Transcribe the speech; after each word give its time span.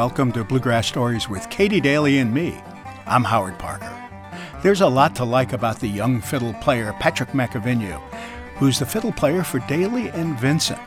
welcome 0.00 0.32
to 0.32 0.42
Bluegrass 0.42 0.86
Stories 0.86 1.28
with 1.28 1.50
Katie 1.50 1.78
Daly 1.78 2.16
and 2.16 2.32
me. 2.32 2.58
I'm 3.04 3.22
Howard 3.22 3.58
Parker. 3.58 3.94
There's 4.62 4.80
a 4.80 4.88
lot 4.88 5.14
to 5.16 5.26
like 5.26 5.52
about 5.52 5.78
the 5.78 5.88
young 5.88 6.22
fiddle 6.22 6.54
player 6.54 6.94
Patrick 6.98 7.28
McAvinue, 7.32 8.00
who's 8.56 8.78
the 8.78 8.86
fiddle 8.86 9.12
player 9.12 9.44
for 9.44 9.60
Dailey 9.60 10.10
and 10.14 10.40
Vincent. 10.40 10.80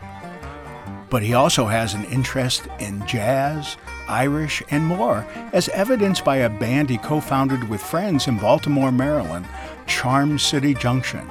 But 1.11 1.21
he 1.21 1.35
also 1.35 1.67
has 1.67 1.93
an 1.93 2.05
interest 2.05 2.67
in 2.79 3.05
jazz, 3.05 3.77
Irish, 4.07 4.63
and 4.71 4.84
more, 4.84 5.27
as 5.53 5.70
evidenced 5.70 6.25
by 6.25 6.38
a 6.38 6.49
band 6.49 6.89
he 6.89 6.98
co 6.98 7.20
founded 7.20 7.70
with 7.70 7.84
friends 7.84 8.27
in 8.27 8.39
Baltimore, 8.39 8.91
Maryland, 8.91 9.45
Charm 9.85 10.39
City 10.39 10.73
Junction. 10.73 11.30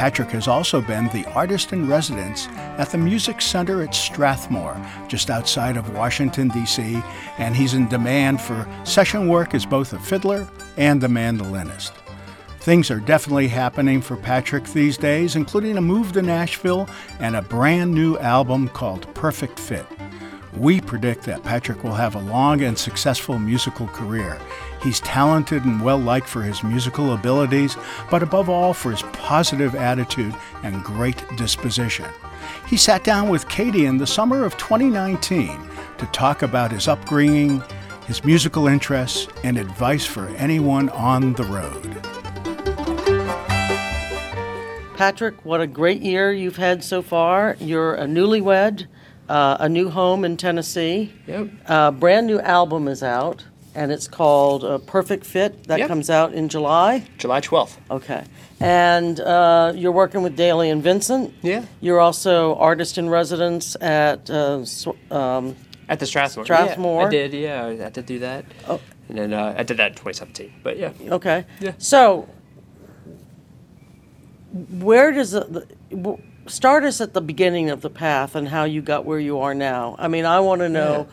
Patrick 0.00 0.30
has 0.30 0.48
also 0.48 0.80
been 0.80 1.08
the 1.08 1.26
artist 1.34 1.74
in 1.74 1.86
residence 1.86 2.48
at 2.78 2.88
the 2.88 2.96
Music 2.96 3.42
Center 3.42 3.82
at 3.82 3.94
Strathmore, 3.94 4.80
just 5.08 5.28
outside 5.28 5.76
of 5.76 5.94
Washington, 5.94 6.48
D.C., 6.48 7.02
and 7.36 7.54
he's 7.54 7.74
in 7.74 7.86
demand 7.86 8.40
for 8.40 8.66
session 8.84 9.28
work 9.28 9.52
as 9.52 9.66
both 9.66 9.92
a 9.92 9.98
fiddler 9.98 10.48
and 10.78 11.04
a 11.04 11.06
mandolinist. 11.06 11.92
Things 12.60 12.90
are 12.90 12.98
definitely 12.98 13.48
happening 13.48 14.00
for 14.00 14.16
Patrick 14.16 14.64
these 14.64 14.96
days, 14.96 15.36
including 15.36 15.76
a 15.76 15.82
move 15.82 16.12
to 16.12 16.22
Nashville 16.22 16.88
and 17.18 17.36
a 17.36 17.42
brand 17.42 17.92
new 17.92 18.16
album 18.20 18.68
called 18.68 19.14
Perfect 19.14 19.60
Fit. 19.60 19.84
We 20.56 20.80
predict 20.80 21.24
that 21.24 21.44
Patrick 21.44 21.84
will 21.84 21.92
have 21.92 22.14
a 22.14 22.20
long 22.20 22.62
and 22.62 22.78
successful 22.78 23.38
musical 23.38 23.86
career. 23.88 24.40
He's 24.82 25.00
talented 25.00 25.64
and 25.64 25.82
well 25.82 25.98
liked 25.98 26.28
for 26.28 26.42
his 26.42 26.62
musical 26.62 27.12
abilities, 27.12 27.76
but 28.10 28.22
above 28.22 28.48
all 28.48 28.72
for 28.72 28.90
his 28.90 29.02
positive 29.12 29.74
attitude 29.74 30.34
and 30.62 30.82
great 30.82 31.22
disposition. 31.36 32.06
He 32.66 32.76
sat 32.76 33.04
down 33.04 33.28
with 33.28 33.48
Katie 33.48 33.86
in 33.86 33.98
the 33.98 34.06
summer 34.06 34.44
of 34.44 34.56
2019 34.56 35.58
to 35.98 36.06
talk 36.06 36.42
about 36.42 36.72
his 36.72 36.88
upbringing, 36.88 37.62
his 38.06 38.24
musical 38.24 38.66
interests, 38.66 39.28
and 39.44 39.58
advice 39.58 40.06
for 40.06 40.28
anyone 40.28 40.88
on 40.90 41.34
the 41.34 41.44
road. 41.44 42.00
Patrick, 44.96 45.44
what 45.44 45.60
a 45.60 45.66
great 45.66 46.02
year 46.02 46.30
you've 46.32 46.58
had 46.58 46.84
so 46.84 47.00
far. 47.00 47.56
You're 47.58 47.94
a 47.94 48.04
newlywed, 48.04 48.86
uh, 49.30 49.56
a 49.58 49.68
new 49.68 49.88
home 49.88 50.26
in 50.26 50.36
Tennessee. 50.36 51.12
Yep. 51.26 51.48
A 51.66 51.90
brand 51.90 52.26
new 52.26 52.38
album 52.40 52.86
is 52.86 53.02
out, 53.02 53.44
and 53.74 53.92
it's 53.92 54.08
called 54.08 54.64
uh, 54.64 54.78
Perfect 54.78 55.24
Fit. 55.24 55.64
That 55.64 55.78
Yep. 55.80 55.88
comes 55.88 56.10
out 56.10 56.32
in 56.34 56.48
July. 56.48 57.06
July 57.18 57.40
12th. 57.40 57.76
Okay. 57.90 58.24
And 58.60 59.18
uh, 59.20 59.72
you're 59.74 59.92
working 59.92 60.22
with 60.22 60.36
Dailey 60.36 60.70
and 60.70 60.82
Vincent. 60.82 61.32
Yeah. 61.42 61.64
You're 61.80 62.00
also 62.00 62.54
artist 62.56 62.98
in 62.98 63.08
residence 63.08 63.76
at 63.80 64.28
uh, 64.28 64.64
Sw- 64.64 64.88
um, 65.10 65.56
At 65.88 65.98
the 66.00 66.06
Strathmore. 66.06 66.44
Strathmore? 66.44 67.02
Yeah, 67.02 67.06
I 67.06 67.10
did, 67.10 67.32
yeah. 67.34 67.86
I 67.86 67.90
did 67.90 68.06
do 68.06 68.18
that. 68.20 68.44
Oh. 68.68 68.80
And 69.08 69.18
then 69.18 69.32
uh, 69.32 69.54
I 69.56 69.62
did 69.62 69.76
that 69.78 69.88
in 69.92 69.94
2017. 69.94 70.52
But 70.62 70.76
yeah. 70.78 70.92
Okay. 71.08 71.44
Yeah. 71.60 71.72
So, 71.78 72.28
where 74.52 75.12
does 75.12 75.30
the- 75.32 75.66
w- 75.90 76.20
start 76.46 76.84
us 76.84 77.00
at 77.00 77.14
the 77.14 77.20
beginning 77.20 77.70
of 77.70 77.80
the 77.80 77.90
path 77.90 78.34
and 78.34 78.48
how 78.48 78.64
you 78.64 78.82
got 78.82 79.04
where 79.04 79.18
you 79.18 79.38
are 79.40 79.54
now? 79.54 79.94
I 79.98 80.08
mean, 80.08 80.24
I 80.26 80.40
want 80.40 80.60
to 80.60 80.68
know 80.68 81.06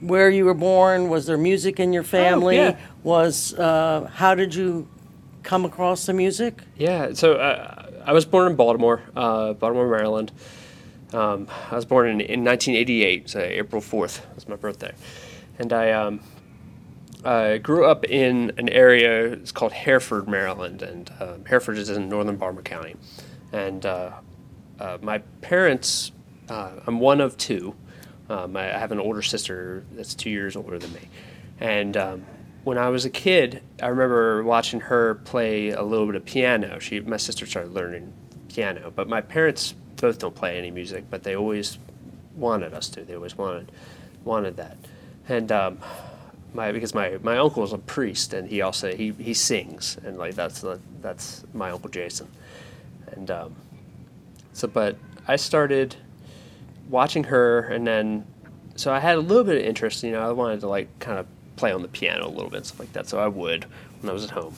where 0.00 0.30
you 0.30 0.44
were 0.44 0.54
born. 0.54 1.08
Was 1.08 1.26
there 1.26 1.38
music 1.38 1.80
in 1.80 1.92
your 1.92 2.02
family? 2.02 2.56
yeah. 2.56 2.78
Was 3.02 3.54
uh, 3.54 4.10
how 4.14 4.34
did 4.34 4.54
you 4.54 4.88
come 5.42 5.64
across 5.64 6.06
the 6.06 6.12
music? 6.12 6.60
Yeah, 6.76 7.12
so 7.12 7.34
uh, 7.34 7.86
I 8.04 8.12
was 8.12 8.24
born 8.24 8.50
in 8.50 8.56
Baltimore, 8.56 9.00
uh, 9.14 9.52
Baltimore, 9.54 9.88
Maryland. 9.88 10.32
Um, 11.12 11.48
I 11.70 11.76
was 11.76 11.84
born 11.84 12.08
in, 12.08 12.20
in 12.20 12.44
1988, 12.44 13.30
so 13.30 13.40
April 13.40 13.80
4th 13.80 14.22
was 14.34 14.48
my 14.48 14.56
birthday. 14.56 14.92
And 15.58 15.72
I, 15.72 15.92
um, 15.92 16.20
I 17.24 17.58
grew 17.58 17.86
up 17.86 18.04
in 18.04 18.52
an 18.58 18.68
area, 18.68 19.32
it's 19.32 19.52
called 19.52 19.72
Hereford, 19.72 20.28
Maryland, 20.28 20.82
and 20.82 21.10
um, 21.20 21.44
Hereford 21.44 21.78
is 21.78 21.88
in 21.90 22.08
northern 22.08 22.36
Baltimore 22.36 22.62
County. 22.62 22.96
And 23.52 23.86
uh, 23.86 24.12
uh, 24.80 24.98
my 25.00 25.18
parents, 25.40 26.10
uh, 26.48 26.72
I'm 26.86 26.98
one 26.98 27.20
of 27.20 27.36
two. 27.36 27.74
Um, 28.28 28.56
I 28.56 28.64
have 28.64 28.92
an 28.92 29.00
older 29.00 29.22
sister 29.22 29.84
that's 29.92 30.14
two 30.14 30.30
years 30.30 30.56
older 30.56 30.78
than 30.78 30.92
me. 30.92 31.08
And 31.60 31.96
um, 31.96 32.26
when 32.64 32.78
I 32.78 32.88
was 32.88 33.04
a 33.04 33.10
kid, 33.10 33.62
I 33.80 33.86
remember 33.86 34.42
watching 34.42 34.80
her 34.80 35.14
play 35.14 35.70
a 35.70 35.82
little 35.82 36.06
bit 36.06 36.16
of 36.16 36.24
piano. 36.24 36.78
She, 36.78 37.00
my 37.00 37.16
sister 37.16 37.46
started 37.46 37.72
learning 37.72 38.12
piano, 38.48 38.92
but 38.94 39.08
my 39.08 39.20
parents 39.20 39.74
both 39.96 40.18
don't 40.18 40.34
play 40.34 40.58
any 40.58 40.70
music, 40.70 41.04
but 41.10 41.22
they 41.22 41.36
always 41.36 41.78
wanted 42.34 42.74
us 42.74 42.88
to. 42.90 43.04
They 43.04 43.14
always 43.14 43.38
wanted 43.38 43.70
wanted 44.24 44.56
that. 44.56 44.76
And 45.28 45.50
um, 45.52 45.78
my 46.52 46.72
because 46.72 46.94
my 46.94 47.18
my 47.22 47.38
uncle 47.38 47.62
is 47.64 47.72
a 47.72 47.78
priest, 47.78 48.34
and 48.34 48.48
he 48.48 48.60
also 48.62 48.94
he, 48.94 49.12
he 49.12 49.34
sings, 49.34 49.96
and 50.04 50.18
like 50.18 50.34
that's 50.34 50.64
that's 51.00 51.44
my 51.54 51.70
uncle 51.70 51.88
Jason. 51.90 52.28
And 53.12 53.30
um, 53.30 53.54
so, 54.52 54.68
but 54.68 54.96
I 55.28 55.36
started 55.36 55.96
watching 56.88 57.24
her, 57.24 57.60
and 57.60 57.86
then 57.86 58.26
so 58.76 58.92
I 58.92 59.00
had 59.00 59.16
a 59.16 59.20
little 59.20 59.44
bit 59.44 59.56
of 59.56 59.62
interest. 59.62 60.02
You 60.02 60.12
know, 60.12 60.28
I 60.28 60.32
wanted 60.32 60.60
to 60.60 60.68
like 60.68 60.98
kind 60.98 61.18
of 61.18 61.26
play 61.56 61.72
on 61.72 61.82
the 61.82 61.88
piano 61.88 62.26
a 62.26 62.28
little 62.28 62.50
bit, 62.50 62.58
and 62.58 62.66
stuff 62.66 62.80
like 62.80 62.92
that. 62.92 63.08
So 63.08 63.18
I 63.18 63.28
would 63.28 63.66
when 64.00 64.10
I 64.10 64.12
was 64.12 64.24
at 64.24 64.30
home. 64.30 64.54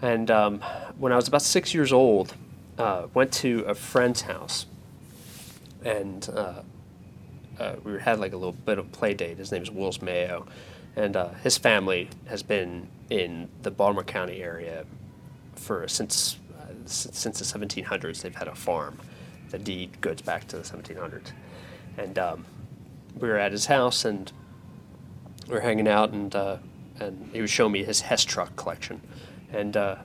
And 0.00 0.30
um, 0.30 0.60
when 0.96 1.12
I 1.12 1.16
was 1.16 1.26
about 1.26 1.42
six 1.42 1.74
years 1.74 1.92
old, 1.92 2.34
uh, 2.78 3.08
went 3.14 3.32
to 3.32 3.64
a 3.66 3.74
friend's 3.74 4.22
house, 4.22 4.66
and 5.84 6.28
uh, 6.32 6.62
uh, 7.58 7.76
we 7.82 7.98
had 7.98 8.20
like 8.20 8.32
a 8.32 8.36
little 8.36 8.52
bit 8.52 8.78
of 8.78 8.90
play 8.92 9.14
date. 9.14 9.38
His 9.38 9.50
name 9.50 9.62
is 9.62 9.70
Wills 9.70 10.00
Mayo, 10.00 10.46
and 10.94 11.16
uh, 11.16 11.30
his 11.42 11.58
family 11.58 12.08
has 12.26 12.42
been 12.42 12.88
in 13.10 13.48
the 13.62 13.70
Baltimore 13.70 14.04
County 14.04 14.42
area 14.42 14.84
for 15.56 15.88
since 15.88 16.38
uh, 16.58 16.66
since, 16.86 17.18
since 17.18 17.38
the 17.40 17.58
1700s. 17.58 18.22
They've 18.22 18.34
had 18.34 18.48
a 18.48 18.54
farm. 18.54 18.98
The 19.50 19.58
deed 19.58 20.00
goes 20.00 20.20
back 20.20 20.46
to 20.48 20.58
the 20.58 20.62
1700s, 20.62 21.32
and 21.98 22.18
um, 22.18 22.44
we 23.18 23.28
were 23.28 23.36
at 23.38 23.52
his 23.52 23.66
house 23.66 24.04
and 24.04 24.30
we 25.48 25.54
were 25.54 25.60
hanging 25.60 25.88
out, 25.88 26.10
and 26.12 26.34
uh, 26.34 26.56
and 27.00 27.30
he 27.32 27.40
was 27.40 27.50
showing 27.50 27.72
me 27.72 27.84
his 27.84 28.00
Hess 28.02 28.24
truck 28.24 28.56
collection, 28.56 29.00
and. 29.52 29.76
Uh, 29.76 29.96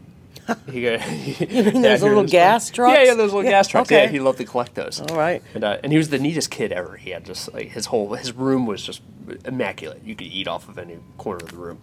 he 0.70 0.82
got, 0.82 1.00
you 1.50 1.64
mean 1.64 1.82
those 1.84 2.04
little 2.04 2.26
gas 2.26 2.70
Yeah, 2.70 2.76
trucks? 2.76 3.00
yeah, 3.06 3.14
those 3.14 3.32
little 3.32 3.46
Yeah, 3.46 3.52
gas 3.52 3.68
trucks. 3.70 3.88
okay. 3.90 4.04
Yeah, 4.04 4.10
he 4.10 4.20
loved 4.20 4.40
to 4.40 4.44
collect 4.44 4.76
those. 4.76 5.00
All 5.00 5.16
right. 5.16 5.42
And, 5.54 5.64
uh, 5.64 5.78
and 5.82 5.90
he 5.94 5.98
was 5.98 6.10
the 6.10 6.20
neatest 6.20 6.52
kid 6.52 6.74
ever. 6.74 6.98
He 6.98 7.12
had 7.12 7.24
just 7.26 7.54
like 7.54 7.70
his 7.70 7.86
whole 7.86 8.14
his 8.16 8.34
room 8.34 8.66
was 8.66 8.82
just 8.84 9.02
immaculate. 9.46 10.04
You 10.04 10.16
could 10.16 10.28
eat 10.28 10.50
off 10.50 10.68
of 10.68 10.78
any 10.78 10.98
corner 11.18 11.46
of 11.46 11.52
the 11.52 11.56
room. 11.56 11.80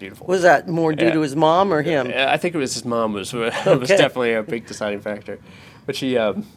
Beautiful. 0.00 0.26
Was 0.26 0.42
that 0.42 0.66
more 0.66 0.92
due 0.92 1.06
Yeah. 1.06 1.12
to 1.12 1.20
his 1.20 1.36
mom 1.36 1.72
or 1.72 1.82
him? 1.82 2.10
I 2.12 2.36
think 2.36 2.56
it 2.56 2.58
was 2.58 2.74
his 2.74 2.84
mom 2.84 3.12
was 3.12 3.32
was 3.32 3.88
definitely 3.88 4.32
a 4.32 4.42
big 4.42 4.66
deciding 4.66 5.02
factor. 5.02 5.38
But 5.86 5.94
she, 5.94 6.16
um, 6.18 6.48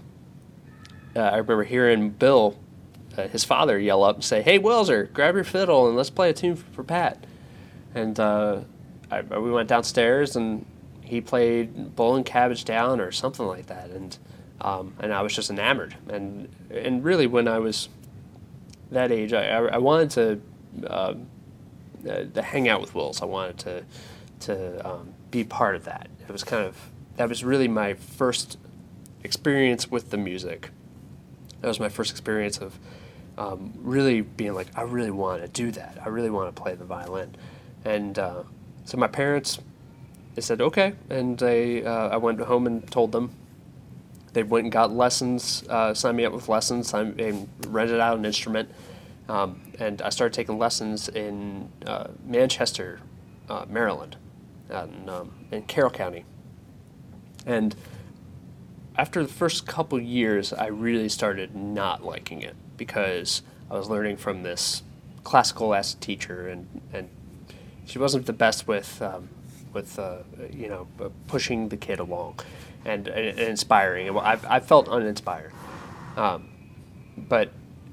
uh, 1.16 1.20
I 1.20 1.38
remember 1.38 1.66
hearing 1.66 2.10
Bill, 2.10 2.58
uh, 3.18 3.28
his 3.28 3.44
father, 3.44 3.80
yell 3.80 4.04
up 4.04 4.16
and 4.16 4.24
say, 4.24 4.42
"Hey, 4.42 4.60
Welser, 4.60 5.12
grab 5.12 5.36
your 5.36 5.44
fiddle 5.44 5.88
and 5.88 5.96
let's 5.96 6.10
play 6.10 6.30
a 6.30 6.34
tune 6.34 6.56
for 6.56 6.84
Pat." 6.84 7.26
And 7.96 8.20
uh, 8.20 8.62
I, 9.12 9.22
we 9.22 9.52
went 9.52 9.70
downstairs 9.70 10.36
and 10.36 10.66
he 11.02 11.22
played 11.22 11.96
Bowling 11.96 12.24
Cabbage 12.24 12.66
Down 12.66 13.00
or 13.00 13.12
something 13.12 13.46
like 13.46 13.68
that, 13.68 13.90
and 13.90 14.18
um, 14.62 14.94
and 15.00 15.14
I 15.14 15.22
was 15.22 15.36
just 15.36 15.50
enamored. 15.50 15.96
And 16.10 16.50
and 16.72 17.04
really, 17.04 17.28
when 17.28 17.48
I 17.48 17.60
was 17.60 17.90
that 18.92 19.12
age, 19.12 19.34
I, 19.34 19.48
I, 19.48 19.66
I 19.66 19.78
wanted 19.78 20.10
to. 20.12 20.88
Uh, 20.88 21.14
uh, 22.10 22.26
to 22.34 22.42
hang 22.42 22.68
out 22.68 22.82
with 22.82 22.94
Wills. 22.94 23.22
I 23.22 23.26
wanted 23.26 23.58
to 23.60 23.84
to 24.42 24.86
um, 24.86 25.14
be 25.32 25.46
part 25.46 25.76
of 25.76 25.86
that. 25.86 26.10
It 26.28 26.32
was 26.32 26.44
kind 26.44 26.66
of 26.66 26.90
that 27.16 27.30
was 27.30 27.46
really 27.46 27.70
my 27.70 27.94
first 27.94 28.58
experience 29.24 29.90
with 29.90 30.10
the 30.10 30.18
music. 30.18 30.72
That 31.62 31.70
was 31.70 31.80
my 31.80 31.88
first 31.88 32.12
experience 32.12 32.58
of 32.58 32.78
um, 33.38 33.74
really 33.78 34.22
being 34.22 34.54
like, 34.54 34.68
I 34.76 34.84
really 34.84 35.12
want 35.12 35.42
to 35.42 35.48
do 35.48 35.72
that. 35.72 35.98
I 36.04 36.10
really 36.10 36.30
want 36.30 36.56
to 36.56 36.62
play 36.62 36.76
the 36.76 36.86
violin, 36.86 37.36
and 37.86 38.18
uh, 38.18 38.44
so 38.86 38.98
my 38.98 39.08
parents 39.08 39.60
they 40.36 40.42
said 40.42 40.62
okay, 40.62 40.94
and 41.10 41.38
they 41.38 41.84
uh, 41.84 42.10
I 42.10 42.18
went 42.18 42.40
home 42.40 42.68
and 42.68 42.90
told 42.92 43.12
them. 43.12 43.32
They 44.34 44.42
went 44.42 44.66
and 44.66 44.72
got 44.72 44.92
lessons, 44.92 45.64
uh, 45.70 45.94
signed 45.94 46.18
me 46.18 46.26
up 46.26 46.34
with 46.34 46.50
lessons, 46.50 46.92
and 46.94 47.48
rented 47.68 48.00
out 48.00 48.18
an 48.18 48.26
instrument. 48.26 48.70
Um, 49.30 49.62
and 49.80 50.02
I 50.02 50.10
started 50.10 50.34
taking 50.34 50.58
lessons 50.58 51.08
in 51.08 51.70
uh, 51.86 52.08
Manchester, 52.26 53.00
uh, 53.48 53.66
Maryland, 53.70 54.18
and, 54.70 55.10
um, 55.10 55.46
in 55.52 55.62
Carroll 55.64 55.92
County. 55.92 56.26
And 57.46 57.76
after 58.98 59.22
the 59.22 59.32
first 59.32 59.68
couple 59.68 60.00
years, 60.00 60.52
I 60.52 60.66
really 60.68 61.10
started 61.10 61.56
not 61.56 62.04
liking 62.04 62.42
it 62.42 62.56
because 62.86 63.42
I 63.72 63.76
was 63.76 63.90
learning 63.90 64.18
from 64.18 64.44
this 64.44 64.84
classical 65.24 65.74
ass 65.74 65.94
teacher, 65.94 66.50
and, 66.50 66.68
and 66.92 67.08
she 67.86 67.98
wasn't 67.98 68.26
the 68.26 68.34
best 68.34 68.68
with 68.68 69.02
um, 69.02 69.30
with 69.72 69.98
uh, 69.98 70.18
you 70.52 70.68
know 70.68 70.88
uh, 71.00 71.08
pushing 71.30 71.70
the 71.70 71.78
kid 71.78 72.00
along 72.00 72.40
and, 72.84 73.08
and, 73.08 73.40
inspiring. 73.40 74.10
And 74.10 74.18
I, 74.20 74.60
felt 74.60 74.90
uninspired. 74.90 75.54
Um, 76.18 76.50
but 77.18 77.52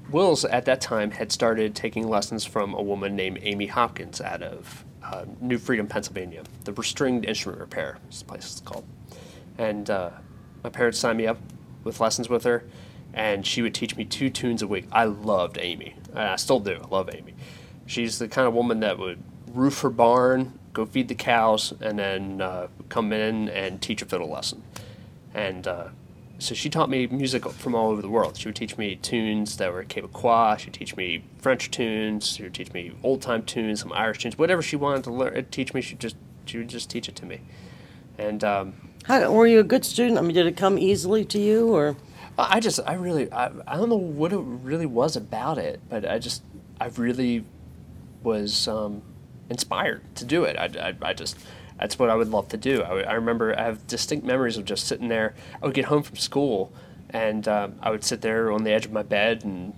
Wills 0.09 0.43
at 0.43 0.65
that 0.65 0.81
time 0.81 1.11
had 1.11 1.31
started 1.31 1.73
taking 1.73 2.05
lessons 2.09 2.43
from 2.43 2.73
a 2.73 2.81
woman 2.81 3.15
named 3.15 3.39
Amy 3.41 3.67
Hopkins 3.67 4.19
out 4.19 4.43
of 4.43 4.83
uh, 5.03 5.23
New 5.39 5.57
Freedom, 5.57 5.87
Pennsylvania. 5.87 6.43
The 6.65 6.83
Stringed 6.83 7.23
Instrument 7.25 7.61
Repair 7.61 7.97
is 8.09 8.19
the 8.19 8.25
place 8.25 8.43
it's 8.43 8.59
called. 8.59 8.85
And 9.57 9.89
uh, 9.89 10.09
my 10.65 10.69
parents 10.69 10.99
signed 10.99 11.17
me 11.17 11.27
up 11.27 11.37
with 11.85 12.01
lessons 12.01 12.29
with 12.29 12.43
her, 12.43 12.63
and 13.13 13.45
she 13.45 13.61
would 13.61 13.73
teach 13.73 13.95
me 13.95 14.05
two 14.05 14.29
tunes 14.29 14.61
a 14.61 14.67
week. 14.67 14.87
I 14.91 15.05
loved 15.05 15.57
Amy. 15.59 15.95
and 16.11 16.19
I 16.19 16.35
still 16.35 16.59
do. 16.59 16.79
I 16.81 16.87
love 16.87 17.09
Amy. 17.13 17.33
She's 17.85 18.19
the 18.19 18.27
kind 18.27 18.47
of 18.47 18.53
woman 18.53 18.79
that 18.81 18.97
would 18.97 19.21
roof 19.53 19.81
her 19.81 19.89
barn, 19.89 20.57
go 20.73 20.85
feed 20.85 21.07
the 21.07 21.15
cows, 21.15 21.73
and 21.81 21.99
then 21.99 22.41
uh, 22.41 22.67
come 22.89 23.11
in 23.11 23.49
and 23.49 23.81
teach 23.81 24.01
a 24.01 24.05
fiddle 24.05 24.29
lesson. 24.29 24.63
And 25.33 25.67
uh, 25.67 25.89
so 26.39 26.55
she 26.55 26.69
taught 26.69 26.89
me 26.89 27.07
music 27.07 27.47
from 27.49 27.75
all 27.75 27.91
over 27.91 28.01
the 28.01 28.09
world. 28.09 28.37
She 28.37 28.47
would 28.47 28.55
teach 28.55 28.77
me 28.77 28.95
tunes 28.95 29.57
that 29.57 29.71
were 29.71 29.83
Quebecois. 29.83 30.59
She'd 30.59 30.73
teach 30.73 30.95
me 30.95 31.23
French 31.37 31.69
tunes. 31.69 32.27
She 32.35 32.43
would 32.43 32.53
teach 32.53 32.73
me 32.73 32.93
old 33.03 33.21
time 33.21 33.43
tunes, 33.43 33.81
some 33.81 33.93
Irish 33.93 34.19
tunes, 34.19 34.37
whatever 34.37 34.61
she 34.61 34.75
wanted 34.75 35.03
to 35.03 35.11
learn, 35.11 35.45
teach 35.51 35.73
me. 35.73 35.81
She 35.81 35.95
just 35.95 36.15
she 36.45 36.57
would 36.57 36.67
just 36.67 36.89
teach 36.89 37.07
it 37.07 37.15
to 37.17 37.25
me. 37.25 37.41
And 38.17 38.43
um, 38.43 38.73
How, 39.05 39.31
were 39.31 39.47
you 39.47 39.59
a 39.59 39.63
good 39.63 39.85
student? 39.85 40.17
I 40.17 40.21
mean, 40.21 40.33
did 40.33 40.47
it 40.47 40.57
come 40.57 40.79
easily 40.79 41.23
to 41.25 41.39
you, 41.39 41.73
or 41.73 41.95
I 42.49 42.59
just 42.59 42.79
I 42.85 42.93
really 42.93 43.31
I, 43.31 43.51
I 43.67 43.77
don't 43.77 43.89
know 43.89 43.95
what 43.95 44.33
it 44.33 44.37
really 44.37 44.85
was 44.85 45.15
about 45.15 45.57
it, 45.57 45.81
but 45.89 46.09
I 46.09 46.19
just 46.19 46.43
I 46.79 46.87
really 46.87 47.45
was 48.23 48.67
um, 48.67 49.01
inspired 49.49 50.01
to 50.15 50.25
do 50.25 50.43
it. 50.43 50.55
I, 50.57 50.89
I, 50.89 51.09
I 51.09 51.13
just 51.13 51.37
that's 51.79 51.97
what 51.97 52.09
I 52.09 52.15
would 52.15 52.29
love 52.29 52.47
to 52.49 52.57
do. 52.57 52.83
I, 52.83 53.01
I 53.01 53.13
remember 53.13 53.57
I 53.57 53.63
have 53.63 53.87
distinct 53.87 54.25
memories 54.25 54.57
of 54.57 54.65
just 54.65 54.87
sitting 54.87 55.07
there. 55.07 55.33
I 55.61 55.65
would 55.65 55.75
get 55.75 55.85
home 55.85 56.03
from 56.03 56.17
school 56.17 56.71
and 57.09 57.47
um, 57.47 57.75
I 57.81 57.91
would 57.91 58.03
sit 58.03 58.21
there 58.21 58.51
on 58.51 58.63
the 58.63 58.71
edge 58.71 58.85
of 58.85 58.91
my 58.91 59.03
bed 59.03 59.43
and 59.43 59.73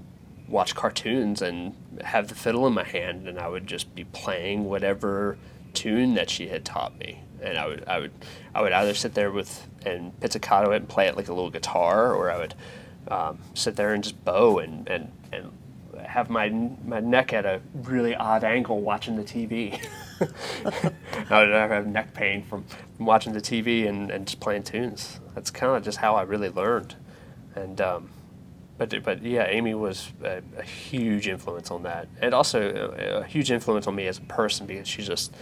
watch 0.48 0.76
cartoons 0.76 1.42
and 1.42 1.76
have 2.04 2.28
the 2.28 2.36
fiddle 2.36 2.68
in 2.68 2.74
my 2.74 2.84
hand 2.84 3.28
and 3.28 3.40
I 3.40 3.48
would 3.48 3.66
just 3.66 3.96
be 3.96 4.04
playing 4.04 4.66
whatever 4.66 5.38
tune 5.74 6.14
that 6.16 6.30
she 6.30 6.50
had 6.50 6.66
taught 6.66 6.98
me. 7.00 7.22
And 7.42 7.58
I 7.58 7.68
would 7.68 7.84
I 7.88 8.00
would 8.00 8.12
I 8.56 8.62
would 8.62 8.72
either 8.72 8.94
sit 8.94 9.14
there 9.14 9.32
with 9.32 9.68
and 9.86 10.18
pizzicato 10.20 10.72
it 10.72 10.78
and 10.78 10.90
play 10.90 11.08
it 11.08 11.18
like 11.18 11.28
a 11.28 11.34
little 11.34 11.50
guitar, 11.50 12.14
or 12.14 12.32
I 12.32 12.38
would 12.38 12.54
um, 13.08 13.40
sit 13.54 13.76
there 13.76 13.94
and 13.94 14.04
just 14.04 14.24
bow 14.24 14.60
and, 14.60 14.88
and, 14.88 15.12
and 15.32 15.52
have 16.06 16.30
my 16.30 16.50
my 16.86 17.00
neck 17.00 17.34
at 17.34 17.46
a 17.46 17.62
really 17.74 18.16
odd 18.16 18.44
angle 18.44 18.82
watching 18.82 19.16
the 19.16 19.24
TV. 19.24 19.84
I 21.30 21.40
would 21.40 21.50
have 21.50 21.88
neck 21.88 22.14
pain 22.14 22.44
from, 22.44 22.64
from 22.96 23.06
watching 23.06 23.34
the 23.34 23.42
TV 23.42 23.88
and, 23.88 24.12
and 24.12 24.28
just 24.28 24.40
playing 24.40 24.64
tunes. 24.64 25.20
That's 25.36 25.50
kind 25.50 25.76
of 25.76 25.84
just 25.84 25.98
how 25.98 26.16
I 26.16 26.22
really 26.22 26.50
learned. 26.50 26.96
And 27.56 27.82
um, 27.82 28.10
but 28.78 29.04
but 29.04 29.22
yeah, 29.24 29.46
Amy 29.48 29.74
was 29.74 30.12
a, 30.24 30.42
a 30.58 30.64
huge 30.64 31.28
influence 31.28 31.72
on 31.72 31.84
that, 31.84 32.08
and 32.22 32.34
also 32.34 32.94
a, 32.98 33.22
a 33.22 33.24
huge 33.24 33.52
influence 33.52 33.88
on 33.88 33.96
me 33.96 34.08
as 34.08 34.18
a 34.18 34.22
person 34.22 34.66
because 34.66 34.88
she's 34.88 35.08
just 35.08 35.34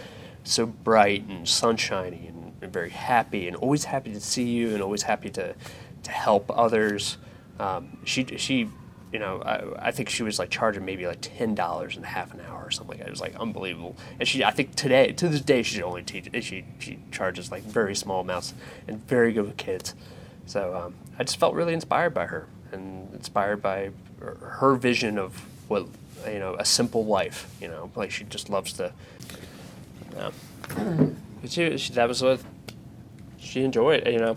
so 0.44 0.66
bright 0.66 1.24
and 1.28 1.48
sunshiny 1.48 2.26
and, 2.28 2.38
very 2.72 2.90
happy 2.90 3.48
and 3.48 3.56
always 3.56 3.84
happy 3.86 4.12
to 4.12 4.20
see 4.20 4.44
you 4.44 4.72
and 4.72 4.80
always 4.82 5.02
happy 5.02 5.28
to 5.28 5.52
to 6.04 6.10
help 6.12 6.48
others. 6.56 7.18
Um, 7.58 7.98
she 8.04 8.24
she 8.36 8.68
you 9.12 9.18
know 9.18 9.42
I, 9.42 9.88
I 9.88 9.90
think 9.90 10.08
she 10.08 10.22
was 10.22 10.38
like 10.38 10.48
charging 10.48 10.84
maybe 10.84 11.04
like 11.04 11.18
ten 11.20 11.56
dollars 11.56 11.96
a 11.96 12.06
half 12.06 12.32
an 12.32 12.40
hour 12.40 12.62
or 12.64 12.70
something 12.70 12.96
like 12.96 12.98
that. 13.00 13.08
It 13.08 13.10
was 13.10 13.20
like 13.20 13.34
unbelievable. 13.34 13.96
And 14.20 14.28
she 14.28 14.44
I 14.44 14.52
think 14.52 14.76
today 14.76 15.10
to 15.12 15.28
this 15.28 15.40
day 15.40 15.64
she 15.64 15.82
only 15.82 16.04
teach 16.04 16.28
she 16.44 16.64
she 16.78 17.00
charges 17.10 17.50
like 17.50 17.64
very 17.64 17.96
small 17.96 18.20
amounts 18.20 18.54
and 18.86 19.04
very 19.08 19.32
good 19.32 19.46
with 19.46 19.56
kids. 19.56 19.94
So 20.46 20.74
um, 20.76 20.94
I 21.18 21.24
just 21.24 21.38
felt 21.38 21.54
really 21.54 21.74
inspired 21.74 22.14
by 22.14 22.26
her 22.26 22.46
and 22.70 23.12
inspired 23.12 23.60
by 23.60 23.90
her 24.20 24.74
vision 24.76 25.18
of 25.18 25.44
what 25.68 25.86
you 26.26 26.38
know 26.38 26.54
a 26.58 26.64
simple 26.64 27.04
life. 27.04 27.52
You 27.60 27.68
know, 27.68 27.90
like 27.96 28.10
she 28.10 28.24
just 28.24 28.48
loves 28.50 28.72
to. 28.74 28.92
Yeah. 30.16 30.30
But 31.42 31.50
she, 31.50 31.76
she, 31.76 31.92
that 31.94 32.06
was 32.08 32.22
what 32.22 32.40
she 33.36 33.64
enjoyed. 33.64 34.06
You 34.06 34.18
know, 34.18 34.36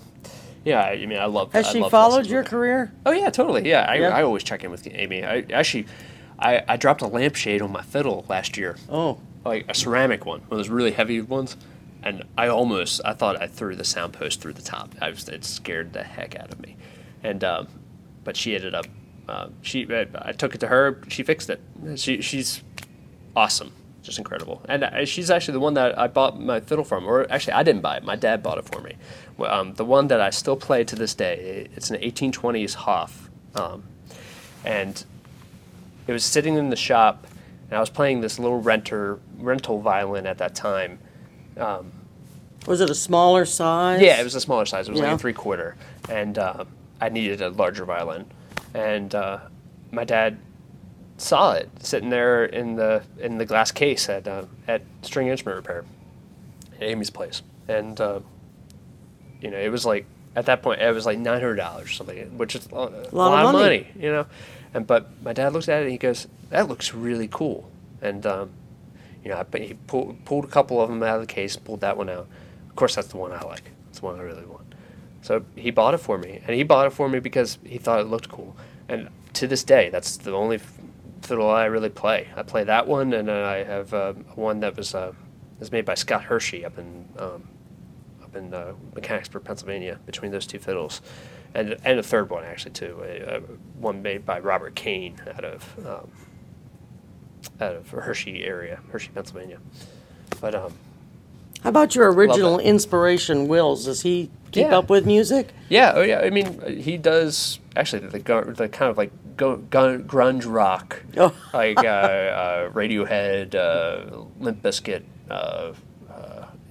yeah. 0.63 0.81
I, 0.81 0.93
I 0.93 1.05
mean, 1.05 1.19
I 1.19 1.25
love. 1.25 1.53
has 1.53 1.67
I 1.67 1.71
she 1.73 1.79
love 1.81 1.91
followed 1.91 2.25
your 2.25 2.43
career? 2.43 2.91
Oh 3.05 3.11
yeah, 3.11 3.29
totally. 3.29 3.69
Yeah, 3.69 3.85
I, 3.87 3.95
Yeah. 3.95 4.09
I 4.09 4.23
always 4.23 4.43
check 4.43 4.63
in 4.63 4.71
with 4.71 4.87
Amy. 4.91 5.23
I 5.23 5.45
actually, 5.53 5.85
I, 6.39 6.63
I 6.67 6.77
dropped 6.77 7.03
a 7.03 7.07
lampshade 7.07 7.61
on 7.61 7.71
my 7.71 7.83
fiddle 7.83 8.25
last 8.27 8.57
year 8.57 8.75
Oh, 8.89 9.19
like 9.45 9.65
a 9.69 9.75
ceramic 9.75 10.25
one, 10.25 10.39
one 10.41 10.53
of 10.53 10.57
those 10.57 10.69
really 10.69 10.91
heavy 10.91 11.21
ones, 11.21 11.57
and 12.01 12.23
I 12.35 12.47
almost 12.47 13.01
I 13.05 13.13
thought 13.13 13.39
I 13.39 13.45
threw 13.45 13.75
the 13.75 13.83
sound 13.83 14.13
post 14.13 14.41
through 14.41 14.53
the 14.53 14.63
top. 14.63 14.95
I 14.99 15.11
was 15.11 15.29
it 15.29 15.45
scared 15.45 15.93
the 15.93 16.01
heck 16.01 16.35
out 16.35 16.51
of 16.51 16.59
me, 16.59 16.75
and 17.23 17.43
um, 17.43 17.67
but 18.23 18.35
she 18.35 18.55
ended 18.55 18.73
up 18.73 18.87
uh, 19.29 19.49
she 19.61 19.85
I, 19.93 20.07
I 20.15 20.31
took 20.31 20.55
it 20.55 20.57
to 20.61 20.67
her. 20.67 21.01
She 21.07 21.21
fixed 21.21 21.51
it. 21.51 21.61
She 21.97 22.21
she's 22.23 22.63
awesome, 23.35 23.73
just 24.05 24.17
incredible, 24.17 24.61
and 24.69 24.83
uh, 24.83 25.05
she's 25.05 25.29
actually 25.31 25.53
the 25.53 25.59
one 25.59 25.73
that 25.73 25.97
I 25.97 26.07
bought 26.07 26.39
my 26.39 26.59
fiddle 26.59 26.83
from, 26.83 27.05
or 27.05 27.29
actually 27.31 27.53
I 27.53 27.63
didn't 27.63 27.81
buy 27.81 27.97
it. 27.97 28.03
My 28.03 28.15
dad 28.15 28.43
bought 28.43 28.57
it 28.57 28.65
for 28.65 28.81
me. 28.81 28.95
Um, 29.45 29.73
the 29.73 29.85
one 29.85 30.07
that 30.07 30.21
I 30.21 30.29
still 30.29 30.55
play 30.55 30.83
to 30.83 30.95
this 30.95 31.13
day. 31.13 31.67
It's 31.75 31.89
an 31.89 31.99
1820s 31.99 32.75
Hopf, 32.75 33.29
um, 33.55 33.83
and 34.63 35.03
it 36.07 36.11
was 36.13 36.23
sitting 36.23 36.55
in 36.55 36.69
the 36.69 36.75
shop, 36.75 37.25
and 37.69 37.77
I 37.77 37.79
was 37.79 37.89
playing 37.89 38.21
this 38.21 38.39
little 38.39 38.61
renter 38.61 39.19
rental 39.37 39.81
violin 39.81 40.27
at 40.27 40.37
that 40.37 40.55
time. 40.55 40.99
was 42.67 42.81
it 42.81 42.89
a 42.89 42.95
smaller 42.95 43.45
size? 43.45 44.01
Yeah, 44.01 44.19
it 44.19 44.23
was 44.23 44.35
a 44.35 44.41
smaller 44.41 44.65
size. 44.65 44.87
It 44.87 44.91
was 44.91 45.01
like 45.01 45.13
a 45.13 45.17
three 45.17 45.33
quarter, 45.33 45.75
and 46.09 46.37
uh, 46.37 46.65
I 47.01 47.09
needed 47.09 47.41
a 47.41 47.49
larger 47.49 47.85
violin. 47.85 48.25
And 48.73 49.15
uh, 49.15 49.39
my 49.91 50.03
dad 50.03 50.37
saw 51.17 51.53
it 51.53 51.69
sitting 51.79 52.09
there 52.09 52.45
in 52.45 52.75
the 52.75 53.03
in 53.19 53.37
the 53.37 53.45
glass 53.45 53.71
case 53.71 54.09
at 54.09 54.27
uh, 54.27 54.45
at 54.67 54.81
String 55.01 55.27
Instrument 55.27 55.57
Repair, 55.57 55.85
at 56.77 56.83
Amy's 56.83 57.09
place, 57.09 57.41
and 57.67 57.99
uh, 57.99 58.19
you 59.41 59.49
know 59.49 59.57
it 59.57 59.69
was 59.69 59.85
like 59.85 60.05
at 60.35 60.45
that 60.45 60.61
point 60.61 60.81
it 60.81 60.93
was 60.93 61.05
like 61.05 61.17
nine 61.17 61.39
hundred 61.39 61.55
dollars 61.55 61.87
or 61.87 61.93
something, 61.93 62.37
which 62.37 62.55
is 62.55 62.67
a 62.67 62.75
lot, 62.75 62.93
of 62.93 63.13
money. 63.53 63.87
you 63.97 64.11
know. 64.11 64.25
And 64.73 64.85
but 64.85 65.09
my 65.23 65.31
dad 65.33 65.53
looks 65.53 65.69
at 65.69 65.79
it 65.79 65.83
and 65.83 65.91
he 65.91 65.97
goes, 65.97 66.27
"That 66.49 66.67
looks 66.67 66.93
really 66.93 67.29
cool." 67.29 67.69
And 68.01 68.25
um, 68.25 68.51
you 69.23 69.31
know, 69.31 69.37
I, 69.53 69.57
he 69.57 69.73
pulled, 69.73 70.23
pulled 70.25 70.45
a 70.45 70.49
couple 70.49 70.81
of 70.81 70.89
them 70.89 71.01
out 71.01 71.15
of 71.15 71.21
the 71.21 71.33
case, 71.33 71.55
pulled 71.55 71.81
that 71.81 71.97
one 71.97 72.09
out. 72.09 72.27
Of 72.69 72.75
course, 72.75 72.95
that's 72.95 73.07
the 73.07 73.17
one 73.17 73.31
I 73.31 73.41
like. 73.41 73.71
It's 73.89 73.99
the 73.99 74.05
one 74.05 74.19
I 74.19 74.21
really 74.21 74.45
want. 74.45 74.75
So 75.21 75.43
he 75.55 75.71
bought 75.71 75.93
it 75.93 75.99
for 75.99 76.17
me, 76.17 76.41
and 76.45 76.55
he 76.55 76.63
bought 76.63 76.85
it 76.87 76.91
for 76.91 77.07
me 77.09 77.19
because 77.19 77.57
he 77.63 77.77
thought 77.77 77.99
it 78.01 78.07
looked 78.07 78.29
cool. 78.29 78.55
And 78.87 79.09
to 79.33 79.47
this 79.47 79.63
day, 79.63 79.89
that's 79.89 80.17
the 80.17 80.31
only 80.33 80.59
fiddle 81.25 81.49
I 81.49 81.65
really 81.65 81.89
play. 81.89 82.27
I 82.35 82.43
play 82.43 82.63
that 82.65 82.87
one, 82.87 83.13
and 83.13 83.29
I 83.29 83.63
have 83.63 83.93
uh, 83.93 84.13
one 84.35 84.59
that 84.61 84.75
was 84.77 84.93
uh, 84.95 85.13
was 85.59 85.71
made 85.71 85.85
by 85.85 85.95
Scott 85.95 86.23
Hershey 86.23 86.65
up 86.65 86.77
in 86.77 87.05
um, 87.17 87.47
up 88.23 88.35
in 88.35 88.53
uh, 88.53 88.73
Mechanicsburg, 88.93 89.43
Pennsylvania. 89.43 89.99
Between 90.05 90.31
those 90.31 90.45
two 90.47 90.59
fiddles, 90.59 91.01
and 91.53 91.75
and 91.83 91.99
a 91.99 92.03
third 92.03 92.29
one 92.29 92.43
actually 92.43 92.71
too, 92.71 93.01
a, 93.03 93.37
a, 93.37 93.39
one 93.79 94.01
made 94.01 94.25
by 94.25 94.39
Robert 94.39 94.75
Kane 94.75 95.15
out 95.35 95.43
of 95.43 95.85
um, 95.85 96.11
out 97.61 97.75
of 97.75 97.89
Hershey 97.89 98.43
area, 98.43 98.79
Hershey, 98.91 99.09
Pennsylvania. 99.13 99.59
But 100.41 100.55
um, 100.55 100.73
How 101.63 101.69
about 101.69 101.95
your 101.95 102.11
original 102.11 102.59
inspiration, 102.59 103.47
Wills? 103.47 103.85
Does 103.85 104.01
he 104.01 104.29
keep 104.51 104.67
Yeah. 104.67 104.77
up 104.77 104.89
with 104.89 105.05
music? 105.05 105.53
Yeah, 105.69 105.93
oh 105.95 106.01
yeah. 106.01 106.19
I 106.19 106.29
mean, 106.29 106.59
uh, 106.63 106.69
he 106.69 106.97
does 106.97 107.59
actually 107.75 108.07
the 108.07 108.19
the 108.57 108.69
kind 108.69 108.89
of 108.91 108.97
like 108.97 109.11
go, 109.37 109.57
grunge 109.57 110.43
rock, 110.51 111.01
Oh. 111.17 111.33
like 111.53 111.77
uh, 111.79 111.81
uh, 111.87 112.69
Radiohead, 112.71 113.55
uh, 113.55 114.25
Limp 114.39 114.61
Bizkit. 114.61 115.03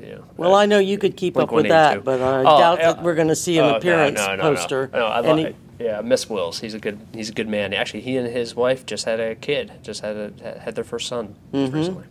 You 0.00 0.16
know, 0.16 0.24
Well, 0.36 0.54
uh, 0.54 0.58
I 0.58 0.66
know 0.66 0.78
you 0.80 0.98
could 0.98 1.16
keep 1.16 1.36
up 1.36 1.52
with 1.52 1.68
that, 1.68 2.04
but 2.04 2.20
I 2.20 2.40
Oh, 2.40 2.58
doubt 2.58 2.78
that 2.80 3.02
we're 3.02 3.14
going 3.14 3.28
to 3.28 3.36
see 3.36 3.58
an 3.58 3.64
Oh, 3.66 3.74
appearance 3.76 4.18
no, 4.18 4.34
no, 4.34 4.36
no. 4.36 4.54
poster. 4.54 4.90
No, 4.92 5.06
I 5.06 5.20
love, 5.20 5.54
yeah, 5.78 6.00
Miss 6.02 6.28
Wills. 6.28 6.60
He's 6.60 6.74
a 6.74 6.78
good. 6.78 6.98
He's 7.14 7.30
a 7.30 7.32
good 7.32 7.48
man. 7.48 7.72
Actually, 7.72 8.00
he 8.02 8.16
and 8.16 8.28
his 8.28 8.54
wife 8.54 8.84
just 8.86 9.04
had 9.06 9.18
a 9.20 9.34
kid. 9.34 9.72
Just 9.82 10.02
had 10.02 10.16
a 10.16 10.58
had 10.60 10.74
their 10.74 10.84
first 10.84 11.08
son 11.08 11.34
Mm-hmm. 11.52 11.74
recently. 11.76 12.04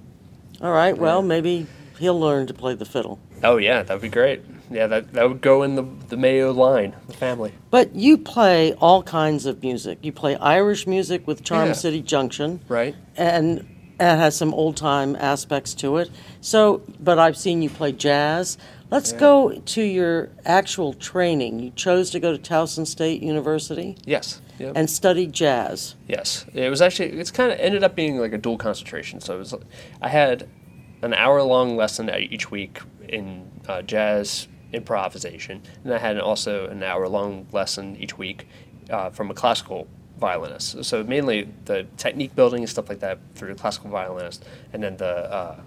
All 0.61 0.71
right, 0.71 0.97
well, 0.97 1.21
maybe 1.21 1.67
he'll 1.99 2.19
learn 2.19 2.47
to 2.47 2.53
play 2.53 2.73
the 2.73 2.85
fiddle. 2.85 3.19
Oh 3.43 3.57
yeah, 3.57 3.83
that'd 3.83 4.01
be 4.01 4.09
great. 4.09 4.41
Yeah, 4.73 4.87
that 4.87 5.13
that 5.13 5.27
would 5.29 5.41
go 5.41 5.63
in 5.63 5.75
the 5.75 5.83
the 6.09 6.17
Mayo 6.17 6.51
line, 6.51 6.95
the 7.07 7.13
family. 7.13 7.53
But 7.69 7.95
you 7.95 8.17
play 8.17 8.73
all 8.73 9.03
kinds 9.03 9.45
of 9.45 9.61
music. 9.61 9.99
You 10.01 10.11
play 10.11 10.35
Irish 10.37 10.87
music 10.87 11.27
with 11.27 11.43
Charm 11.43 11.67
Yeah. 11.67 11.73
City 11.73 12.01
Junction, 12.01 12.59
Right. 12.67 12.95
and 13.15 13.59
it 13.99 14.17
has 14.17 14.35
some 14.35 14.53
old 14.53 14.75
time 14.75 15.15
aspects 15.15 15.73
to 15.75 15.97
it. 15.97 16.09
So, 16.41 16.81
but 16.99 17.19
I've 17.19 17.37
seen 17.37 17.61
you 17.61 17.69
play 17.69 17.91
jazz. 17.91 18.57
Let's 18.89 19.11
go 19.11 19.51
to 19.53 19.81
your 19.81 20.29
actual 20.45 20.93
training. 20.93 21.59
You 21.59 21.71
chose 21.71 22.11
to 22.11 22.19
go 22.19 22.35
to 22.35 22.37
Towson 22.37 22.85
State 22.85 23.23
University 23.23 23.97
Yes. 24.05 24.39
Yep. 24.59 24.73
and 24.75 24.87
study 24.89 25.25
jazz. 25.25 25.95
Yes, 26.07 26.45
it 26.53 26.69
was 26.69 26.79
actually. 26.81 27.09
It's 27.19 27.31
kind 27.31 27.51
of 27.51 27.59
ended 27.59 27.83
up 27.83 27.95
being 27.95 28.17
like 28.19 28.33
a 28.33 28.37
dual 28.37 28.57
concentration. 28.57 29.19
So 29.19 29.35
it 29.35 29.39
was. 29.39 29.55
I 30.01 30.09
had 30.09 30.47
an 31.01 31.13
hour 31.13 31.41
long 31.43 31.75
lesson 31.75 32.09
each 32.09 32.51
week 32.51 32.79
in 33.09 33.49
uh, 33.67 33.81
jazz 33.81 34.47
improvisation, 34.73 35.61
and 35.83 35.93
I 35.93 35.97
had 35.97 36.19
also 36.19 36.67
an 36.67 36.83
hour 36.83 37.07
long 37.07 37.47
lesson 37.51 37.95
each 37.97 38.17
week 38.17 38.47
uh, 38.89 39.09
from 39.09 39.31
a 39.31 39.33
classical 39.33 39.87
violinist. 40.17 40.83
So 40.83 41.03
mainly 41.03 41.49
the 41.65 41.85
technique 41.97 42.35
building 42.35 42.61
and 42.61 42.69
stuff 42.69 42.89
like 42.89 42.99
that 42.99 43.19
for 43.35 43.47
the 43.47 43.55
classical 43.55 43.89
violinist, 43.89 44.45
and 44.71 44.83
then 44.83 44.97
the 44.97 45.31
uh, 45.31 45.61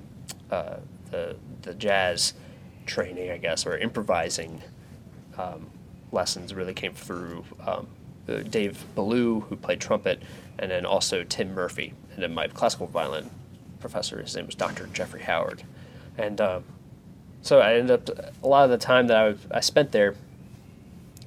uh, 0.51 0.77
the 1.11 1.37
the 1.63 1.75
jazz 1.75 2.35
training, 2.87 3.31
I 3.31 3.39
guess, 3.39 3.67
or 3.67 3.77
improvising 3.77 4.63
um, 5.37 5.71
lessons 6.13 6.55
really 6.55 6.75
came 6.75 6.95
through 6.95 7.45
um, 7.67 7.89
Dave 8.49 8.85
Ballou, 8.95 9.41
who 9.41 9.57
played 9.57 9.81
trumpet, 9.81 10.23
and 10.59 10.71
then 10.71 10.87
also 10.87 11.25
Tim 11.25 11.55
Murphy, 11.55 11.93
and 12.15 12.23
then 12.23 12.35
my 12.35 12.49
classical 12.49 12.87
violin 12.87 13.31
professor, 13.81 14.21
his 14.21 14.35
name 14.35 14.47
was 14.47 14.55
Dr. 14.55 14.89
Jeffrey 14.93 15.23
Howard, 15.23 15.63
and 16.17 16.41
um, 16.41 16.65
so 17.47 17.61
I 17.61 17.75
ended 17.75 18.09
up 18.09 18.35
a 18.43 18.49
lot 18.49 18.65
of 18.65 18.71
the 18.71 18.79
time 18.79 19.07
that 19.07 19.17
I, 19.17 19.35
I 19.57 19.61
spent 19.61 19.93
there, 19.93 20.15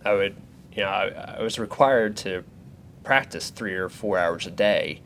I 0.03 0.13
would, 0.13 0.35
you 0.73 0.83
know, 0.83 0.89
I, 0.89 1.35
I 1.37 1.41
was 1.41 1.59
required 1.59 2.17
to 2.17 2.43
practice 3.03 3.49
three 3.49 3.73
or 3.73 3.89
four 3.89 4.17
hours 4.17 4.45
a 4.45 4.51
day 4.51 5.01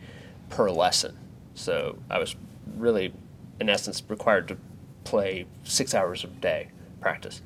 per 0.50 0.70
lesson. 0.70 1.18
So 1.56 1.98
I 2.10 2.20
was 2.20 2.36
really, 2.78 3.14
in 3.60 3.70
essence, 3.70 4.02
required 4.08 4.48
to 4.50 4.58
play 5.04 5.46
six 5.64 5.94
hours 5.94 6.24
a 6.24 6.28
day 6.28 6.70
practice. 7.00 7.42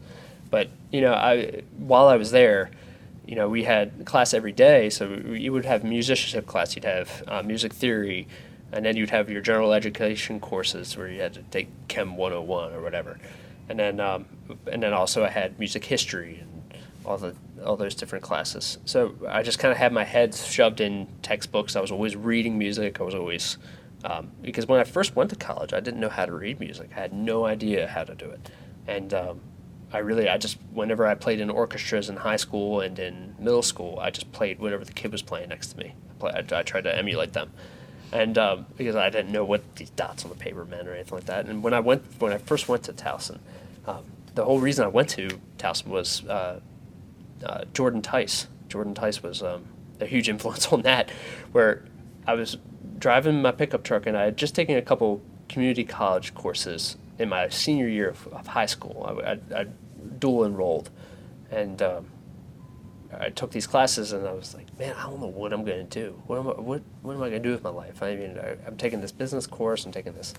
But 0.49 0.69
you 0.91 1.01
know, 1.01 1.13
I 1.13 1.63
while 1.77 2.07
I 2.07 2.15
was 2.15 2.31
there, 2.31 2.71
you 3.25 3.35
know, 3.35 3.49
we 3.49 3.63
had 3.63 4.05
class 4.05 4.33
every 4.33 4.53
day. 4.53 4.89
So 4.89 5.09
you 5.09 5.51
would 5.51 5.65
have 5.65 5.83
musicianship 5.83 6.47
class, 6.47 6.75
you'd 6.75 6.85
have 6.85 7.23
uh, 7.27 7.43
music 7.43 7.73
theory, 7.73 8.27
and 8.71 8.85
then 8.85 8.95
you'd 8.95 9.09
have 9.09 9.29
your 9.29 9.41
general 9.41 9.73
education 9.73 10.39
courses 10.39 10.95
where 10.97 11.07
you 11.07 11.21
had 11.21 11.33
to 11.33 11.41
take 11.43 11.67
Chem 11.87 12.15
101 12.15 12.73
or 12.73 12.81
whatever, 12.81 13.19
and 13.69 13.79
then 13.79 13.99
um, 13.99 14.25
and 14.71 14.81
then 14.81 14.93
also 14.93 15.23
I 15.23 15.29
had 15.29 15.59
music 15.59 15.85
history 15.85 16.39
and 16.41 16.81
all 17.05 17.17
the 17.17 17.35
all 17.65 17.77
those 17.77 17.95
different 17.95 18.23
classes. 18.23 18.77
So 18.85 19.15
I 19.27 19.41
just 19.43 19.59
kind 19.59 19.71
of 19.71 19.77
had 19.77 19.91
my 19.91 20.03
head 20.03 20.35
shoved 20.35 20.81
in 20.81 21.07
textbooks. 21.21 21.75
I 21.75 21.81
was 21.81 21.91
always 21.91 22.15
reading 22.15 22.57
music. 22.57 22.99
I 22.99 23.03
was 23.03 23.15
always 23.15 23.57
um, 24.03 24.31
because 24.41 24.67
when 24.67 24.79
I 24.79 24.83
first 24.83 25.15
went 25.15 25.29
to 25.31 25.35
college, 25.35 25.73
I 25.73 25.79
didn't 25.79 25.99
know 25.99 26.09
how 26.09 26.25
to 26.25 26.31
read 26.31 26.59
music. 26.59 26.89
I 26.95 26.99
had 26.99 27.13
no 27.13 27.45
idea 27.45 27.87
how 27.87 28.03
to 28.03 28.13
do 28.13 28.29
it, 28.29 28.51
and 28.87 29.13
um, 29.13 29.41
I 29.91 29.99
really 29.99 30.29
I 30.29 30.37
just 30.37 30.57
whenever 30.71 31.07
I 31.07 31.15
played 31.15 31.39
in 31.39 31.49
orchestras 31.49 32.09
in 32.09 32.17
high 32.17 32.35
school 32.35 32.81
and 32.81 32.99
in 32.99 33.35
middle 33.39 33.63
school, 33.63 33.99
I 33.99 34.11
just 34.11 34.31
played 34.31 34.59
whatever 34.59 34.85
the 34.85 34.93
kid 34.93 35.11
was 35.11 35.21
playing 35.21 35.49
next 35.49 35.69
to 35.69 35.77
me. 35.77 35.95
I, 36.09 36.13
play, 36.19 36.31
I, 36.31 36.59
I 36.59 36.63
tried 36.63 36.83
to 36.83 36.95
emulate 36.95 37.33
them, 37.33 37.51
and 38.11 38.37
um, 38.37 38.65
because 38.75 38.95
I 38.95 39.09
didn't 39.09 39.31
know 39.31 39.45
what 39.45 39.75
these 39.77 39.89
dots 39.91 40.23
on 40.23 40.29
the 40.29 40.37
paper 40.37 40.65
meant 40.65 40.87
or 40.87 40.93
anything 40.93 41.17
like 41.17 41.25
that. 41.25 41.45
And 41.45 41.63
when 41.63 41.73
I 41.73 41.79
went 41.79 42.03
when 42.19 42.33
I 42.33 42.37
first 42.37 42.67
went 42.67 42.83
to 42.83 42.93
Towson, 42.93 43.39
um, 43.87 44.05
the 44.35 44.45
whole 44.45 44.59
reason 44.59 44.85
I 44.85 44.89
went 44.89 45.09
to 45.11 45.29
Towson 45.57 45.87
was 45.87 46.23
uh, 46.25 46.59
uh, 47.43 47.63
Jordan 47.73 48.01
Tice. 48.01 48.47
Jordan 48.69 48.93
Tice 48.93 49.23
was 49.23 49.41
um, 49.41 49.65
a 49.99 50.05
huge 50.05 50.29
influence 50.29 50.67
on 50.71 50.83
that, 50.83 51.09
where 51.51 51.85
I 52.25 52.33
was 52.33 52.57
driving 52.99 53.41
my 53.41 53.51
pickup 53.51 53.83
truck 53.83 54.05
and 54.05 54.17
I 54.17 54.25
had 54.25 54.37
just 54.37 54.55
taken 54.55 54.75
a 54.77 54.81
couple 54.81 55.21
community 55.49 55.83
college 55.83 56.33
courses 56.33 56.97
in 57.19 57.29
my 57.29 57.49
senior 57.49 57.87
year 57.87 58.09
of, 58.09 58.27
of 58.27 58.47
high 58.47 58.65
school. 58.65 59.21
I, 59.23 59.31
I, 59.31 59.61
I 59.61 59.65
dual 60.19 60.45
enrolled, 60.45 60.89
and 61.49 61.81
um, 61.81 62.07
I 63.17 63.29
took 63.29 63.51
these 63.51 63.67
classes, 63.67 64.11
and 64.11 64.27
I 64.27 64.33
was 64.33 64.53
like, 64.53 64.77
man, 64.77 64.95
I 64.97 65.03
don't 65.03 65.19
know 65.19 65.27
what 65.27 65.53
I'm 65.53 65.63
going 65.63 65.87
to 65.87 65.99
do. 66.03 66.21
What 66.27 66.39
am 66.39 66.47
I, 66.47 66.51
what, 66.51 66.81
what 67.01 67.15
am 67.15 67.23
I 67.23 67.29
going 67.29 67.41
to 67.41 67.49
do 67.49 67.51
with 67.51 67.63
my 67.63 67.69
life? 67.69 68.03
I 68.03 68.15
mean, 68.15 68.37
I, 68.37 68.57
I'm 68.67 68.77
taking 68.77 69.01
this 69.01 69.11
business 69.11 69.47
course. 69.47 69.85
I'm 69.85 69.91
taking 69.91 70.13
this, 70.13 70.33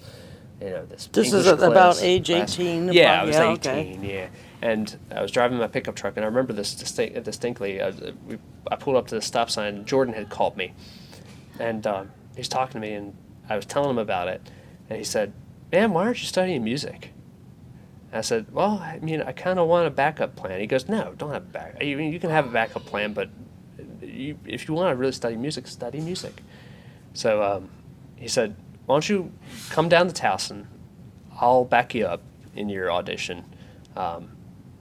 you 0.60 0.70
know, 0.70 0.86
this. 0.86 1.06
This 1.06 1.32
is 1.32 1.46
English 1.46 1.70
about 1.70 2.02
age 2.02 2.26
class. 2.26 2.54
18, 2.58 2.92
Yeah, 2.92 3.22
I 3.22 3.24
was 3.24 3.36
yeah, 3.36 3.52
18. 3.52 3.72
okay. 3.72 3.98
Yeah, 4.02 4.28
and 4.60 4.98
I 5.14 5.22
was 5.22 5.30
driving 5.30 5.58
my 5.58 5.68
pickup 5.68 5.94
truck, 5.94 6.16
and 6.16 6.24
I 6.24 6.28
remember 6.28 6.52
this 6.52 6.74
distinct, 6.74 7.22
distinctly. 7.22 7.80
I, 7.80 7.90
we, 8.26 8.38
I 8.70 8.76
pulled 8.76 8.96
up 8.96 9.06
to 9.08 9.14
the 9.14 9.22
stop 9.22 9.50
sign. 9.50 9.84
Jordan 9.84 10.14
had 10.14 10.30
called 10.30 10.56
me, 10.56 10.74
and 11.60 11.86
um, 11.86 12.10
he 12.34 12.40
was 12.40 12.48
talking 12.48 12.80
to 12.80 12.86
me, 12.86 12.94
and 12.94 13.16
I 13.48 13.56
was 13.56 13.66
telling 13.66 13.90
him 13.90 13.98
about 13.98 14.28
it, 14.28 14.50
and 14.88 14.98
he 14.98 15.04
said, 15.04 15.32
"Man, 15.70 15.92
why 15.92 16.06
aren't 16.06 16.20
you 16.20 16.26
studying 16.26 16.64
music?" 16.64 17.12
I 18.12 18.22
said, 18.22 18.46
"Well, 18.52 18.80
I 18.82 18.98
mean, 19.00 19.22
I 19.22 19.32
kind 19.32 19.58
of 19.58 19.68
want 19.68 19.86
a 19.86 19.90
backup 19.90 20.34
plan." 20.34 20.60
He 20.60 20.66
goes, 20.66 20.88
"No, 20.88 21.14
don't 21.16 21.32
have 21.32 21.42
a 21.42 21.46
back. 21.46 21.82
You, 21.82 21.98
you 21.98 22.18
can 22.18 22.30
have 22.30 22.46
a 22.46 22.50
backup 22.50 22.84
plan, 22.84 23.12
but 23.12 23.28
you, 24.02 24.38
if 24.44 24.66
you 24.66 24.74
want 24.74 24.90
to 24.90 24.96
really 24.96 25.12
study 25.12 25.36
music, 25.36 25.68
study 25.68 26.00
music." 26.00 26.42
So 27.14 27.42
um, 27.42 27.70
he 28.16 28.28
said, 28.28 28.56
"Why 28.88 28.94
don't 28.94 29.08
you 29.08 29.30
come 29.68 29.88
down 29.88 30.08
to 30.08 30.14
Towson? 30.14 30.64
I'll 31.38 31.64
back 31.64 31.94
you 31.94 32.06
up 32.06 32.22
in 32.56 32.68
your 32.70 32.90
audition, 32.90 33.44
um, 33.96 34.30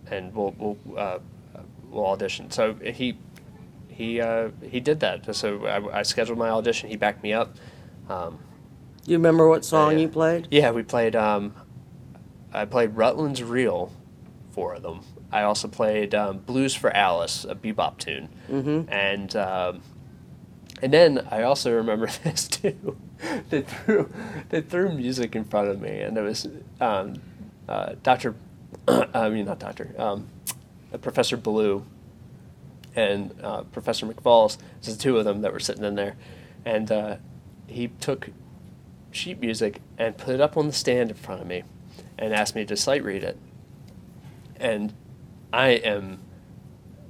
and 0.09 0.33
we'll 0.33 0.55
we'll 0.57 0.77
uh, 0.97 1.19
we'll 1.89 2.05
audition." 2.07 2.49
So 2.49 2.73
he 2.75 3.17
he 3.89 4.21
uh, 4.21 4.49
he 4.63 4.79
did 4.79 5.01
that. 5.01 5.35
So 5.35 5.65
I, 5.65 5.99
I 5.99 6.03
scheduled 6.03 6.39
my 6.39 6.49
audition. 6.49 6.89
He 6.89 6.95
backed 6.95 7.21
me 7.21 7.33
up. 7.33 7.55
Um, 8.09 8.39
You 9.05 9.17
remember 9.17 9.49
what 9.49 9.65
song 9.65 9.91
yeah. 9.91 9.97
you 9.97 10.07
played? 10.07 10.47
yeah, 10.51 10.71
we 10.71 10.83
played. 10.83 11.15
Um, 11.15 11.53
I 12.53 12.63
played 12.63 12.95
Rutland's 12.95 13.43
Reel, 13.43 13.91
four 14.51 14.75
of 14.75 14.83
them. 14.83 15.01
I 15.33 15.41
also 15.43 15.67
played 15.67 16.15
um, 16.15 16.37
Blues 16.37 16.73
for 16.73 16.89
Alice, 16.95 17.43
a 17.43 17.53
bebop 17.55 17.97
tune, 17.97 18.29
mm-hmm. 18.49 18.89
and 18.89 19.35
um, 19.35 19.81
and 20.81 20.93
then 20.93 21.27
I 21.31 21.43
also 21.43 21.73
remember 21.73 22.07
this 22.23 22.47
too. 22.47 22.97
they 23.49 23.61
threw 23.61 24.11
they 24.49 24.61
threw 24.61 24.91
music 24.91 25.35
in 25.35 25.45
front 25.45 25.69
of 25.69 25.81
me, 25.81 26.01
and 26.01 26.17
it 26.17 26.21
was 26.21 26.47
um, 26.79 27.21
uh, 27.67 27.95
Doctor. 28.03 28.35
I 28.87 29.29
mean, 29.29 29.45
not 29.45 29.59
Doctor. 29.59 29.93
Um, 29.97 30.27
uh, 30.93 30.97
Professor 30.97 31.37
Ballou 31.37 31.85
and 32.95 33.33
uh, 33.43 33.63
Professor 33.63 34.05
McFalls. 34.05 34.57
There's 34.81 34.97
the 34.97 35.03
two 35.03 35.17
of 35.17 35.25
them 35.25 35.41
that 35.41 35.51
were 35.53 35.59
sitting 35.59 35.83
in 35.83 35.95
there, 35.95 36.15
and 36.65 36.91
uh, 36.91 37.15
he 37.67 37.89
took 37.99 38.29
sheet 39.11 39.39
music 39.39 39.81
and 39.97 40.17
put 40.17 40.35
it 40.35 40.41
up 40.41 40.57
on 40.57 40.67
the 40.67 40.73
stand 40.73 41.09
in 41.09 41.15
front 41.15 41.41
of 41.41 41.47
me, 41.47 41.63
and 42.17 42.33
asked 42.33 42.55
me 42.55 42.65
to 42.65 42.75
sight 42.75 43.03
read 43.03 43.23
it. 43.23 43.37
And 44.59 44.93
I 45.51 45.69
am 45.69 46.19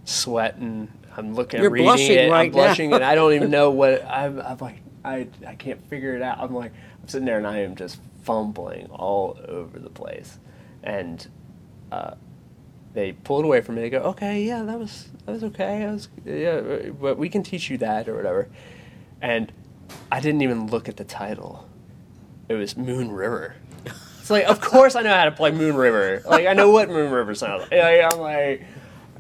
sweating. 0.06 0.92
I'm 1.18 1.34
looking, 1.34 1.60
You're 1.60 1.70
I'm 1.70 1.74
reading 1.74 1.86
blushing 1.88 2.18
it. 2.18 2.32
right 2.32 2.46
I'm 2.46 2.52
blushing, 2.52 2.90
now. 2.92 2.98
and 2.98 3.06
I 3.06 3.16
don't 3.16 3.34
even 3.34 3.50
know 3.52 3.72
what 3.72 4.06
I'm. 4.10 4.40
I'm 4.40 4.58
like, 4.60 4.78
I, 5.04 5.28
I 5.46 5.56
can't 5.56 5.84
figure 5.90 6.16
it 6.16 6.22
out. 6.22 6.40
I'm 6.40 6.54
like, 6.54 6.72
I'm 7.02 7.08
sitting 7.08 7.26
there 7.26 7.38
and 7.38 7.48
I 7.48 7.60
am 7.60 7.76
just 7.76 8.00
fumbling 8.24 8.88
all 8.92 9.38
over 9.48 9.80
the 9.80 9.90
place, 9.90 10.38
and 10.84 11.28
uh, 11.92 12.12
they 12.94 13.14
pulled 13.14 13.46
away 13.46 13.62
from 13.62 13.76
me. 13.76 13.82
They 13.82 13.90
go, 13.90 14.00
okay, 14.00 14.44
yeah, 14.44 14.64
that 14.64 14.78
was 14.80 15.08
that 15.26 15.32
was 15.32 15.44
okay. 15.46 15.84
I 15.86 15.92
was 15.92 16.10
yeah, 16.26 16.90
but 17.00 17.18
we 17.18 17.30
can 17.30 17.44
teach 17.44 17.70
you 17.70 17.78
that 17.80 18.08
or 18.08 18.16
whatever. 18.16 18.48
And 19.22 19.52
I 20.12 20.20
didn't 20.20 20.42
even 20.42 20.68
look 20.68 20.88
at 20.90 20.98
the 20.98 21.04
title. 21.04 21.68
It 22.50 22.54
was 22.56 22.78
Moon 22.78 23.12
River. 23.12 23.56
It's 24.20 24.30
like, 24.30 24.46
of 24.46 24.60
course 24.60 24.96
I 24.96 25.02
know 25.04 25.14
how 25.14 25.26
to 25.26 25.32
play 25.32 25.52
Moon 25.52 25.76
River. 25.76 26.22
Like 26.26 26.46
I 26.48 26.54
know 26.54 26.70
what 26.70 26.90
Moon 26.90 27.12
River 27.12 27.34
sounds 27.34 27.62
like. 27.62 27.72
Like, 27.72 28.14
I'm 28.14 28.20
like, 28.20 28.66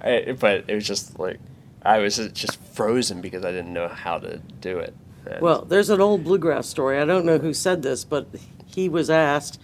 I, 0.02 0.36
but 0.38 0.66
it 0.68 0.76
was 0.76 0.86
just 0.86 1.18
like 1.18 1.40
I 1.88 2.00
was 2.00 2.18
just 2.34 2.60
frozen 2.74 3.22
because 3.22 3.46
I 3.46 3.52
didn't 3.52 3.74
know 3.74 3.88
how 3.88 4.18
to 4.20 4.38
do 4.62 4.78
it. 4.80 4.94
And- 5.26 5.42
Well, 5.42 5.64
there's 5.66 5.90
an 5.90 6.02
old 6.02 6.24
bluegrass 6.24 6.68
story. 6.68 7.00
I 7.00 7.06
don't 7.06 7.26
know 7.26 7.38
who 7.38 7.54
said 7.54 7.82
this, 7.82 8.04
but 8.04 8.28
he 8.66 8.90
was 8.90 9.10
asked, 9.10 9.60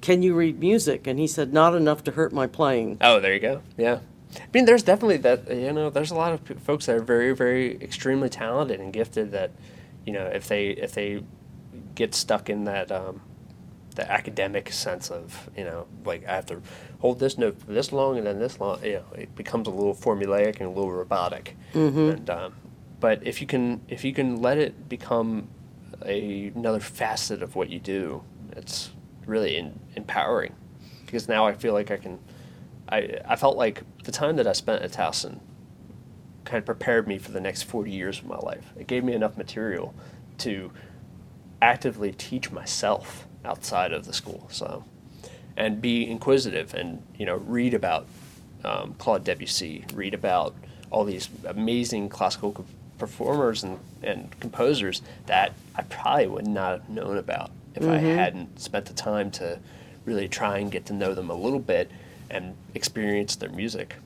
"Can 0.00 0.22
you 0.22 0.34
read 0.34 0.60
music?" 0.60 1.06
And 1.06 1.18
he 1.18 1.26
said, 1.26 1.52
"Not 1.52 1.74
enough 1.74 2.04
to 2.04 2.12
hurt 2.12 2.32
my 2.32 2.46
playing." 2.46 2.98
Oh, 3.00 3.18
there 3.20 3.34
you 3.34 3.40
go. 3.40 3.62
Yeah. 3.76 3.98
I 4.36 4.40
mean, 4.52 4.64
there's 4.66 4.82
definitely 4.82 5.16
that, 5.18 5.50
you 5.50 5.72
know, 5.72 5.88
there's 5.90 6.10
a 6.10 6.14
lot 6.14 6.32
of 6.32 6.44
p- 6.44 6.54
folks 6.54 6.86
that 6.86 6.96
are 6.96 7.02
very, 7.02 7.34
very 7.34 7.76
extremely 7.82 8.28
talented 8.28 8.80
and 8.80 8.92
gifted 8.92 9.30
that, 9.32 9.50
you 10.04 10.12
know, 10.12 10.26
if 10.26 10.46
they, 10.48 10.68
if 10.68 10.92
they 10.92 11.22
get 11.94 12.14
stuck 12.14 12.50
in 12.50 12.64
that, 12.64 12.92
um, 12.92 13.22
the 13.94 14.10
academic 14.10 14.70
sense 14.72 15.10
of, 15.10 15.48
you 15.56 15.64
know, 15.64 15.86
like 16.04 16.26
I 16.28 16.34
have 16.34 16.46
to 16.46 16.60
hold 17.00 17.18
this 17.18 17.36
note 17.38 17.58
for 17.60 17.72
this 17.72 17.92
long 17.92 18.18
and 18.18 18.26
then 18.26 18.38
this 18.38 18.58
long, 18.60 18.82
you 18.84 18.94
know, 18.94 19.04
it 19.14 19.34
becomes 19.36 19.68
a 19.68 19.70
little 19.70 19.94
formulaic 19.94 20.56
and 20.60 20.66
a 20.66 20.70
little 20.70 20.92
robotic. 20.92 21.56
And, 22.10 22.30
um, 22.30 22.54
but 23.00 23.26
if 23.26 23.40
you 23.40 23.46
can, 23.46 23.82
if 23.88 24.04
you 24.04 24.12
can 24.14 24.40
let 24.40 24.58
it 24.58 24.88
become 24.88 25.48
a, 26.04 26.48
another 26.54 26.80
facet 26.80 27.42
of 27.42 27.54
what 27.54 27.68
you 27.70 27.78
do, 27.78 28.22
it's 28.52 28.90
really 29.26 29.56
in, 29.56 29.78
empowering 29.96 30.54
because 31.04 31.28
now 31.28 31.46
I 31.46 31.54
feel 31.54 31.72
like 31.72 31.90
I 31.90 31.96
can, 31.96 32.18
I, 32.88 33.18
I 33.26 33.36
felt 33.36 33.56
like 33.56 33.82
the 34.04 34.12
time 34.12 34.36
that 34.36 34.46
I 34.46 34.52
spent 34.52 34.82
at 34.82 34.92
Towson 34.92 35.40
kind 36.44 36.58
of 36.60 36.66
prepared 36.66 37.06
me 37.08 37.18
for 37.18 37.32
the 37.32 37.40
next 37.40 37.62
40 37.64 37.90
years 37.90 38.18
of 38.20 38.26
my 38.26 38.38
life. 38.38 38.72
It 38.76 38.86
gave 38.86 39.04
me 39.04 39.12
enough 39.12 39.36
material 39.36 39.94
to 40.38 40.72
actively 41.60 42.12
teach 42.12 42.50
myself 42.50 43.26
outside 43.44 43.92
of 43.92 44.06
the 44.06 44.12
school. 44.12 44.48
So, 44.50 44.84
and 45.56 45.80
be 45.80 46.08
inquisitive 46.08 46.74
and, 46.74 47.02
you 47.18 47.26
know, 47.26 47.36
read 47.36 47.74
about 47.74 48.06
um, 48.64 48.94
Claude 48.98 49.24
Debussy, 49.24 49.84
read 49.94 50.14
about 50.14 50.54
all 50.90 51.04
these 51.04 51.28
amazing 51.44 52.08
classical 52.08 52.52
co- 52.52 52.64
performers 52.98 53.62
and, 53.62 53.78
and 54.02 54.38
composers 54.40 55.02
that 55.26 55.52
I 55.74 55.82
probably 55.82 56.26
would 56.26 56.46
not 56.46 56.80
have 56.80 56.88
known 56.88 57.18
about 57.18 57.50
if 57.74 57.86
I 57.86 57.98
hadn't 57.98 58.58
spent 58.58 58.86
the 58.86 58.94
time 58.94 59.30
to 59.32 59.58
really 60.06 60.28
try 60.28 60.58
and 60.58 60.72
get 60.72 60.86
to 60.86 60.94
know 60.94 61.12
them 61.12 61.28
a 61.28 61.34
little 61.34 61.58
bit 61.58 61.90
and 62.30 62.54
experience 62.74 63.36
their 63.36 63.50
music. 63.50 63.96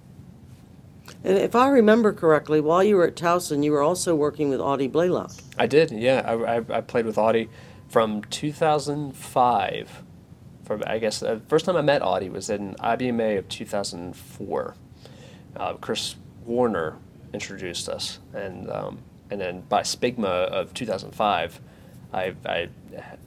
And 1.22 1.36
if 1.38 1.54
I 1.54 1.68
remember 1.68 2.12
correctly, 2.12 2.60
while 2.60 2.82
you 2.82 2.96
were 2.96 3.06
at 3.06 3.14
Towson, 3.14 3.62
you 3.62 3.72
were 3.72 3.82
also 3.82 4.14
working 4.14 4.48
with 4.48 4.60
Audie 4.60 4.88
Blaylock. 4.88 5.32
I 5.58 5.66
did, 5.66 5.90
yeah. 5.90 6.22
I, 6.26 6.56
I, 6.56 6.78
I 6.78 6.80
played 6.80 7.06
with 7.06 7.18
Audie 7.18 7.48
from 7.88 8.22
2005. 8.24 10.02
From 10.70 10.84
I 10.86 10.98
guess 10.98 11.18
the 11.18 11.40
first 11.48 11.64
time 11.64 11.74
I 11.74 11.80
met 11.80 12.00
Audie 12.00 12.28
was 12.28 12.48
in 12.48 12.76
IBMA 12.76 13.38
of 13.38 13.48
2004. 13.48 14.76
Uh, 15.56 15.74
Chris 15.74 16.14
Warner 16.46 16.96
introduced 17.34 17.88
us, 17.88 18.20
and 18.32 18.70
um, 18.70 19.00
and 19.32 19.40
then 19.40 19.62
by 19.62 19.82
SPBGMA 19.82 20.24
of 20.24 20.72
2005, 20.72 21.60
I, 22.12 22.34
I 22.46 22.68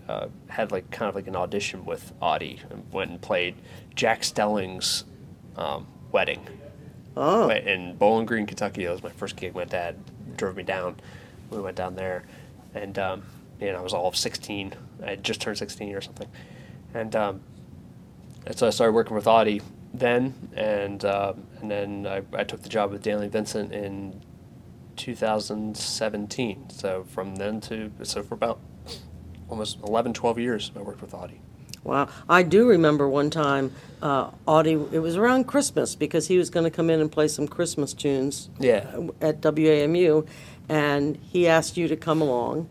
uh, 0.07 0.27
had 0.47 0.71
like 0.71 0.89
kind 0.89 1.09
of 1.09 1.15
like 1.15 1.27
an 1.27 1.35
audition 1.35 1.83
with 1.83 2.13
Audie 2.21 2.62
and 2.69 2.89
went 2.93 3.12
and 3.12 3.21
played 3.21 3.55
Jack 3.93 4.23
Stelling's 4.23 5.03
um, 5.57 5.85
wedding 6.13 6.47
Oh, 7.17 7.50
in 7.50 7.97
Bowling 7.97 8.25
Green, 8.25 8.45
Kentucky. 8.45 8.85
That 8.85 8.91
was 8.93 9.03
my 9.03 9.09
first 9.09 9.35
gig. 9.35 9.53
My 9.53 9.65
dad 9.65 9.97
drove 10.38 10.55
me 10.55 10.63
down. 10.63 10.95
We 11.50 11.59
went 11.59 11.75
down 11.75 11.97
there, 11.97 12.23
and 12.73 12.97
um, 12.97 13.23
you 13.59 13.73
know, 13.73 13.79
I 13.79 13.81
was 13.81 13.93
all 13.93 14.07
of 14.07 14.15
16. 14.15 14.73
I 15.03 15.09
had 15.09 15.25
just 15.25 15.41
turned 15.41 15.57
16 15.57 15.93
or 15.93 16.00
something, 16.00 16.29
and 16.93 17.15
um, 17.15 17.41
and 18.45 18.57
so 18.57 18.67
I 18.67 18.69
started 18.71 18.93
working 18.93 19.15
with 19.15 19.27
Audie 19.27 19.62
then, 19.93 20.33
and 20.55 21.03
um 21.05 21.45
and 21.62 21.69
then 21.71 22.07
I, 22.07 22.21
I 22.38 22.43
took 22.43 22.62
the 22.63 22.69
job 22.69 22.91
with 22.91 23.05
and 23.07 23.31
Vincent 23.31 23.71
in 23.73 24.21
2017. 24.97 26.69
So 26.69 27.03
from 27.09 27.35
then 27.35 27.62
to 27.62 27.91
so 28.03 28.21
for 28.23 28.33
about 28.35 28.59
almost 29.50 29.79
11, 29.83 30.13
12 30.13 30.39
years, 30.39 30.71
I 30.75 30.81
worked 30.81 31.01
with 31.01 31.13
Audie. 31.13 31.41
wow. 31.83 32.07
I 32.27 32.43
do 32.43 32.67
remember 32.67 33.07
one 33.07 33.29
time, 33.29 33.71
uh, 34.01 34.31
Audie, 34.47 34.73
it 34.91 35.00
was 35.00 35.15
around 35.15 35.45
Christmas 35.45 35.95
because 35.95 36.27
he 36.27 36.38
was 36.38 36.50
going 36.50 36.63
to 36.63 36.71
come 36.71 36.89
in 36.89 37.00
and 37.00 37.12
play 37.12 37.27
some 37.27 37.47
Christmas 37.47 37.93
tunes 37.93 38.50
Yeah. 38.59 38.88
at 39.21 39.41
WAMU, 39.41 40.25
and 40.69 41.17
he 41.17 41.47
asked 41.47 41.77
you 41.77 41.88
to 41.88 41.95
come 41.95 42.21
along, 42.21 42.67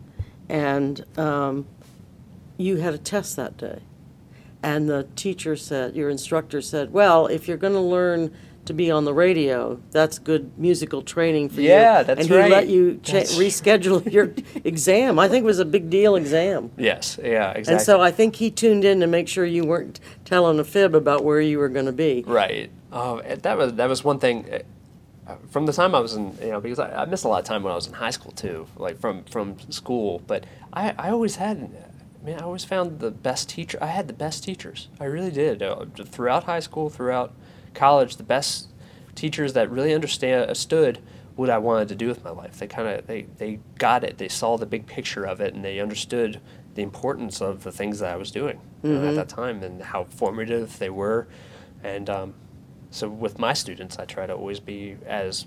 and 0.49 1.05
um, 1.17 1.65
you 2.57 2.77
had 2.77 2.93
a 2.93 2.97
test 2.97 3.35
that 3.37 3.55
day. 3.57 3.79
And 4.63 4.89
the 4.89 5.05
teacher 5.15 5.55
said, 5.57 5.95
your 5.95 6.09
instructor 6.09 6.61
said, 6.61 6.93
well, 6.93 7.27
if 7.27 7.47
you're 7.47 7.57
going 7.57 7.73
to 7.73 7.79
learn 7.81 8.33
to 8.65 8.73
be 8.73 8.89
on 8.89 9.03
the 9.03 9.13
radio, 9.13 9.77
that's 9.91 10.17
good 10.19 10.57
musical 10.57 11.01
training 11.01 11.49
for 11.49 11.59
you. 11.59 11.67
Yeah, 11.67 12.01
that's 12.03 12.21
And 12.21 12.29
he 12.29 12.35
let 12.49 12.69
you 12.69 12.97
cha- 13.03 13.11
That's- 13.13 13.37
reschedule 13.37 14.09
your 14.17 14.33
exam. 14.63 15.19
I 15.19 15.27
think 15.27 15.43
it 15.43 15.45
was 15.45 15.59
a 15.59 15.65
big 15.65 15.89
deal 15.89 16.15
exam. 16.15 16.71
Yes. 16.77 17.19
Yeah. 17.21 17.51
Exactly. 17.51 17.73
And 17.73 17.81
so 17.81 17.99
I 17.99 18.11
think 18.11 18.37
he 18.37 18.49
tuned 18.49 18.85
in 18.85 19.01
to 19.01 19.07
make 19.07 19.27
sure 19.27 19.43
you 19.43 19.65
weren't 19.65 19.99
telling 20.23 20.59
a 20.59 20.63
fib 20.63 20.95
about 20.95 21.25
where 21.25 21.41
you 21.41 21.59
were 21.59 21.67
going 21.67 21.87
to 21.87 21.91
be. 21.91 22.23
Right. 22.25 22.71
Oh, 22.93 23.21
that 23.21 23.57
was 23.57 23.73
that 23.73 23.89
was 23.89 24.01
one 24.05 24.19
thing. 24.19 24.47
uh, 25.27 25.35
From 25.51 25.65
the 25.65 25.73
time 25.73 25.93
I 25.93 25.99
was 25.99 26.13
in, 26.13 26.37
you 26.41 26.51
know, 26.51 26.61
because 26.61 26.79
I, 26.79 27.01
I 27.01 27.05
missed 27.05 27.25
a 27.25 27.27
lot 27.27 27.39
of 27.39 27.45
time 27.45 27.63
when 27.63 27.73
I 27.73 27.75
was 27.75 27.87
in 27.87 27.93
high 27.93 28.11
school 28.11 28.31
too, 28.31 28.65
like 28.77 28.97
from 29.01 29.25
from 29.25 29.57
school. 29.71 30.21
But 30.25 30.45
I, 30.71 30.93
I 30.97 31.09
always 31.09 31.35
had, 31.35 31.69
I 32.23 32.25
mean, 32.25 32.37
I 32.37 32.43
always 32.43 32.63
found 32.63 32.99
the 32.99 33.11
best 33.11 33.49
teacher. 33.49 33.77
I 33.81 33.87
had 33.87 34.07
the 34.07 34.13
best 34.13 34.45
teachers. 34.45 34.87
I 34.97 35.05
really 35.05 35.31
did. 35.31 35.61
Uh, 35.61 35.85
throughout 36.05 36.45
high 36.45 36.61
school, 36.61 36.89
throughout 36.89 37.33
college, 37.73 38.15
the 38.15 38.23
best 38.23 38.69
teachers 39.13 39.53
that 39.53 39.69
really 39.69 39.93
understand 39.93 40.43
understood 40.43 40.99
what 41.35 41.49
I 41.49 41.57
wanted 41.57 41.89
to 41.89 41.95
do 41.95 42.07
with 42.07 42.23
my 42.23 42.29
life. 42.29 42.59
They 42.59 42.67
kind 42.67 42.87
of 42.87 43.07
they 43.07 43.23
they 43.37 43.59
got 43.77 44.03
it. 44.03 44.19
They 44.19 44.29
saw 44.29 44.57
the 44.57 44.65
big 44.65 44.87
picture 44.87 45.25
of 45.25 45.41
it, 45.41 45.53
and 45.53 45.65
they 45.65 45.79
understood 45.79 46.39
the 46.75 46.81
importance 46.81 47.41
of 47.41 47.63
the 47.63 47.71
things 47.71 47.99
that 47.99 48.13
I 48.13 48.15
was 48.15 48.31
doing 48.31 48.59
you 48.81 48.93
know, 48.93 49.09
at 49.09 49.15
that 49.15 49.29
time 49.29 49.61
and 49.61 49.81
how 49.81 50.05
formative 50.05 50.79
they 50.79 50.89
were. 50.89 51.27
And 51.83 52.09
um, 52.09 52.33
so 52.89 53.09
with 53.09 53.37
my 53.37 53.53
students, 53.53 53.99
I 53.99 54.05
try 54.05 54.25
to 54.25 54.33
always 54.33 54.59
be 54.59 54.97
as 55.05 55.45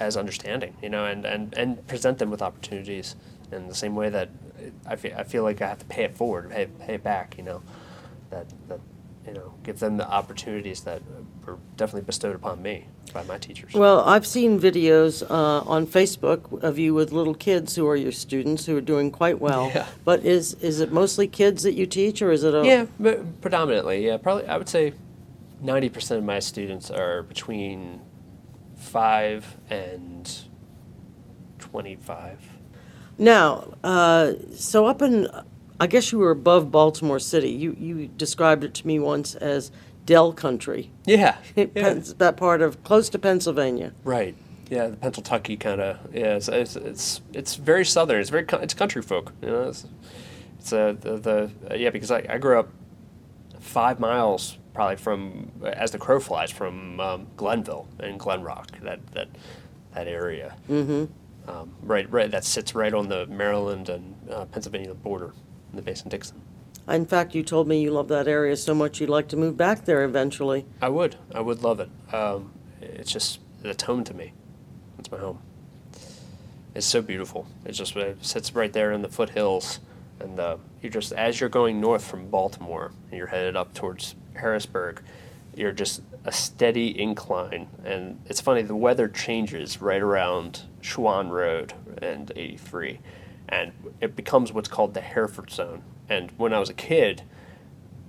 as 0.00 0.16
understanding, 0.16 0.74
you 0.82 0.88
know, 0.88 1.04
and, 1.04 1.26
and, 1.26 1.52
and 1.58 1.86
present 1.86 2.18
them 2.18 2.30
with 2.30 2.40
opportunities 2.40 3.16
in 3.52 3.68
the 3.68 3.74
same 3.74 3.94
way 3.94 4.08
that 4.08 4.30
I 4.86 4.96
feel, 4.96 5.14
I 5.16 5.24
feel 5.24 5.42
like 5.42 5.62
I 5.62 5.68
have 5.68 5.78
to 5.78 5.86
pay 5.86 6.04
it 6.04 6.16
forward, 6.16 6.50
pay, 6.50 6.66
pay 6.66 6.94
it 6.94 7.02
back, 7.02 7.36
you 7.38 7.44
know, 7.44 7.62
that, 8.30 8.46
that, 8.68 8.80
you 9.26 9.32
know, 9.32 9.54
give 9.62 9.78
them 9.78 9.96
the 9.96 10.08
opportunities 10.08 10.80
that 10.82 11.02
were 11.44 11.58
definitely 11.76 12.06
bestowed 12.06 12.34
upon 12.34 12.62
me 12.62 12.86
by 13.12 13.22
my 13.24 13.38
teachers. 13.38 13.74
Well, 13.74 14.00
I've 14.00 14.26
seen 14.26 14.58
videos 14.60 15.28
uh, 15.28 15.68
on 15.68 15.86
Facebook 15.86 16.62
of 16.62 16.78
you 16.78 16.94
with 16.94 17.12
little 17.12 17.34
kids 17.34 17.76
who 17.76 17.86
are 17.88 17.96
your 17.96 18.12
students 18.12 18.66
who 18.66 18.76
are 18.76 18.80
doing 18.80 19.10
quite 19.10 19.40
well. 19.40 19.70
Yeah. 19.74 19.86
But 20.04 20.24
is 20.24 20.54
is 20.54 20.80
it 20.80 20.92
mostly 20.92 21.26
kids 21.26 21.64
that 21.64 21.74
you 21.74 21.86
teach, 21.86 22.22
or 22.22 22.30
is 22.30 22.44
it 22.44 22.54
a 22.54 22.64
Yeah, 22.64 22.86
but 22.98 23.40
predominantly, 23.40 24.06
yeah. 24.06 24.16
Probably, 24.16 24.46
I 24.46 24.56
would 24.56 24.68
say, 24.68 24.94
ninety 25.60 25.88
percent 25.88 26.18
of 26.18 26.24
my 26.24 26.38
students 26.38 26.90
are 26.90 27.22
between 27.24 28.00
five 28.76 29.56
and 29.68 30.32
twenty-five. 31.58 32.38
Now, 33.20 33.74
uh, 33.84 34.32
so 34.54 34.86
up 34.86 35.02
in, 35.02 35.28
I 35.78 35.86
guess 35.86 36.10
you 36.10 36.18
were 36.18 36.30
above 36.30 36.70
Baltimore 36.72 37.18
City. 37.18 37.50
You 37.50 37.76
you 37.78 38.08
described 38.08 38.64
it 38.64 38.72
to 38.74 38.86
me 38.86 38.98
once 38.98 39.34
as 39.34 39.70
Dell 40.06 40.32
Country. 40.32 40.90
Yeah, 41.04 41.36
yeah. 41.54 41.94
That 42.16 42.38
part 42.38 42.62
of 42.62 42.82
close 42.82 43.08
to 43.10 43.18
Pennsylvania. 43.18 43.92
right. 44.04 44.34
Yeah, 44.70 44.86
the 44.86 44.96
Pennsylvania 44.96 45.56
kind 45.56 45.80
of. 45.80 46.14
Yeah, 46.14 46.36
it's, 46.36 46.48
it's 46.48 46.76
it's 46.76 47.20
it's 47.32 47.56
very 47.56 47.84
southern. 47.84 48.20
It's 48.20 48.30
very 48.30 48.46
it's 48.62 48.72
country 48.72 49.02
folk. 49.02 49.32
You 49.42 49.48
know, 49.48 49.68
it's 49.68 49.84
it's 50.58 50.72
uh, 50.72 50.94
the 50.98 51.18
the 51.18 51.76
yeah 51.76 51.90
because 51.90 52.10
I, 52.12 52.24
I 52.28 52.38
grew 52.38 52.58
up 52.58 52.68
five 53.58 53.98
miles 54.00 54.58
probably 54.72 54.96
from 54.96 55.50
as 55.64 55.90
the 55.90 55.98
crow 55.98 56.20
flies 56.20 56.52
from 56.52 57.00
um, 57.00 57.26
Glenville 57.36 57.88
and 57.98 58.18
Glen 58.18 58.42
Rock 58.42 58.78
that 58.82 59.04
that 59.12 59.28
that 59.92 60.06
area. 60.06 60.54
Mm-hmm. 60.68 61.12
Um, 61.50 61.74
right, 61.82 62.10
right. 62.12 62.30
That 62.30 62.44
sits 62.44 62.74
right 62.74 62.94
on 62.94 63.08
the 63.08 63.26
Maryland 63.26 63.88
and 63.88 64.14
uh, 64.30 64.44
Pennsylvania 64.46 64.94
border 64.94 65.32
in 65.70 65.76
the 65.76 65.82
Mason 65.82 66.08
Dixon. 66.08 66.40
In 66.88 67.06
fact, 67.06 67.34
you 67.34 67.42
told 67.42 67.66
me 67.66 67.80
you 67.80 67.90
love 67.90 68.08
that 68.08 68.28
area 68.28 68.56
so 68.56 68.74
much 68.74 69.00
you'd 69.00 69.10
like 69.10 69.28
to 69.28 69.36
move 69.36 69.56
back 69.56 69.84
there 69.84 70.04
eventually. 70.04 70.66
I 70.80 70.88
would. 70.88 71.16
I 71.34 71.40
would 71.40 71.62
love 71.62 71.80
it. 71.80 71.90
Um, 72.12 72.52
it's 72.80 73.10
just 73.10 73.40
it's 73.64 73.82
home 73.82 74.04
to 74.04 74.14
me. 74.14 74.32
It's 74.98 75.10
my 75.10 75.18
home. 75.18 75.40
It's 76.74 76.86
so 76.86 77.02
beautiful. 77.02 77.46
It 77.64 77.72
just 77.72 77.96
it 77.96 78.24
sits 78.24 78.54
right 78.54 78.72
there 78.72 78.92
in 78.92 79.02
the 79.02 79.08
foothills, 79.08 79.80
and 80.20 80.38
uh, 80.38 80.56
you're 80.82 80.92
just 80.92 81.12
as 81.12 81.40
you're 81.40 81.48
going 81.48 81.80
north 81.80 82.04
from 82.04 82.28
Baltimore, 82.28 82.92
and 83.10 83.18
you're 83.18 83.26
headed 83.26 83.56
up 83.56 83.74
towards 83.74 84.14
Harrisburg. 84.34 85.02
You're 85.56 85.72
just 85.72 86.02
a 86.24 86.32
steady 86.32 87.00
incline, 87.00 87.68
and 87.84 88.20
it's 88.26 88.40
funny. 88.40 88.62
The 88.62 88.76
weather 88.76 89.08
changes 89.08 89.80
right 89.80 90.00
around 90.00 90.62
Schwann 90.80 91.30
Road 91.30 91.72
and 92.00 92.30
83, 92.34 92.98
and 93.48 93.72
it 94.00 94.16
becomes 94.16 94.52
what's 94.52 94.68
called 94.68 94.94
the 94.94 95.00
Hereford 95.00 95.50
Zone. 95.50 95.82
And 96.08 96.30
when 96.36 96.52
I 96.52 96.58
was 96.58 96.68
a 96.70 96.74
kid, 96.74 97.22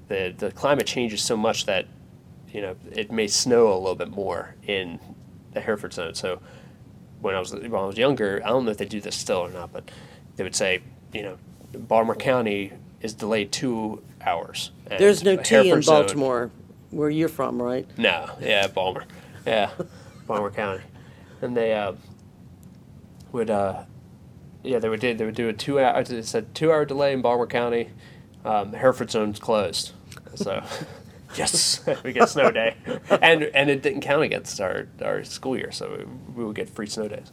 the 0.08 0.34
the 0.38 0.52
climate 0.52 0.88
changes 0.88 1.22
so 1.22 1.38
much 1.38 1.66
that 1.66 1.86
you 2.52 2.62
know 2.62 2.76
it 2.92 3.12
may 3.12 3.28
snow 3.28 3.68
a 3.74 3.78
little 3.78 3.96
bit 3.96 4.10
more 4.10 4.56
in 4.68 5.00
the 5.54 5.62
Hereford 5.62 5.94
zone. 5.94 6.16
So 6.16 6.42
when 7.22 7.36
I 7.36 7.40
was 7.40 7.54
when 7.54 7.74
I 7.76 7.86
was 7.86 7.98
younger, 7.98 8.42
I 8.44 8.50
don't 8.50 8.66
know 8.66 8.72
if 8.72 8.78
they 8.78 8.86
do 8.86 9.00
this 9.02 9.16
still 9.16 9.38
or 9.40 9.50
not, 9.52 9.72
but 9.72 9.90
they 10.36 10.44
would 10.44 10.56
say 10.56 10.82
you 11.14 11.22
know 11.24 11.38
Baltimore 11.74 12.16
County 12.16 12.74
is 13.02 13.14
delayed 13.14 13.52
two 13.52 14.02
hours. 14.22 14.72
and 14.90 15.00
There's 15.00 15.24
no 15.24 15.36
T 15.36 15.56
in 15.56 15.66
Hereford 15.66 15.84
zone- 15.86 16.02
Baltimore, 16.02 16.52
where 16.90 17.10
you're 17.10 17.30
from, 17.30 17.62
right? 17.62 17.88
no, 17.98 18.30
yeah, 18.42 18.68
Balmer, 18.68 19.06
yeah, 19.46 19.70
Balmer 20.28 20.52
County, 20.52 20.84
and 21.42 21.56
they 21.56 21.74
uh, 21.74 21.94
would 23.32 23.50
uh, 23.50 23.84
yeah 24.64 24.80
they 24.80 24.90
would 24.90 25.00
do 25.00 25.14
they 25.14 25.26
would 25.26 25.36
do 25.36 25.50
a 25.50 25.54
two 25.54 25.80
hour 25.80 26.00
it 26.00 26.26
said 26.26 26.54
two 26.56 26.72
hour 26.72 26.86
delay 26.86 27.14
in 27.14 27.22
Balmer 27.22 27.48
County, 27.48 27.90
um, 28.46 28.74
Hereford 28.74 29.12
zone's 29.12 29.40
closed, 29.40 29.92
so 30.36 30.64
yes. 31.36 31.84
we 32.04 32.14
get 32.14 32.30
snow 32.30 32.52
day, 32.52 32.76
and 33.10 33.44
and 33.44 33.70
it 33.70 33.82
didn't 33.82 34.02
count 34.02 34.24
against 34.24 34.60
our 34.62 34.88
our 35.04 35.24
school 35.24 35.58
year, 35.58 35.72
so 35.72 35.98
we, 35.98 36.34
we 36.36 36.46
would 36.46 36.56
get 36.56 36.70
free 36.70 36.88
snow 36.88 37.08
days, 37.08 37.32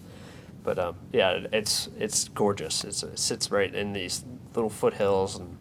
but 0.64 0.78
um, 0.78 0.96
yeah 1.12 1.46
it's 1.52 1.88
it's 1.98 2.28
gorgeous. 2.28 2.84
It's, 2.84 3.02
it 3.02 3.18
sits 3.18 3.50
right 3.50 3.74
in 3.74 3.92
these 3.92 4.24
little 4.54 4.70
foothills 4.70 5.38
and 5.38 5.58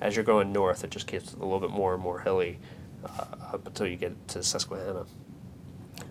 as 0.00 0.16
you're 0.16 0.24
going 0.24 0.52
north 0.52 0.82
it 0.82 0.90
just 0.90 1.06
gets 1.06 1.34
a 1.34 1.38
little 1.38 1.60
bit 1.60 1.70
more 1.70 1.94
and 1.94 2.02
more 2.02 2.20
hilly 2.20 2.58
uh, 3.04 3.24
up 3.52 3.66
until 3.66 3.86
you 3.86 3.96
get 3.96 4.28
to 4.28 4.42
Susquehanna. 4.42 5.06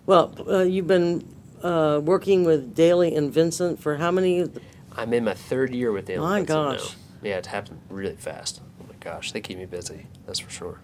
Well, 0.05 0.33
uh, 0.47 0.63
you've 0.63 0.87
been 0.87 1.34
uh, 1.65 1.99
working 1.99 2.43
with 2.43 2.75
Dailey 2.75 3.17
and 3.17 3.33
Vincent 3.33 3.79
for 3.81 3.97
how 3.97 4.11
many? 4.11 4.49
I'm 4.95 5.13
in 5.13 5.23
my 5.23 5.33
third 5.33 5.73
year 5.73 5.91
with 5.91 6.05
Dale 6.05 6.21
My 6.21 6.39
Vincent 6.39 6.47
gosh. 6.47 6.95
now. 7.23 7.29
Yeah, 7.29 7.37
it 7.37 7.47
happened 7.47 7.81
really 7.89 8.15
fast. 8.15 8.61
Oh 8.81 8.85
my 8.87 8.95
gosh, 8.99 9.31
they 9.31 9.41
keep 9.41 9.57
me 9.57 9.65
busy. 9.65 10.05
That's 10.25 10.39
for 10.39 10.51
sure. 10.51 10.79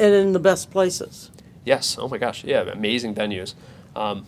And 0.00 0.14
in 0.14 0.32
the 0.32 0.38
best 0.38 0.70
places. 0.70 1.30
Yes. 1.64 1.96
Oh 1.98 2.08
my 2.08 2.18
gosh. 2.18 2.44
Yeah, 2.44 2.62
amazing 2.62 3.14
venues. 3.14 3.54
Um, 3.96 4.24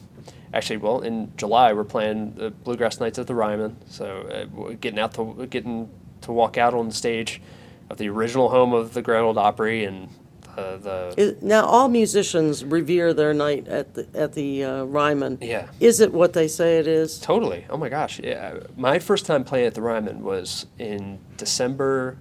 actually, 0.52 0.78
well, 0.78 1.00
in 1.00 1.32
July 1.36 1.72
we're 1.72 1.84
playing 1.84 2.34
the 2.34 2.50
Bluegrass 2.50 2.98
Nights 3.00 3.18
at 3.18 3.28
the 3.28 3.34
Ryman. 3.34 3.76
So 3.88 4.06
uh, 4.22 4.46
we're 4.52 4.74
getting 4.74 4.98
out 4.98 5.14
to 5.14 5.46
getting 5.48 5.88
to 6.22 6.32
walk 6.32 6.58
out 6.58 6.74
on 6.74 6.88
the 6.88 6.94
stage 6.94 7.40
of 7.88 7.98
the 7.98 8.08
original 8.08 8.50
home 8.50 8.72
of 8.72 8.94
the 8.94 9.00
Grand 9.00 9.24
Ole 9.24 9.38
Opry 9.38 9.84
and 9.84 10.08
Uh, 10.56 10.76
the 10.76 11.14
Is, 11.16 11.42
now, 11.42 11.64
all 11.64 11.88
musicians 11.88 12.64
revere 12.64 13.14
their 13.14 13.34
night 13.34 13.68
at 13.68 13.94
the 13.94 14.06
at 14.14 14.32
the 14.34 14.64
uh, 14.64 14.84
Ryman. 14.84 15.38
Yeah. 15.40 15.68
Is 15.80 16.00
it 16.00 16.12
what 16.12 16.32
they 16.32 16.48
say 16.48 16.78
it 16.78 16.86
is? 16.86 17.18
Totally. 17.18 17.66
Oh 17.70 17.76
my 17.76 17.88
gosh. 17.88 18.20
Yeah. 18.20 18.60
My 18.76 18.98
first 18.98 19.26
time 19.26 19.44
playing 19.44 19.66
at 19.66 19.74
the 19.74 19.82
Ryman 19.82 20.22
was 20.22 20.66
in 20.78 21.18
December 21.36 22.18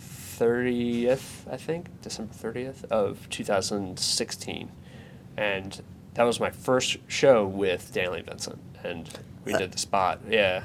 30th, 0.00 1.52
I 1.52 1.56
think, 1.56 1.88
December 2.00 2.32
30th 2.32 2.84
of 2.84 3.28
2016. 3.28 4.70
And 5.36 5.82
that 6.14 6.24
was 6.24 6.40
my 6.40 6.50
first 6.50 6.96
show 7.08 7.46
with 7.46 7.92
Dailey 7.92 8.24
Vincent. 8.24 8.58
And 8.82 9.08
we 9.44 9.52
did 9.52 9.72
the 9.72 9.78
spot. 9.78 10.20
Yeah. 10.28 10.64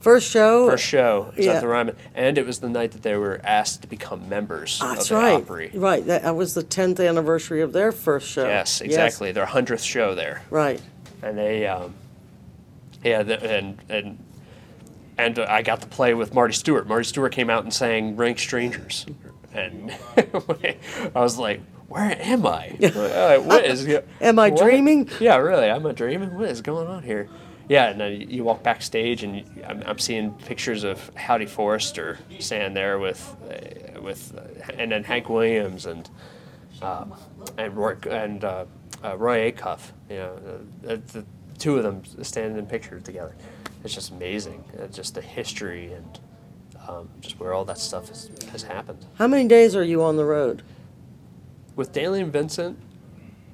First 0.00 0.30
show. 0.30 0.68
First 0.68 0.84
show 0.84 1.32
Yeah. 1.36 1.52
at 1.52 1.60
the 1.60 1.68
Ryman. 1.68 1.96
And 2.14 2.38
it 2.38 2.46
was 2.46 2.60
the 2.60 2.68
night 2.68 2.92
that 2.92 3.02
they 3.02 3.16
were 3.16 3.40
asked 3.44 3.82
to 3.82 3.88
become 3.88 4.28
members 4.28 4.78
That's 4.80 5.02
of 5.02 5.08
the 5.08 5.14
right. 5.16 5.34
Opry. 5.34 5.70
Right. 5.74 6.04
That, 6.06 6.22
that 6.22 6.34
was 6.36 6.54
the 6.54 6.62
10th 6.62 7.06
anniversary 7.06 7.60
of 7.60 7.72
their 7.72 7.92
first 7.92 8.28
show. 8.30 8.46
Yes, 8.46 8.80
exactly. 8.80 9.30
Their 9.32 9.46
100th 9.46 9.84
show 9.84 10.14
there. 10.14 10.42
Right. 10.50 10.80
and 11.22 11.36
they 11.36 11.66
um, 11.66 11.92
yeah 13.04 13.22
the, 13.22 13.42
and 13.42 13.78
and 13.90 14.18
and 15.18 15.38
I 15.38 15.60
got 15.62 15.82
to 15.82 15.86
play 15.86 16.14
with 16.14 16.32
Marty 16.32 16.54
Stuart. 16.54 16.86
Marty 16.88 17.04
Stuart 17.04 17.32
came 17.32 17.50
out 17.50 17.62
and 17.64 17.72
sang 17.74 18.16
"Rank 18.16 18.38
Strangers," 18.38 19.04
and 19.52 19.94
I 20.16 21.20
was 21.20 21.36
like, 21.36 21.60
"Where 21.88 22.16
am 22.22 22.46
I? 22.46 22.74
Uh, 22.80 23.38
what 23.40 23.64
is? 23.66 23.86
Am 24.22 24.38
I 24.38 24.48
what? 24.48 24.58
dreaming? 24.62 25.10
Yeah, 25.20 25.36
really. 25.36 25.66
Am 25.66 25.84
I 25.86 25.92
dreaming? 25.92 26.34
What 26.38 26.48
is 26.48 26.62
going 26.62 26.88
on 26.88 27.02
here?" 27.02 27.28
Yeah, 27.70 27.90
and 27.90 28.00
then 28.00 28.28
you 28.28 28.42
walk 28.42 28.64
backstage, 28.64 29.22
and 29.22 29.44
I'm, 29.64 29.84
I'm 29.86 29.98
seeing 30.00 30.32
pictures 30.32 30.82
of 30.82 31.14
Howdy 31.14 31.46
Forrester 31.46 32.18
standing 32.40 32.74
there 32.74 32.98
with, 32.98 33.36
uh, 33.48 34.00
with, 34.00 34.36
uh, 34.36 34.72
and 34.76 34.90
then 34.90 35.04
Hank 35.04 35.28
Williams 35.28 35.86
and 35.86 36.10
um, 36.82 37.14
and 37.58 37.76
Roy 37.76 37.96
and 38.10 38.42
uh, 38.42 38.64
uh, 39.04 39.16
Roy 39.16 39.52
Acuff. 39.52 39.92
You 40.08 40.16
know, 40.16 40.38
uh, 40.88 40.96
the 41.12 41.24
two 41.58 41.76
of 41.76 41.84
them 41.84 42.02
standing 42.24 42.58
in 42.58 42.66
pictures 42.66 43.04
together. 43.04 43.36
It's 43.84 43.94
just 43.94 44.10
amazing. 44.10 44.64
Uh, 44.76 44.88
just 44.88 45.14
the 45.14 45.22
history 45.22 45.92
and 45.92 46.18
um, 46.88 47.08
just 47.20 47.38
where 47.38 47.54
all 47.54 47.64
that 47.66 47.78
stuff 47.78 48.08
has, 48.08 48.32
has 48.50 48.64
happened. 48.64 49.06
How 49.14 49.28
many 49.28 49.46
days 49.46 49.76
are 49.76 49.84
you 49.84 50.02
on 50.02 50.16
the 50.16 50.24
road? 50.24 50.64
With 51.76 51.92
Dailey 51.92 52.20
and 52.20 52.32
Vincent, 52.32 52.80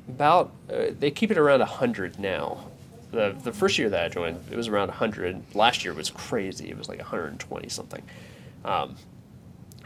about 0.09 0.53
uh, 0.73 0.87
they 0.99 1.11
keep 1.11 1.31
it 1.31 1.37
around 1.37 1.61
hundred 1.61 2.19
now. 2.19 2.71
The 3.17 3.35
the 3.43 3.53
first 3.53 3.79
year 3.79 3.89
that 3.89 4.05
I 4.05 4.09
joined, 4.09 4.45
it 4.51 4.57
was 4.57 4.69
around 4.69 4.91
hundred. 4.91 5.43
Last 5.55 5.85
year 5.85 5.95
was 5.95 6.11
crazy. 6.11 6.69
It 6.69 6.77
was 6.77 6.87
like 6.89 6.99
120 6.99 7.69
something. 7.71 8.03
Um, 8.65 8.97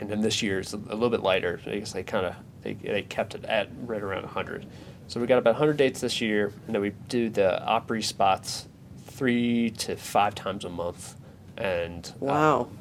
and 0.00 0.10
then 0.10 0.20
this 0.20 0.42
year 0.42 0.58
it's 0.58 0.72
a, 0.72 0.76
a 0.76 0.94
little 0.94 1.10
bit 1.10 1.22
lighter. 1.22 1.60
I 1.64 1.78
guess 1.78 1.92
they 1.92 2.02
kind 2.02 2.26
of 2.26 2.34
they, 2.62 2.74
they 2.74 3.02
kept 3.02 3.34
it 3.36 3.44
at 3.44 3.68
right 3.86 4.02
around 4.02 4.22
100. 4.22 4.66
So 5.06 5.20
we 5.20 5.26
got 5.28 5.38
about 5.38 5.54
100 5.54 5.76
dates 5.76 6.00
this 6.00 6.20
year, 6.20 6.52
and 6.66 6.74
then 6.74 6.82
we 6.82 6.90
do 7.08 7.30
the 7.30 7.62
Opry 7.64 8.02
spots 8.02 8.68
three 9.06 9.70
to 9.70 9.96
five 9.96 10.34
times 10.34 10.64
a 10.64 10.68
month. 10.68 11.14
And 11.56 12.12
Wow. 12.18 12.62
um, 12.62 12.78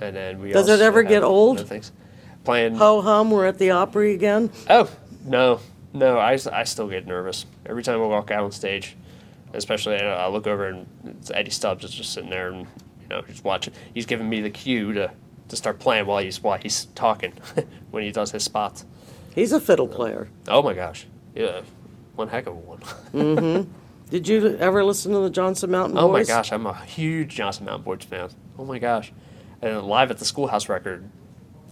and 0.00 0.14
then 0.14 0.40
we 0.40 0.52
Does 0.52 0.68
it 0.68 0.80
ever 0.80 1.02
get 1.02 1.22
old? 1.22 1.66
Things. 1.66 1.92
Playing 2.44 2.74
Ho 2.76 3.00
hum, 3.00 3.30
we're 3.30 3.46
at 3.46 3.58
the 3.58 3.70
Opry 3.70 4.12
again. 4.12 4.50
Oh 4.68 4.90
no, 5.24 5.60
no! 5.94 6.18
I, 6.18 6.38
I 6.52 6.64
still 6.64 6.88
get 6.88 7.06
nervous 7.06 7.46
every 7.64 7.82
time 7.82 8.00
I 8.00 8.06
walk 8.06 8.30
out 8.30 8.44
on 8.44 8.52
stage, 8.52 8.96
especially 9.54 9.96
I, 9.96 10.24
I 10.24 10.28
look 10.28 10.46
over 10.46 10.66
and 10.66 10.86
it's 11.04 11.30
Eddie 11.30 11.50
Stubbs 11.50 11.84
is 11.84 11.92
just 11.92 12.12
sitting 12.12 12.30
there 12.30 12.50
and 12.50 12.66
you 13.00 13.08
know 13.08 13.22
he's 13.22 13.42
watching. 13.42 13.72
He's 13.94 14.06
giving 14.06 14.28
me 14.28 14.40
the 14.40 14.50
cue 14.50 14.92
to, 14.94 15.10
to 15.48 15.56
start 15.56 15.78
playing 15.78 16.06
while 16.06 16.22
he's 16.22 16.42
while 16.42 16.58
he's 16.58 16.86
talking 16.94 17.32
when 17.90 18.02
he 18.02 18.12
does 18.12 18.30
his 18.30 18.44
spots. 18.44 18.84
He's 19.34 19.52
a 19.52 19.60
fiddle 19.60 19.88
player. 19.88 20.28
Oh 20.48 20.62
my 20.62 20.74
gosh, 20.74 21.06
yeah, 21.34 21.62
one 22.16 22.28
heck 22.28 22.46
of 22.46 22.54
a 22.54 22.56
one. 22.56 23.74
Did 24.10 24.26
you 24.26 24.56
ever 24.56 24.82
listen 24.84 25.12
to 25.12 25.18
the 25.18 25.30
Johnson 25.30 25.70
Mountain 25.70 25.98
oh 25.98 26.10
my 26.10 26.24
gosh, 26.24 26.50
I'm 26.50 26.66
a 26.66 26.74
huge 26.84 27.34
Johnson 27.34 27.66
Mountain 27.66 27.84
Boys 27.84 28.04
fan. 28.04 28.30
Oh 28.58 28.64
my 28.64 28.78
gosh, 28.78 29.12
and 29.60 29.82
live 29.82 30.10
at 30.10 30.18
the 30.18 30.24
Schoolhouse 30.24 30.68
record. 30.68 31.08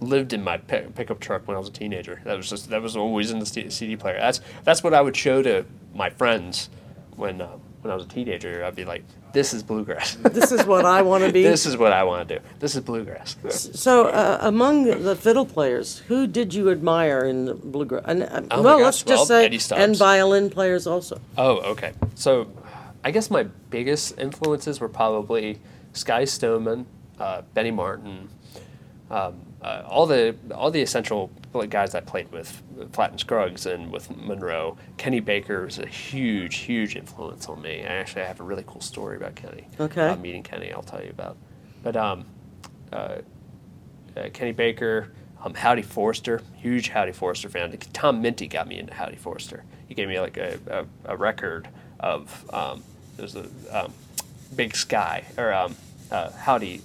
Lived 0.01 0.35
in 0.35 0.45
my 0.45 0.59
pick, 0.59 0.95
pickup 0.95 1.21
truck 1.21 1.49
when 1.49 1.57
I 1.57 1.59
was 1.59 1.69
a 1.69 1.73
teenager. 1.73 2.21
That 2.25 2.37
was 2.37 2.51
just 2.51 2.69
that 2.69 2.83
was 2.83 2.97
always 2.97 3.31
in 3.31 3.39
the 3.39 3.47
CD 3.47 3.97
player. 3.97 4.19
That's 4.21 4.43
that's 4.62 4.85
what 4.85 4.93
I 4.93 5.01
would 5.01 5.17
show 5.17 5.43
to 5.43 5.65
my 5.95 6.11
friends 6.11 6.69
when 7.17 7.41
uh, 7.41 7.57
when 7.87 7.92
I 7.92 7.94
was 7.94 8.05
a 8.05 8.09
teenager. 8.09 8.64
I'd 8.64 8.75
be 8.75 8.85
like, 8.85 9.05
"This 9.33 9.55
is 9.55 9.62
bluegrass. 9.62 10.16
This 10.31 10.53
is 10.53 10.66
what 10.66 10.85
I 10.85 11.03
want 11.03 11.25
to 11.25 11.33
be. 11.33 11.42
this 11.42 11.66
is 11.66 11.77
what 11.77 11.92
I 11.92 12.03
want 12.03 12.29
to 12.29 12.38
do. 12.38 12.44
This 12.59 12.75
is 12.75 12.83
bluegrass." 12.83 13.37
So, 13.75 14.07
uh, 14.07 14.38
among 14.40 14.85
the 14.85 15.16
fiddle 15.16 15.46
players, 15.46 15.99
who 16.09 16.27
did 16.27 16.53
you 16.53 16.70
admire 16.70 17.25
in 17.25 17.44
the 17.46 17.55
bluegrass? 17.55 18.05
And, 18.07 18.25
uh, 18.25 18.42
Oh 18.51 18.62
well, 18.62 18.81
let's 18.81 19.03
just 19.03 19.31
well, 19.31 19.59
say, 19.59 19.59
and 19.77 19.96
violin 19.96 20.51
players 20.51 20.87
also. 20.87 21.20
Oh, 21.38 21.59
okay. 21.72 21.92
So, 22.14 22.49
I 23.05 23.11
guess 23.11 23.31
my 23.31 23.44
biggest 23.70 24.18
influences 24.18 24.81
were 24.81 24.88
probably 24.88 25.59
Scotty 25.92 26.27
Stoneman, 26.27 26.87
uh, 27.18 27.42
Benny 27.55 27.70
Martin, 27.70 28.29
um, 29.11 29.40
uh, 29.62 29.83
all 29.87 30.07
the 30.07 30.37
all 30.55 30.71
the 30.71 30.83
essential 30.83 31.31
guys 31.69 31.95
I 31.95 32.01
played 32.01 32.31
with, 32.31 32.62
Flatt 32.92 33.11
and 33.12 33.21
Scruggs, 33.21 33.66
and 33.66 33.90
with 33.90 34.14
Monroe. 34.14 34.77
Kenny 34.97 35.21
Baker 35.21 35.64
was 35.64 35.79
a 35.79 35.87
huge, 35.87 36.57
huge 36.57 36.97
influence 36.97 37.49
on 37.49 37.62
me. 37.62 37.83
I 37.83 37.95
actually 37.95 38.23
I 38.23 38.27
have 38.27 38.40
a 38.40 38.45
really 38.45 38.64
cool 38.66 38.81
story 38.81 39.16
about 39.16 39.35
Kenny. 39.35 39.66
Okay. 39.81 40.09
Uh, 40.09 40.16
meeting 40.16 40.42
Kenny, 40.42 40.73
I'll 40.73 40.83
tell 40.83 41.03
you 41.03 41.11
about. 41.11 41.37
But 41.83 41.97
um, 41.97 42.27
uh, 42.92 43.19
uh, 44.16 44.29
Kenny 44.33 44.53
Baker, 44.53 45.12
um, 45.42 45.55
Howdy 45.55 45.83
Forrester, 45.83 46.42
huge 46.57 46.88
Howdy 46.88 47.12
Forrester 47.12 47.49
fan. 47.49 47.77
Tom 47.92 48.23
Mindte 48.23 48.51
got 48.51 48.69
me 48.69 48.79
into 48.79 48.95
Howdy 48.95 49.16
Forrester. 49.16 49.64
He 49.88 49.95
gave 49.95 50.09
me 50.09 50.21
like 50.21 50.37
a, 50.37 50.59
a, 50.69 51.12
a 51.12 51.16
record 51.16 51.69
of 52.01 52.45
um, 52.53 52.83
there's 53.16 53.35
a 53.37 53.47
um, 53.73 53.92
Big 54.55 54.77
Sky 54.77 55.25
or 55.37 55.53
um, 55.53 55.77
uh, 56.11 56.31
Howdy, 56.33 56.83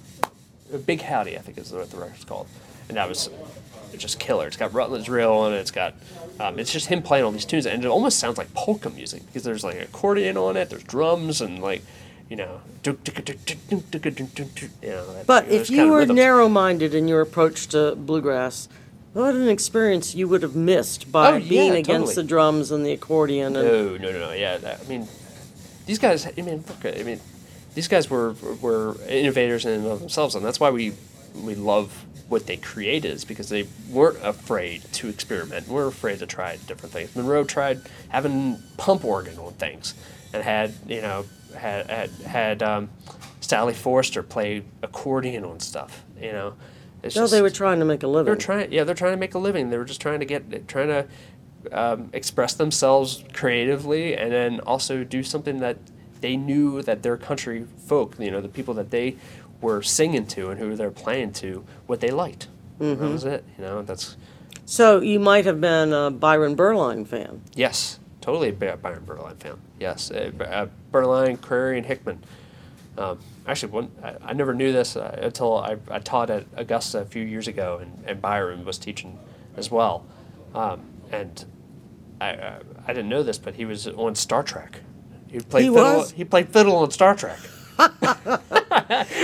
Big 0.78 1.02
Howdy 1.02 1.36
I 1.36 1.40
think 1.40 1.58
is 1.58 1.72
what 1.72 1.90
the 1.90 1.96
record's 1.98 2.24
called, 2.24 2.46
and 2.88 2.96
that 2.96 3.08
was 3.08 3.30
just 3.96 4.18
killer. 4.18 4.46
It's 4.46 4.56
got 4.56 4.72
Rutland's 4.72 5.08
Reel 5.08 5.32
on 5.32 5.52
it. 5.52 5.58
It's 5.58 5.70
got 5.70 5.94
um, 6.40 6.58
it's 6.58 6.72
just 6.72 6.86
him 6.86 7.02
playing 7.02 7.24
all 7.24 7.32
these 7.32 7.44
tunes, 7.44 7.66
and 7.66 7.84
it 7.84 7.88
almost 7.88 8.18
sounds 8.18 8.38
like 8.38 8.52
polka 8.54 8.90
music 8.90 9.24
because 9.26 9.44
there's 9.44 9.64
like 9.64 9.76
an 9.76 9.82
accordion 9.82 10.36
on 10.36 10.56
it, 10.56 10.70
there's 10.70 10.84
drums, 10.84 11.40
and 11.40 11.60
like 11.62 11.82
you 12.30 12.36
know, 12.36 12.60
you 12.84 12.96
know. 14.90 15.22
But 15.26 15.48
if 15.48 15.70
you 15.70 15.88
were 15.88 16.06
narrow-minded 16.06 16.94
in 16.94 17.08
your 17.08 17.20
approach 17.20 17.68
to 17.68 17.94
bluegrass, 17.94 18.68
what 19.12 19.34
an 19.34 19.48
experience 19.48 20.14
you 20.14 20.26
would 20.28 20.42
have 20.42 20.56
missed 20.56 21.12
by 21.12 21.32
Oh, 21.32 21.36
yeah, 21.36 21.48
being 21.48 21.72
against 21.72 22.12
totally. 22.12 22.14
the 22.14 22.22
drums 22.24 22.70
and 22.70 22.86
the 22.86 22.92
accordion. 22.92 23.54
And 23.56 23.66
No, 23.66 23.96
no, 23.98 24.12
no, 24.12 24.18
no. 24.28 24.32
Yeah, 24.32 24.56
that, 24.58 24.80
I 24.84 24.88
mean, 24.88 25.06
these 25.86 25.98
guys. 25.98 26.26
I 26.26 26.32
mean, 26.40 26.64
look. 26.66 26.96
I 26.98 27.02
mean, 27.02 27.20
these 27.74 27.88
guys 27.88 28.10
were 28.10 28.32
were 28.60 28.96
innovators 29.08 29.64
in 29.64 29.72
and 29.72 29.86
of 29.86 30.00
themselves, 30.00 30.34
and 30.34 30.44
that's 30.44 30.60
why 30.60 30.70
we 30.70 30.92
we 31.34 31.54
love 31.54 32.04
what 32.28 32.46
they 32.46 32.56
created 32.56 33.10
is 33.10 33.24
because 33.24 33.48
they 33.50 33.66
weren't 33.90 34.18
afraid 34.22 34.82
to 34.92 35.08
experiment. 35.08 35.68
weren't 35.68 35.92
afraid 35.92 36.18
to 36.18 36.26
try 36.26 36.56
different 36.66 36.92
things. 36.92 37.14
Monroe 37.14 37.44
tried 37.44 37.80
having 38.08 38.58
pump 38.78 39.04
organ 39.04 39.38
on 39.38 39.52
things, 39.54 39.94
and 40.32 40.42
had 40.42 40.74
you 40.86 41.02
know 41.02 41.24
had 41.56 41.88
had 41.90 42.10
had 42.10 42.62
um, 42.62 42.90
Sally 43.40 43.74
Forrester 43.74 44.22
play 44.22 44.62
accordion 44.82 45.44
on 45.44 45.60
stuff. 45.60 46.04
You 46.20 46.32
know, 46.32 46.54
it's 47.02 47.16
no, 47.16 47.22
just, 47.22 47.32
they 47.32 47.42
were 47.42 47.50
trying 47.50 47.78
to 47.80 47.84
make 47.84 48.02
a 48.02 48.06
living. 48.06 48.26
they're 48.26 48.36
trying. 48.36 48.72
Yeah, 48.72 48.84
they're 48.84 48.94
trying 48.94 49.12
to 49.12 49.18
make 49.18 49.34
a 49.34 49.38
living. 49.38 49.70
They 49.70 49.78
were 49.78 49.84
just 49.84 50.00
trying 50.00 50.20
to 50.20 50.26
get, 50.26 50.68
trying 50.68 50.88
to 50.88 51.06
um, 51.72 52.10
express 52.12 52.54
themselves 52.54 53.24
creatively, 53.32 54.16
and 54.16 54.32
then 54.32 54.60
also 54.60 55.04
do 55.04 55.22
something 55.22 55.58
that 55.60 55.78
they 56.22 56.36
knew 56.36 56.80
that 56.82 57.02
their 57.02 57.16
country 57.18 57.66
folk, 57.86 58.16
you 58.18 58.30
know, 58.30 58.40
the 58.40 58.48
people 58.48 58.72
that 58.74 58.90
they 58.90 59.16
were 59.60 59.82
singing 59.82 60.26
to 60.28 60.48
and 60.50 60.58
who 60.58 60.74
they're 60.74 60.90
playing 60.90 61.32
to, 61.34 61.64
what 61.86 62.00
they 62.00 62.10
liked. 62.10 62.48
That 62.78 62.98
was 62.98 63.24
it. 63.24 63.44
You 63.58 63.64
know, 63.64 63.82
that's 63.82 64.16
So 64.64 65.00
you 65.00 65.20
might 65.20 65.44
have 65.44 65.60
been 65.60 65.92
a 65.92 66.10
Byron 66.10 66.56
Berline 66.56 67.04
fan. 67.06 67.42
yes, 67.54 67.98
totally 68.20 68.48
a 68.48 68.76
Byron 68.76 69.04
Berline 69.04 69.36
fan. 69.36 69.58
Yes, 69.78 70.10
uh, 70.10 70.30
uh, 70.40 70.66
Berline, 70.90 71.36
Crary, 71.40 71.76
and 71.78 71.86
Hickman. 71.86 72.24
Um, 72.98 73.18
actually, 73.46 73.72
one 73.72 73.90
I, 74.02 74.14
I 74.22 74.32
never 74.32 74.52
knew 74.54 74.72
this 74.72 74.96
uh, 74.96 75.18
until 75.22 75.56
I, 75.58 75.76
I 75.90 75.98
taught 76.00 76.28
at 76.30 76.44
Augusta 76.56 77.00
a 77.00 77.04
few 77.04 77.24
years 77.24 77.46
ago, 77.48 77.78
and, 77.80 78.04
and 78.06 78.20
Byron 78.20 78.64
was 78.64 78.78
teaching 78.78 79.18
as 79.56 79.70
well. 79.70 80.04
Um, 80.54 80.82
and 81.10 81.44
I, 82.20 82.28
I 82.30 82.58
I 82.88 82.92
didn't 82.92 83.08
know 83.08 83.22
this, 83.22 83.38
but 83.38 83.54
he 83.54 83.64
was 83.64 83.86
on 83.86 84.14
Star 84.14 84.42
Trek. 84.42 84.80
He 85.32 85.40
played 85.40 85.62
He 85.64 85.68
fiddle. 85.70 85.82
was? 85.98 86.10
He 86.12 86.24
played 86.24 86.48
fiddle 86.50 86.76
on 86.76 86.90
Star 86.92 87.14
Trek. 87.16 87.38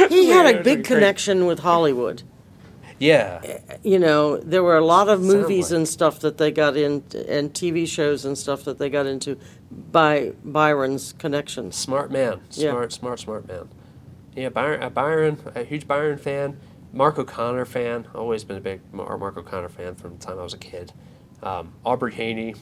He 0.09 0.31
had 0.31 0.47
a 0.47 0.51
it 0.51 0.57
was 0.59 0.65
big 0.65 0.79
great. 0.79 0.85
connection 0.85 1.47
with 1.47 1.61
Hollywood. 1.61 2.23
Yeah, 3.01 3.61
You 3.85 4.01
know, 4.01 4.39
there 4.39 4.65
were 4.65 4.77
a 4.77 4.85
lot 4.85 5.09
of 5.09 5.21
movies 5.23 5.71
like- 5.71 5.77
and 5.79 5.89
stuff 5.89 6.19
that 6.21 6.39
they 6.39 6.51
got 6.51 6.77
in, 6.77 7.05
and 7.29 7.55
TV 7.55 7.87
shows 7.87 8.25
and 8.25 8.37
stuff 8.37 8.65
that 8.65 8.79
they 8.79 8.91
got 8.91 9.07
into 9.07 9.37
by 9.71 10.33
Byron's 10.45 11.13
connections. 11.17 11.77
smart 11.77 12.11
man. 12.11 12.41
Yeah. 12.53 12.71
Smart, 12.73 12.93
smart, 12.93 13.21
smart 13.21 13.47
man. 13.47 13.69
Yeah, 14.35 14.49
Byron. 14.49 14.83
Uh, 14.83 14.89
Byron, 14.91 15.39
a 15.55 15.63
huge 15.63 15.87
Byron 15.87 16.19
fan. 16.19 16.57
Mark 16.93 17.19
O'Connor 17.21 17.67
fan. 17.67 18.07
Always 18.17 18.43
been 18.43 18.57
a 18.57 18.61
big 18.61 18.81
Mar- 18.93 19.17
Mark 19.19 19.37
O'Connor 19.37 19.69
fan 19.69 19.95
from 19.95 20.19
the 20.19 20.25
time 20.25 20.39
I 20.41 20.43
was 20.43 20.55
a 20.55 20.59
kid. 20.59 20.93
Um, 21.43 21.75
Aubrey 21.85 22.13
Haynie, 22.15 22.57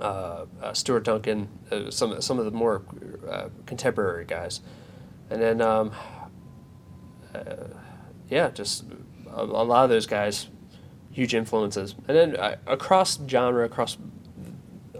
uh, 0.00 0.46
uh, 0.62 0.72
Stuart 0.72 1.04
Duncan, 1.04 1.48
uh, 1.70 1.90
some 1.90 2.20
some 2.20 2.38
of 2.38 2.44
the 2.44 2.50
more 2.50 2.82
uh, 3.28 3.48
contemporary 3.66 4.24
guys, 4.24 4.60
and 5.30 5.40
then 5.40 5.60
um, 5.60 5.92
uh, 7.34 7.68
yeah, 8.28 8.50
just 8.50 8.84
a, 9.30 9.42
a 9.42 9.64
lot 9.64 9.84
of 9.84 9.90
those 9.90 10.06
guys, 10.06 10.48
huge 11.10 11.34
influences, 11.34 11.94
and 12.08 12.16
then 12.16 12.36
uh, 12.36 12.56
across 12.66 13.18
genre, 13.28 13.64
across 13.64 13.96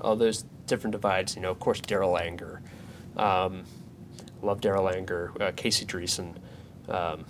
all 0.01 0.17
those 0.17 0.45
different 0.67 0.93
divides. 0.93 1.35
You 1.35 1.43
know, 1.43 1.51
of 1.51 1.59
course, 1.59 1.81
Darol 1.81 2.21
Anger, 2.21 2.63
um, 3.17 3.65
love 4.43 4.61
Darol 4.61 4.95
Anger, 4.95 5.33
Casey 5.57 5.85
Driessen. 5.85 6.37
Um, 6.89 7.25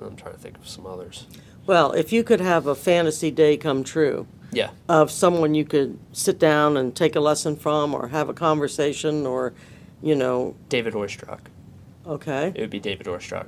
I'm 0.00 0.16
trying 0.16 0.34
to 0.34 0.40
think 0.40 0.58
of 0.58 0.68
some 0.68 0.86
others. 0.86 1.26
Well, 1.64 1.92
if 1.92 2.12
you 2.12 2.24
could 2.24 2.40
have 2.40 2.66
a 2.66 2.74
fantasy 2.74 3.30
day 3.30 3.56
come 3.56 3.84
true 3.84 4.26
Yeah. 4.52 4.70
of 4.88 5.10
someone 5.10 5.54
you 5.54 5.64
could 5.64 5.98
sit 6.12 6.38
down 6.38 6.76
and 6.76 6.94
take 6.94 7.16
a 7.16 7.20
lesson 7.20 7.56
from 7.56 7.94
or 7.94 8.08
have 8.08 8.28
a 8.28 8.34
conversation 8.34 9.26
or, 9.26 9.54
you 10.02 10.14
know, 10.14 10.54
David 10.68 10.92
Oistrakh. 10.94 11.40
okay. 12.06 12.52
It 12.54 12.60
would 12.60 12.70
be 12.70 12.78
David 12.80 13.06
Oistrakh. 13.06 13.46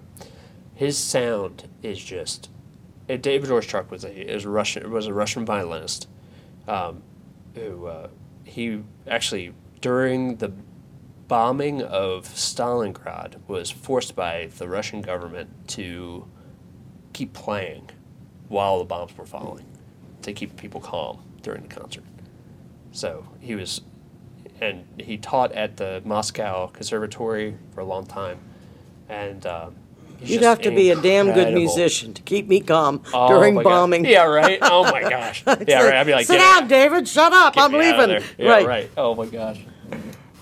His 0.74 0.96
sound 0.96 1.68
is 1.82 2.02
just. 2.02 2.48
uh, 3.08 3.16
David 3.16 3.50
Oistrakh 3.50 3.90
was 3.90 4.04
a 4.04 4.34
is 4.34 4.46
Russian 4.46 4.90
was 4.90 5.06
a 5.06 5.12
Russian 5.14 5.44
violinist, 5.44 6.08
um, 6.66 7.02
who 7.54 7.86
uh, 7.86 8.08
he 8.44 8.82
actually 9.06 9.52
during 9.80 10.36
the 10.36 10.50
bombing 11.28 11.82
of 11.82 12.26
Stalingrad 12.28 13.36
was 13.46 13.70
forced 13.70 14.16
by 14.16 14.48
the 14.58 14.68
Russian 14.68 15.00
government 15.02 15.68
to 15.68 16.26
keep 17.12 17.32
playing 17.34 17.90
while 18.48 18.78
the 18.78 18.84
bombs 18.84 19.16
were 19.16 19.26
falling 19.26 19.66
to 20.24 20.32
keep 20.32 20.56
people 20.56 20.80
calm 20.80 21.22
during 21.42 21.62
the 21.62 21.74
concert. 21.74 22.04
So 22.92 23.26
he 23.40 23.54
was, 23.54 23.80
and 24.60 24.84
he 24.98 25.16
taught 25.18 25.52
at 25.52 25.76
the 25.76 26.02
Moscow 26.04 26.68
Conservatory 26.68 27.56
for 27.74 27.80
a 27.80 27.84
long 27.84 28.06
time, 28.06 28.38
and 29.08 29.44
um, 29.46 29.74
he's 30.18 30.30
You'd 30.30 30.36
just 30.40 30.48
have 30.48 30.60
to 30.62 30.70
be 30.70 30.90
a 30.90 30.94
damn 31.00 31.26
good 31.26 31.36
incredible. 31.48 31.58
musician 31.60 32.14
to 32.14 32.22
keep 32.22 32.46
me 32.48 32.60
calm 32.60 33.02
Oh 33.12 33.28
during 33.28 33.54
my 33.54 33.62
God. 33.62 33.70
bombing. 33.70 34.04
Yeah, 34.04 34.24
right. 34.24 34.58
Oh 34.62 34.84
my 34.84 35.02
gosh. 35.02 35.42
yeah, 35.66 35.82
right. 35.82 35.94
I'd 35.96 36.06
be 36.06 36.12
like, 36.12 36.26
sit 36.26 36.34
"Get 36.34 36.38
down, 36.38 36.62
out- 36.64 36.68
David. 36.68 37.08
Shut 37.08 37.32
up. 37.32 37.54
get 37.54 37.64
I'm 37.64 37.72
me 37.72 37.78
out 37.88 38.00
of 38.00 38.08
leaving. 38.10 38.24
there." 38.38 38.46
Yeah, 38.60 38.64
right. 38.66 38.90
Oh 38.96 39.14
my 39.14 39.26
gosh. 39.26 39.60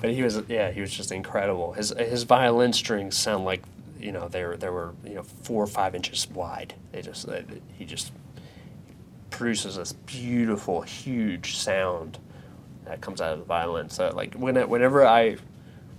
But 0.01 0.11
he 0.11 0.23
was, 0.23 0.43
yeah, 0.49 0.73
he 0.73 0.81
was 0.81 0.91
just 0.93 1.13
incredible. 1.13 1.73
His 1.75 1.91
his 1.97 2.25
violin 2.25 2.73
strings 2.73 3.17
sound 3.17 3.45
like, 3.45 3.63
you 4.01 4.11
know, 4.13 4.27
they 4.29 4.45
were 4.45 4.57
they 4.57 4.69
were 4.69 4.93
you 5.05 5.15
know 5.15 5.23
four 5.23 5.63
or 5.63 5.67
five 5.69 5.95
inches 5.95 6.29
wide. 6.29 6.75
They 6.91 7.03
just 7.03 7.27
they, 7.29 7.45
he 7.79 7.85
just 7.85 8.13
produces 9.43 9.75
this 9.75 9.93
beautiful, 9.93 10.83
huge 10.83 11.57
sound 11.57 12.17
that 12.85 13.01
comes 13.01 13.21
out 13.21 13.33
of 13.33 13.41
the 13.41 13.45
violin. 13.45 13.91
So 13.91 14.13
like 14.15 14.35
when 14.35 14.57
it, 14.57 14.69
whenever 14.69 15.05
I 15.05 15.37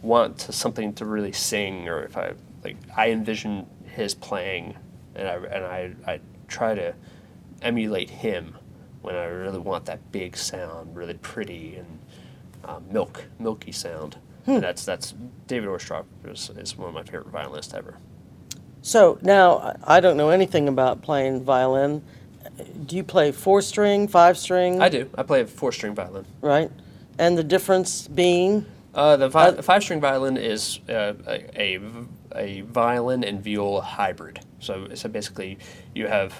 want 0.01 0.37
to, 0.39 0.53
something 0.53 0.93
to 0.93 1.05
really 1.05 1.33
sing, 1.33 1.89
or 1.89 2.03
if 2.03 2.15
I 2.15 2.35
like, 2.63 2.77
I 2.95 3.09
envision 3.09 3.67
his 3.85 4.15
playing, 4.15 4.77
and 5.15 5.27
I 5.27 5.35
and 5.35 5.65
I 5.65 5.93
I 6.07 6.19
try 6.47 6.73
to 6.73 6.95
emulate 7.61 8.09
him 8.09 8.55
when 9.01 9.15
I 9.15 9.25
really 9.25 9.59
want 9.59 9.85
that 9.87 10.13
big 10.13 10.37
sound, 10.37 10.95
really 10.95 11.15
pretty 11.15 11.75
and 11.75 11.99
uh, 12.63 12.79
milk 12.89 13.25
milky 13.39 13.73
sound. 13.73 14.15
And 14.47 14.63
that's 14.63 14.85
that's 14.85 15.13
David 15.47 15.67
Oistrakh 15.67 16.05
is, 16.25 16.49
is 16.55 16.77
one 16.77 16.87
of 16.87 16.93
my 16.93 17.03
favorite 17.03 17.27
violinists 17.27 17.73
ever. 17.73 17.97
So 18.81 19.19
now 19.21 19.75
I 19.83 19.99
don't 19.99 20.15
know 20.15 20.29
anything 20.29 20.69
about 20.69 21.01
playing 21.01 21.43
violin. 21.43 22.03
Do 22.85 22.95
you 22.95 23.03
play 23.03 23.31
four 23.31 23.61
string, 23.61 24.07
five 24.07 24.37
string? 24.37 24.81
I 24.81 24.89
do. 24.89 25.09
I 25.17 25.23
play 25.23 25.41
a 25.41 25.47
four 25.47 25.71
string 25.71 25.95
violin. 25.95 26.25
Right. 26.41 26.71
And 27.17 27.37
the 27.37 27.43
difference 27.43 28.07
being, 28.07 28.65
Uh, 28.93 29.17
the, 29.17 29.29
vi- 29.29 29.47
Uh, 29.49 29.61
five 29.61 29.83
string 29.83 30.01
violin 30.01 30.37
is 30.37 30.79
uh, 30.89 31.13
a, 31.27 31.61
a, 31.61 31.79
a 32.35 32.61
violin 32.61 33.23
and 33.23 33.43
viola 33.43 33.81
hybrid. 33.81 34.39
So, 34.59 34.87
so 34.93 35.09
basically, 35.09 35.57
you 35.95 36.07
have 36.07 36.33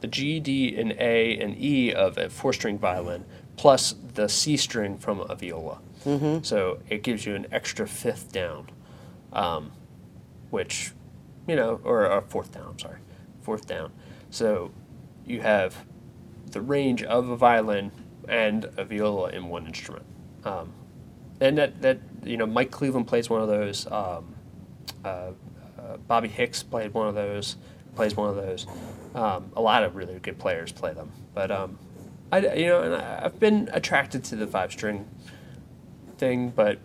the 0.00 0.06
G, 0.06 0.40
D, 0.40 0.76
and 0.76 0.92
A 0.98 1.38
and 1.38 1.56
E 1.56 1.92
of 1.92 2.18
a 2.18 2.28
four 2.28 2.52
string 2.52 2.78
violin 2.78 3.24
plus 3.56 3.94
the 4.14 4.28
C 4.28 4.56
string 4.56 4.98
from 4.98 5.20
a 5.20 5.34
viola. 5.34 5.78
Mm-hmm. 6.04 6.42
So 6.42 6.78
it 6.90 7.02
gives 7.02 7.24
you 7.24 7.34
an 7.34 7.46
extra 7.52 7.86
fifth 7.86 8.32
down, 8.32 8.68
um, 9.32 9.70
which, 10.50 10.92
you 11.46 11.56
know, 11.56 11.80
or 11.84 12.04
a 12.04 12.20
fourth 12.22 12.52
down, 12.52 12.78
sorry, 12.78 12.98
fourth 13.42 13.66
down. 13.66 13.92
So 14.30 14.72
you 15.26 15.40
have 15.40 15.84
the 16.50 16.60
range 16.60 17.02
of 17.02 17.28
a 17.28 17.36
violin 17.36 17.92
and 18.28 18.66
a 18.76 18.84
viola 18.84 19.30
in 19.30 19.48
one 19.48 19.66
instrument. 19.66 20.04
Um, 20.44 20.72
and 21.40 21.58
that, 21.58 21.82
that 21.82 21.98
you 22.24 22.36
know 22.36 22.46
Mike 22.46 22.70
Cleveland 22.70 23.06
plays 23.06 23.28
one 23.28 23.42
of 23.42 23.48
those. 23.48 23.86
Um, 23.90 24.34
uh, 25.04 25.32
uh, 25.78 25.96
Bobby 26.06 26.28
Hicks 26.28 26.62
played 26.62 26.94
one 26.94 27.08
of 27.08 27.14
those. 27.14 27.56
Plays 27.96 28.16
one 28.16 28.30
of 28.30 28.36
those. 28.36 28.66
Um, 29.14 29.52
a 29.56 29.60
lot 29.60 29.84
of 29.84 29.94
really 29.94 30.18
good 30.18 30.38
players 30.38 30.72
play 30.72 30.92
them, 30.92 31.12
but 31.34 31.50
um, 31.50 31.78
I 32.32 32.38
you 32.54 32.66
know 32.66 32.82
and 32.82 32.94
I, 32.94 33.22
I've 33.24 33.38
been 33.38 33.68
attracted 33.72 34.24
to 34.24 34.36
the 34.36 34.46
five 34.46 34.72
string 34.72 35.08
thing, 36.18 36.50
but 36.50 36.78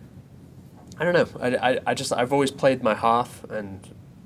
I 0.98 1.04
don't 1.04 1.14
know. 1.14 1.40
I, 1.40 1.56
I, 1.56 1.80
I 1.86 1.94
just 1.94 2.12
I've 2.12 2.32
always 2.32 2.50
played 2.50 2.82
my 2.82 2.94
Hopf, 2.94 3.44
and 3.50 3.80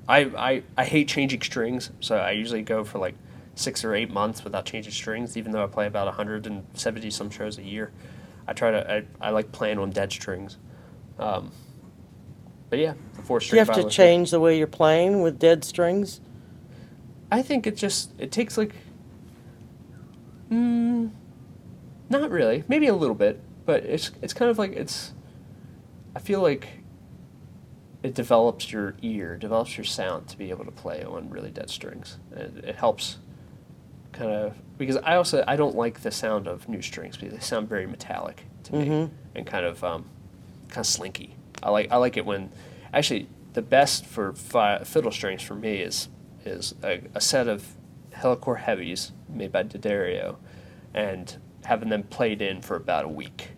I, 0.07 0.19
I 0.19 0.63
I 0.77 0.85
hate 0.85 1.07
changing 1.07 1.41
strings, 1.41 1.91
so 1.99 2.17
I 2.17 2.31
usually 2.31 2.61
go 2.61 2.83
for 2.83 2.99
like 2.99 3.15
six 3.55 3.83
or 3.83 3.95
eight 3.95 4.11
months 4.11 4.43
without 4.43 4.65
changing 4.65 4.91
strings, 4.91 5.37
even 5.37 5.51
though 5.51 5.63
I 5.63 5.67
play 5.67 5.87
about 5.87 6.05
170 6.07 7.09
some 7.09 7.29
shows 7.29 7.57
a 7.57 7.63
year. 7.63 7.91
I 8.47 8.53
try 8.53 8.71
to 8.71 8.91
I, 8.91 9.27
I 9.27 9.29
like 9.31 9.51
playing 9.51 9.79
on 9.79 9.89
dead 9.91 10.11
strings. 10.11 10.57
Um, 11.17 11.51
but 12.69 12.79
yeah, 12.79 12.93
the 13.15 13.21
four 13.21 13.39
do 13.39 13.45
string. 13.45 13.59
you 13.59 13.65
have 13.65 13.75
to 13.75 13.89
change 13.89 14.31
the 14.31 14.39
way 14.39 14.57
you're 14.57 14.67
playing 14.67 15.21
with 15.21 15.39
dead 15.39 15.63
strings? 15.63 16.19
I 17.31 17.41
think 17.41 17.65
it 17.65 17.75
just 17.75 18.11
it 18.19 18.31
takes 18.31 18.57
like, 18.57 18.73
mm, 20.51 21.11
not 22.09 22.29
really, 22.29 22.63
maybe 22.67 22.87
a 22.87 22.95
little 22.95 23.15
bit, 23.15 23.41
but 23.65 23.83
it's 23.83 24.11
it's 24.21 24.33
kind 24.33 24.51
of 24.51 24.57
like 24.57 24.73
it's. 24.73 25.13
I 26.15 26.19
feel 26.19 26.41
like. 26.41 26.67
It 28.03 28.13
develops 28.13 28.71
your 28.71 28.93
ear, 29.01 29.35
develops 29.35 29.77
your 29.77 29.83
sound 29.83 30.27
to 30.27 30.37
be 30.37 30.51
able 30.51 30.63
to 30.65 30.71
play 30.71 31.03
on 31.03 31.27
really 31.31 31.49
dead 31.49 31.71
strings. 31.71 32.19
It, 32.35 32.63
it 32.63 32.75
helps, 32.75 33.17
kind 34.15 34.31
of 34.31 34.55
because 34.77 34.97
I 34.97 35.15
also 35.15 35.43
I 35.47 35.55
don't 35.55 35.75
like 35.75 36.01
the 36.01 36.11
sound 36.11 36.47
of 36.47 36.67
new 36.67 36.81
strings 36.81 37.17
because 37.17 37.33
they 37.33 37.41
sound 37.41 37.69
very 37.69 37.85
metallic 37.85 38.43
to 38.63 38.75
me 38.75 39.09
and 39.35 39.45
kind 39.45 39.65
of 39.65 39.83
um, 39.83 40.05
kind 40.69 40.79
of 40.79 40.87
slinky. 40.87 41.35
I 41.61 41.69
like 41.69 41.91
I 41.91 41.97
like 41.97 42.17
it 42.17 42.25
when 42.25 42.51
actually 42.93 43.27
the 43.53 43.61
best 43.61 44.05
for 44.05 44.33
fi- 44.33 44.83
fiddle 44.83 45.11
strings 45.11 45.41
for 45.41 45.55
me 45.55 45.77
is 45.77 46.09
is 46.45 46.75
a, 46.83 47.01
a 47.13 47.21
set 47.21 47.47
of 47.47 47.67
Helicore 48.13 48.59
heavies 48.59 49.11
made 49.27 49.51
by 49.51 49.63
D'Addario, 49.63 50.37
and 50.93 51.35
having 51.65 51.89
them 51.89 52.03
played 52.03 52.41
in 52.41 52.61
for 52.61 52.75
about 52.77 53.05
a 53.05 53.09
week. 53.09 53.49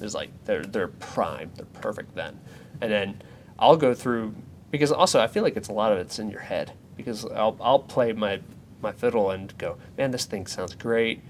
Is 0.00 0.14
like 0.14 0.30
they're 0.44 0.62
they're 0.62 0.88
prime, 0.88 1.50
they're 1.56 1.66
perfect 1.66 2.14
then, 2.14 2.38
and 2.80 2.92
then 2.92 3.22
I'll 3.58 3.76
go 3.76 3.94
through 3.94 4.34
because 4.70 4.92
also 4.92 5.20
I 5.20 5.26
feel 5.26 5.42
like 5.42 5.56
it's 5.56 5.68
a 5.68 5.72
lot 5.72 5.90
of 5.90 5.98
it's 5.98 6.18
in 6.18 6.30
your 6.30 6.40
head 6.40 6.72
because 6.96 7.24
I'll 7.24 7.56
I'll 7.60 7.78
play 7.78 8.12
my 8.12 8.40
my 8.82 8.92
fiddle 8.92 9.30
and 9.30 9.56
go, 9.58 9.76
man, 9.96 10.10
this 10.10 10.24
thing 10.24 10.46
sounds 10.46 10.74
great, 10.74 11.20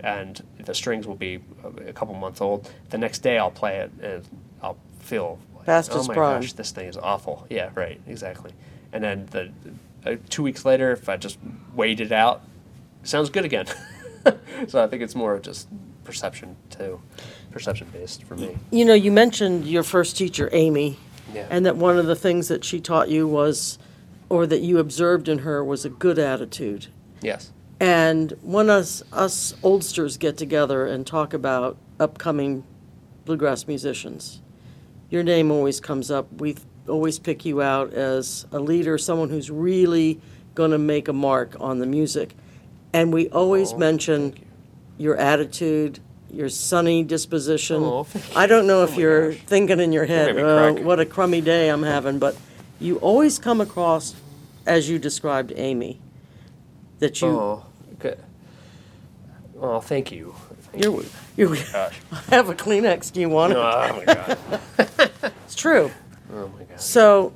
and 0.00 0.42
the 0.58 0.74
strings 0.74 1.06
will 1.06 1.14
be 1.16 1.40
a 1.86 1.92
couple 1.92 2.14
months 2.14 2.40
old. 2.40 2.70
The 2.90 2.98
next 2.98 3.20
day 3.20 3.38
I'll 3.38 3.50
play 3.50 3.78
it 3.78 3.90
and 4.02 4.24
I'll 4.62 4.76
feel 5.00 5.38
like, 5.66 5.86
oh 5.90 6.04
my 6.04 6.14
prime. 6.14 6.40
gosh, 6.42 6.52
this 6.52 6.70
thing 6.70 6.88
is 6.88 6.96
awful. 6.96 7.46
Yeah, 7.50 7.70
right, 7.74 8.00
exactly. 8.06 8.52
And 8.92 9.02
then 9.02 9.26
the 9.30 9.50
uh, 10.04 10.16
two 10.28 10.42
weeks 10.42 10.64
later, 10.64 10.92
if 10.92 11.08
I 11.08 11.16
just 11.16 11.38
wait 11.74 12.00
it 12.00 12.12
out, 12.12 12.42
it 13.02 13.08
sounds 13.08 13.30
good 13.30 13.44
again. 13.44 13.66
so 14.68 14.82
I 14.82 14.86
think 14.86 15.02
it's 15.02 15.14
more 15.14 15.34
of 15.34 15.42
just 15.42 15.68
perception 16.04 16.56
too, 16.70 17.00
perception 17.50 17.88
based 17.92 18.22
for 18.24 18.36
me. 18.36 18.56
You 18.70 18.84
know, 18.84 18.94
you 18.94 19.10
mentioned 19.10 19.66
your 19.66 19.82
first 19.82 20.16
teacher, 20.16 20.48
Amy, 20.52 20.98
Yeah. 21.34 21.46
and 21.50 21.66
that 21.66 21.76
one 21.76 21.98
of 21.98 22.06
the 22.06 22.14
things 22.16 22.48
that 22.48 22.64
she 22.64 22.80
taught 22.80 23.08
you 23.08 23.26
was, 23.26 23.78
or 24.28 24.46
that 24.46 24.60
you 24.60 24.78
observed 24.78 25.28
in 25.28 25.38
her, 25.40 25.64
was 25.64 25.84
a 25.84 25.88
good 25.90 26.18
attitude. 26.18 26.86
Yes. 27.22 27.52
And 27.80 28.32
when 28.42 28.70
us 28.70 29.02
us 29.12 29.54
oldsters 29.62 30.18
get 30.18 30.36
together 30.36 30.86
and 30.86 31.06
talk 31.06 31.34
about 31.34 31.76
upcoming 32.00 32.64
bluegrass 33.24 33.66
musicians, 33.66 34.40
your 35.10 35.22
name 35.22 35.50
always 35.50 35.80
comes 35.80 36.10
up. 36.10 36.26
We 36.40 36.56
always 36.88 37.18
pick 37.18 37.44
you 37.44 37.60
out 37.62 37.92
as 37.92 38.46
a 38.52 38.60
leader, 38.60 38.96
someone 38.98 39.28
who's 39.28 39.50
really 39.50 40.20
going 40.54 40.70
to 40.70 40.78
make 40.78 41.08
a 41.08 41.12
mark 41.12 41.54
on 41.60 41.78
the 41.80 41.86
music. 41.86 42.34
And 42.92 43.12
we 43.12 43.28
always 43.28 43.72
Oh, 43.72 43.78
mention 43.78 44.30
thank 44.32 44.40
you. 44.40 44.46
your 45.04 45.16
attitude, 45.16 45.98
your 46.32 46.48
sunny 46.48 47.02
disposition. 47.02 47.82
Oh, 47.82 48.04
thank 48.04 48.36
I 48.36 48.46
don't 48.46 48.66
know 48.66 48.80
Oh 48.80 48.84
if 48.84 48.92
my 48.92 48.96
you're 48.98 49.32
gosh. 49.32 49.40
thinking 49.46 49.80
in 49.80 49.92
your 49.92 50.06
head, 50.06 50.28
made 50.28 50.36
me 50.36 50.42
uh, 50.48 50.72
crack. 50.72 50.84
what 50.84 50.98
a 51.00 51.04
crummy 51.04 51.40
day 51.42 51.68
I'm 51.68 51.82
having, 51.82 52.18
but 52.18 52.36
you 52.80 52.96
always 52.98 53.38
come 53.38 53.60
across 53.60 54.14
as 54.66 54.88
you 54.88 54.98
described 54.98 55.52
Amy. 55.56 56.00
That 56.98 57.20
you, 57.20 57.28
Oh, 57.28 57.64
good. 57.98 58.18
Oh, 59.60 59.80
thank 59.80 60.12
you. 60.12 60.34
You're, 60.74 61.02
you. 61.36 61.54
you 61.54 61.56
Gosh. 61.72 61.98
have 62.28 62.48
a 62.48 62.54
Kleenex. 62.54 63.12
Do 63.12 63.20
you 63.20 63.28
want 63.28 63.52
it? 63.52 63.56
Oh 63.58 64.02
my 64.06 64.14
god. 64.14 64.38
It's 65.46 65.54
true. 65.54 65.90
Oh 66.34 66.48
my 66.48 66.64
god. 66.64 66.80
So, 66.80 67.32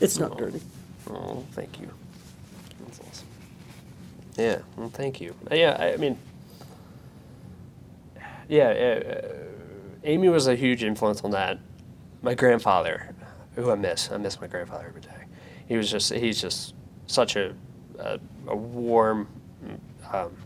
it's 0.00 0.18
not 0.18 0.38
dirty. 0.38 0.60
Oh, 1.10 1.44
thank 1.52 1.80
you. 1.80 1.90
That's 2.84 3.00
awesome. 3.00 3.26
Yeah, 4.36 4.58
well, 4.76 4.88
thank 4.90 5.20
you. 5.20 5.34
Uh, 5.50 5.54
Yeah, 5.56 5.76
I, 5.78 5.94
I 5.94 5.96
mean, 5.96 6.16
yeah, 8.48 8.68
uh, 8.68 9.10
uh, 9.10 9.28
Amy 10.04 10.28
was 10.28 10.46
a 10.46 10.54
huge 10.54 10.84
influence 10.84 11.22
on 11.22 11.32
that. 11.32 11.58
My 12.22 12.34
grandfather, 12.34 13.14
who 13.56 13.70
I 13.70 13.74
miss, 13.74 14.10
I 14.12 14.16
miss 14.18 14.40
my 14.40 14.46
grandfather 14.46 14.86
every 14.88 15.00
day. 15.00 15.24
He 15.66 15.76
was 15.76 15.90
just, 15.90 16.12
he's 16.12 16.40
just 16.40 16.74
such 17.08 17.34
a, 17.36 17.54
a, 17.98 18.20
a 18.46 18.56
warm, 18.56 19.28
um, 20.12 20.36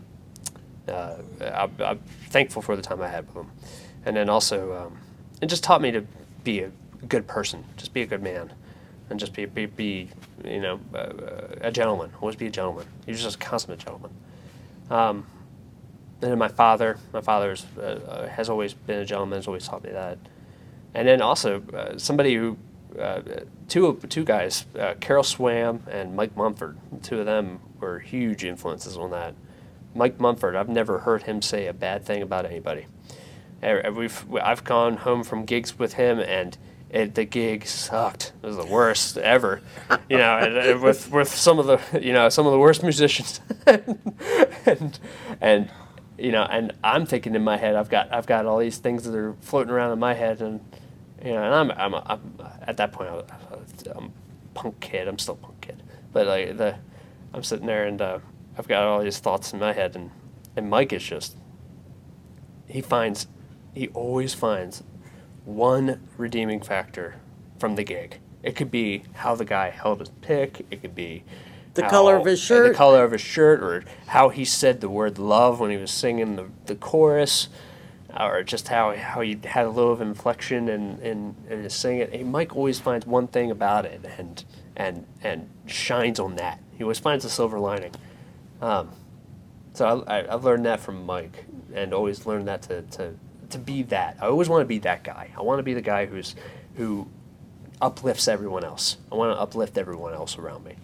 uh, 0.87 1.15
I'm, 1.41 1.71
I'm 1.79 1.99
thankful 2.29 2.61
for 2.61 2.75
the 2.75 2.81
time 2.81 3.01
I 3.01 3.07
had 3.07 3.27
with 3.27 3.35
him. 3.35 3.51
And 4.05 4.15
then 4.15 4.29
also, 4.29 4.73
um, 4.73 4.97
it 5.41 5.47
just 5.47 5.63
taught 5.63 5.81
me 5.81 5.91
to 5.91 6.05
be 6.43 6.61
a 6.61 6.71
good 7.07 7.27
person, 7.27 7.63
just 7.77 7.93
be 7.93 8.01
a 8.01 8.05
good 8.05 8.23
man, 8.23 8.51
and 9.09 9.19
just 9.19 9.33
be, 9.33 9.45
be, 9.45 9.65
be 9.65 10.09
you 10.43 10.61
know, 10.61 10.79
uh, 10.95 11.55
a 11.61 11.71
gentleman. 11.71 12.11
Always 12.21 12.35
be 12.35 12.47
a 12.47 12.49
gentleman. 12.51 12.87
Was 13.07 13.21
just 13.21 13.35
a 13.35 13.39
consummate 13.39 13.79
gentleman. 13.79 14.11
Um, 14.89 15.27
and 16.21 16.31
then 16.31 16.37
my 16.37 16.47
father, 16.47 16.97
my 17.13 17.21
father 17.21 17.51
is, 17.51 17.65
uh, 17.77 17.81
uh, 17.81 18.27
has 18.27 18.49
always 18.49 18.73
been 18.73 18.99
a 18.99 19.05
gentleman, 19.05 19.37
has 19.37 19.47
always 19.47 19.67
taught 19.67 19.83
me 19.83 19.91
that. 19.91 20.17
And 20.93 21.07
then 21.07 21.21
also 21.21 21.63
uh, 21.73 21.97
somebody 21.97 22.35
who, 22.35 22.57
uh, 22.99 23.21
two 23.67 23.99
two 24.09 24.23
guys, 24.23 24.65
uh, 24.77 24.93
Carol 24.99 25.23
Swam 25.23 25.83
and 25.89 26.15
Mike 26.15 26.35
Munford. 26.35 26.77
Two 27.03 27.19
of 27.19 27.25
them 27.25 27.59
were 27.79 27.99
huge 27.99 28.43
influences 28.43 28.97
on 28.97 29.11
that. 29.11 29.35
Mike 29.93 30.19
Munford, 30.19 30.55
I've 30.55 30.69
never 30.69 30.99
heard 30.99 31.23
him 31.23 31.41
say 31.41 31.67
a 31.67 31.73
bad 31.73 32.05
thing 32.05 32.21
about 32.21 32.45
anybody. 32.45 32.87
Uh, 33.61 33.91
We've 33.95 34.25
I've 34.41 34.63
gone 34.63 34.97
home 34.97 35.23
from 35.23 35.45
gigs 35.45 35.77
with 35.77 35.93
him 35.93 36.19
and. 36.19 36.57
It, 36.93 37.15
the 37.15 37.23
gig 37.23 37.65
sucked. 37.65 38.33
It 38.43 38.47
was 38.47 38.57
the 38.57 38.65
worst 38.65 39.17
ever, 39.17 39.61
you 40.09 40.17
know. 40.17 40.37
And, 40.37 40.57
and 40.57 40.81
with 40.81 41.09
with 41.09 41.29
some 41.29 41.57
of 41.57 41.65
the 41.65 42.01
you 42.01 42.11
know 42.11 42.27
some 42.27 42.45
of 42.45 42.51
the 42.51 42.59
worst 42.59 42.83
musicians, 42.83 43.39
and 43.65 44.99
and 45.39 45.71
you 46.17 46.31
know, 46.31 46.43
and 46.43 46.73
I'm 46.83 47.05
thinking 47.05 47.33
in 47.33 47.43
my 47.43 47.57
head, 47.57 47.75
I've 47.75 47.89
got 47.89 48.13
I've 48.13 48.27
got 48.27 48.45
all 48.45 48.59
these 48.59 48.77
things 48.77 49.03
that 49.05 49.15
are 49.15 49.35
floating 49.41 49.71
around 49.71 49.93
in 49.93 49.99
my 49.99 50.13
head, 50.13 50.41
and 50.41 50.59
you 51.23 51.33
know, 51.33 51.43
and 51.43 51.53
I'm 51.55 51.71
I'm, 51.71 51.93
a, 51.93 52.03
I'm 52.07 52.47
at 52.63 52.77
that 52.77 52.91
point 52.93 53.09
I'm, 53.11 53.23
I'm 53.95 54.05
a 54.05 54.11
punk 54.53 54.79
kid. 54.81 55.07
I'm 55.07 55.19
still 55.19 55.35
a 55.35 55.45
punk 55.45 55.61
kid, 55.61 55.83
but 56.13 56.27
like 56.27 56.57
the 56.57 56.77
I'm 57.33 57.43
sitting 57.43 57.67
there 57.67 57.85
and 57.85 58.01
uh, 58.01 58.19
I've 58.57 58.67
got 58.67 58.83
all 58.83 59.01
these 59.01 59.19
thoughts 59.19 59.53
in 59.53 59.59
my 59.59 59.73
head, 59.73 59.95
and 59.95 60.11
and 60.55 60.69
Mike 60.69 60.93
is 60.93 61.03
just 61.03 61.37
he 62.67 62.81
finds 62.81 63.27
he 63.73 63.89
always 63.89 64.33
finds 64.33 64.83
one 65.45 66.07
redeeming 66.17 66.61
factor 66.61 67.15
from 67.59 67.75
the 67.75 67.83
gig. 67.83 68.19
It 68.43 68.55
could 68.55 68.71
be 68.71 69.03
how 69.15 69.35
the 69.35 69.45
guy 69.45 69.69
held 69.71 69.99
his 69.99 70.09
pick. 70.21 70.65
It 70.71 70.81
could 70.81 70.95
be 70.95 71.23
The 71.75 71.83
color 71.83 72.17
of 72.17 72.25
his 72.25 72.39
shirt, 72.41 72.73
the 72.73 72.77
color 72.77 73.03
of 73.03 73.11
his 73.13 73.21
shirt, 73.21 73.61
or 73.63 73.83
how 74.07 74.29
he 74.29 74.45
said 74.45 74.81
the 74.81 74.89
word 74.89 75.19
love 75.19 75.59
when 75.59 75.71
he 75.71 75.77
was 75.77 75.91
singing 75.91 76.35
the, 76.35 76.47
the 76.65 76.75
chorus, 76.75 77.49
or 78.19 78.43
just 78.43 78.67
how 78.67 78.95
how 78.95 79.21
he 79.21 79.39
had 79.43 79.65
a 79.65 79.69
little 79.69 79.91
of 79.91 80.01
inflection 80.01 80.69
in 80.69 80.99
in, 80.99 81.35
in 81.49 81.63
his 81.63 81.73
singing. 81.73 82.11
Hey, 82.11 82.23
Mike 82.23 82.55
always 82.55 82.79
finds 82.79 83.05
one 83.05 83.27
thing 83.27 83.51
about 83.51 83.85
it 83.85 84.01
and 84.17 84.43
and 84.75 85.05
and 85.23 85.49
shines 85.65 86.19
on 86.19 86.35
that. 86.35 86.59
He 86.77 86.83
always 86.83 86.99
finds 86.99 87.25
a 87.25 87.29
silver 87.29 87.59
lining. 87.59 87.93
Um, 88.61 88.89
so 89.73 90.03
I, 90.07 90.19
I, 90.19 90.33
I've 90.33 90.43
learned 90.43 90.65
that 90.65 90.79
from 90.79 91.05
Mike, 91.05 91.45
and 91.73 91.93
always 91.93 92.25
learned 92.25 92.47
that 92.47 92.61
to, 92.63 92.81
to, 92.83 93.15
to 93.49 93.57
be 93.57 93.83
that. 93.83 94.17
I 94.21 94.27
always 94.27 94.49
want 94.49 94.61
to 94.61 94.65
be 94.65 94.79
that 94.79 95.03
guy. 95.03 95.31
I 95.37 95.41
want 95.41 95.59
to 95.59 95.63
be 95.63 95.73
the 95.73 95.81
guy 95.81 96.05
who's 96.05 96.35
who 96.75 97.07
uplifts 97.81 98.27
everyone 98.27 98.63
else. 98.63 98.97
I 99.11 99.15
want 99.15 99.35
to 99.35 99.41
uplift 99.41 99.77
everyone 99.77 100.13
else 100.13 100.37
around 100.37 100.65
me. 100.65 100.75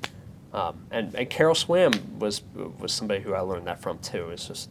Um, 0.58 0.88
and, 0.90 1.14
and 1.14 1.30
Carol 1.30 1.54
Swam 1.54 1.94
was 2.18 2.42
was 2.80 2.92
somebody 2.92 3.22
who 3.22 3.34
I 3.34 3.42
learned 3.42 3.68
that 3.68 3.80
from 3.80 4.00
too. 4.00 4.30
It's 4.30 4.48
just 4.48 4.70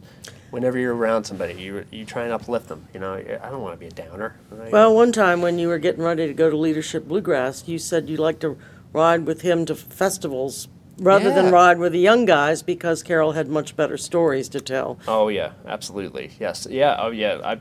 whenever 0.49 0.77
you're 0.77 0.93
around 0.95 1.23
somebody, 1.23 1.53
you 1.53 1.85
you 1.91 2.03
try 2.03 2.23
and 2.23 2.33
uplift 2.33 2.67
them. 2.67 2.85
You 2.93 2.99
know, 2.99 3.13
I 3.13 3.49
don't 3.49 3.61
want 3.61 3.73
to 3.75 3.79
be 3.79 3.87
a 3.87 3.91
downer. 3.91 4.35
right? 4.51 4.71
Well, 4.71 4.93
one 4.93 5.13
time 5.13 5.41
when 5.41 5.57
you 5.59 5.69
were 5.69 5.77
getting 5.77 6.03
ready 6.03 6.27
to 6.27 6.33
go 6.33 6.49
to 6.49 6.57
Leadership 6.57 7.07
Bluegrass, 7.07 7.69
you 7.69 7.79
said 7.79 8.09
you 8.09 8.17
like 8.17 8.39
to 8.41 8.57
ride 8.91 9.25
with 9.25 9.41
him 9.41 9.65
to 9.65 9.75
festivals 9.75 10.67
rather 10.99 11.31
than 11.33 11.51
ride 11.53 11.77
with 11.77 11.93
the 11.93 11.99
young 11.99 12.25
guys 12.25 12.61
because 12.61 13.01
Carol 13.01 13.31
had 13.33 13.47
much 13.47 13.77
better 13.77 13.95
stories 13.97 14.49
to 14.49 14.59
tell. 14.59 14.99
Oh 15.07 15.29
yeah, 15.29 15.53
absolutely. 15.65 16.31
Yes. 16.37 16.67
Yeah. 16.69 16.97
Oh 16.99 17.11
yeah. 17.11 17.39
I 17.45 17.59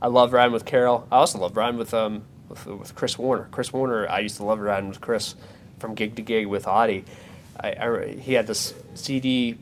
I 0.00 0.08
love 0.08 0.32
riding 0.32 0.52
with 0.54 0.64
Carol. 0.64 1.06
I 1.12 1.16
also 1.16 1.38
love 1.38 1.54
riding 1.54 1.78
with 1.78 1.92
um 1.92 2.22
with, 2.48 2.64
with 2.66 2.94
Chris 2.94 3.18
Warner. 3.18 3.48
Chris 3.50 3.70
Warner. 3.70 4.08
I 4.08 4.20
used 4.20 4.38
to 4.38 4.44
love 4.44 4.60
riding 4.60 4.88
with 4.88 5.02
Chris 5.02 5.34
from 5.78 5.94
gig 5.94 6.16
to 6.16 6.22
gig 6.22 6.46
with 6.46 6.66
Audie. 6.66 7.04
I, 7.60 7.68
I 7.70 8.08
he 8.14 8.34
had 8.34 8.46
this 8.46 8.74
CD 8.94 9.58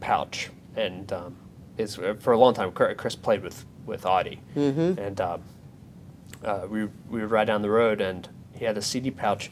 pouch 0.00 0.50
and 0.76 1.12
um, 1.12 1.36
it's 1.76 1.96
for 1.96 2.32
a 2.32 2.38
long 2.38 2.54
time. 2.54 2.72
Chris 2.72 2.94
Chris 2.96 3.16
played 3.16 3.42
with 3.42 3.64
with 3.86 4.06
Audie 4.06 4.40
mm-hmm. 4.56 4.98
and 4.98 5.20
um, 5.20 5.42
uh, 6.44 6.66
we 6.68 6.84
we 7.08 7.20
would 7.20 7.30
ride 7.30 7.46
down 7.46 7.62
the 7.62 7.70
road 7.70 8.00
and 8.00 8.28
he 8.52 8.64
had 8.64 8.76
a 8.78 8.82
CD 8.82 9.10
pouch. 9.10 9.50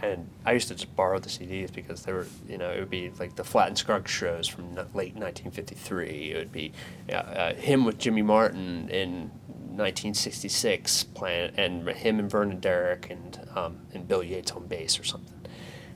And 0.00 0.28
I 0.44 0.52
used 0.52 0.66
to 0.66 0.74
just 0.74 0.96
borrow 0.96 1.20
the 1.20 1.28
CDs 1.28 1.72
because 1.72 2.02
they 2.02 2.12
were, 2.12 2.26
you 2.48 2.58
know, 2.58 2.70
it 2.70 2.80
would 2.80 2.90
be 2.90 3.10
like 3.20 3.36
the 3.36 3.44
Flatt 3.44 3.68
and 3.68 3.78
Scruggs 3.78 4.10
shows 4.10 4.48
from 4.48 4.74
late 4.74 5.14
1953. 5.14 6.32
It 6.32 6.36
would 6.36 6.50
be 6.50 6.72
uh, 7.08 7.12
uh, 7.12 7.54
him 7.54 7.84
with 7.84 7.98
Jimmy 7.98 8.22
Martin 8.22 8.88
in 8.88 9.30
1966 9.76 11.04
playing, 11.04 11.52
and 11.56 11.88
him 11.88 12.18
and 12.18 12.28
Vernon 12.28 12.58
Derrick 12.58 13.10
and 13.10 13.48
um, 13.54 13.78
and 13.94 14.08
Bill 14.08 14.24
Yates 14.24 14.50
on 14.50 14.66
bass 14.66 14.98
or 14.98 15.04
something. 15.04 15.40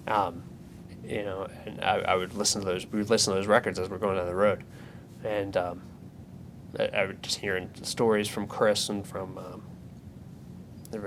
Um, 0.06 0.44
you 1.04 1.22
know, 1.22 1.48
and 1.64 1.82
I, 1.82 1.98
I 1.98 2.14
would 2.14 2.34
listen 2.34 2.60
to 2.62 2.66
those. 2.66 2.86
We 2.86 2.98
would 2.98 3.10
listen 3.10 3.32
to 3.32 3.38
those 3.38 3.46
records 3.46 3.78
as 3.78 3.88
we're 3.88 3.98
going 3.98 4.16
down 4.16 4.26
the 4.26 4.34
road, 4.34 4.64
and 5.24 5.56
um, 5.56 5.82
I, 6.78 6.86
I 6.86 7.06
would 7.06 7.22
just 7.22 7.38
hearing 7.38 7.70
stories 7.82 8.28
from 8.28 8.46
Chris 8.46 8.88
and 8.88 9.06
from 9.06 9.38
um, 9.38 9.62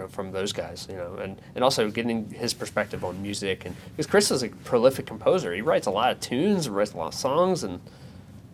from 0.10 0.32
those 0.32 0.54
guys, 0.54 0.88
you 0.90 0.98
know, 0.98 1.16
and, 1.16 1.42
and 1.56 1.64
also 1.64 1.90
getting 1.90 2.30
his 2.30 2.54
perspective 2.54 3.04
on 3.04 3.22
music, 3.22 3.66
and 3.66 3.76
because 3.92 4.08
Chris 4.08 4.32
is 4.32 4.44
a 4.44 4.50
prolific 4.50 5.06
composer, 5.06 5.54
he 5.54 5.62
writes 5.62 5.88
a 5.88 5.92
lot 5.92 6.12
of 6.12 6.20
tunes, 6.20 6.70
writes 6.70 6.94
a 6.94 6.98
lot 6.98 7.08
of 7.08 7.14
songs, 7.14 7.64
and 7.64 7.82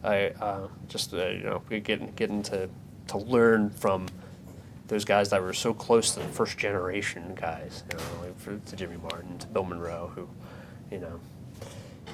I 0.03 0.27
uh, 0.39 0.67
just 0.87 1.13
uh, 1.13 1.27
you 1.27 1.43
know 1.43 1.61
getting 1.69 2.11
getting 2.15 2.43
to 2.43 2.69
to 3.07 3.17
learn 3.17 3.69
from 3.69 4.07
those 4.87 5.05
guys 5.05 5.29
that 5.29 5.41
were 5.41 5.53
so 5.53 5.73
close 5.73 6.11
to 6.11 6.19
the 6.19 6.27
first 6.27 6.57
generation 6.57 7.33
guys, 7.35 7.83
you 7.91 7.97
know, 7.97 8.03
like 8.21 8.39
for, 8.39 8.57
to 8.57 8.75
Jimmy 8.75 8.97
Martin, 8.97 9.37
to 9.39 9.47
Bill 9.47 9.63
Monroe, 9.63 10.11
who, 10.13 10.29
you 10.95 11.01
know, 11.01 11.19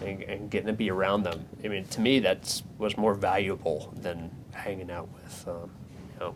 and, 0.03 0.23
and 0.23 0.49
getting 0.49 0.65
to 0.67 0.73
be 0.73 0.89
around 0.89 1.21
them. 1.23 1.45
I 1.63 1.67
mean, 1.67 1.85
to 1.85 2.01
me, 2.01 2.19
that 2.21 2.61
was 2.79 2.97
more 2.97 3.13
valuable 3.13 3.93
than 3.95 4.31
hanging 4.53 4.89
out 4.89 5.07
with, 5.13 5.47
um, 5.47 5.69
you 6.13 6.19
know, 6.19 6.35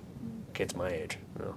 kids 0.53 0.75
my 0.75 0.89
age. 0.89 1.17
You 1.39 1.45
know. 1.45 1.55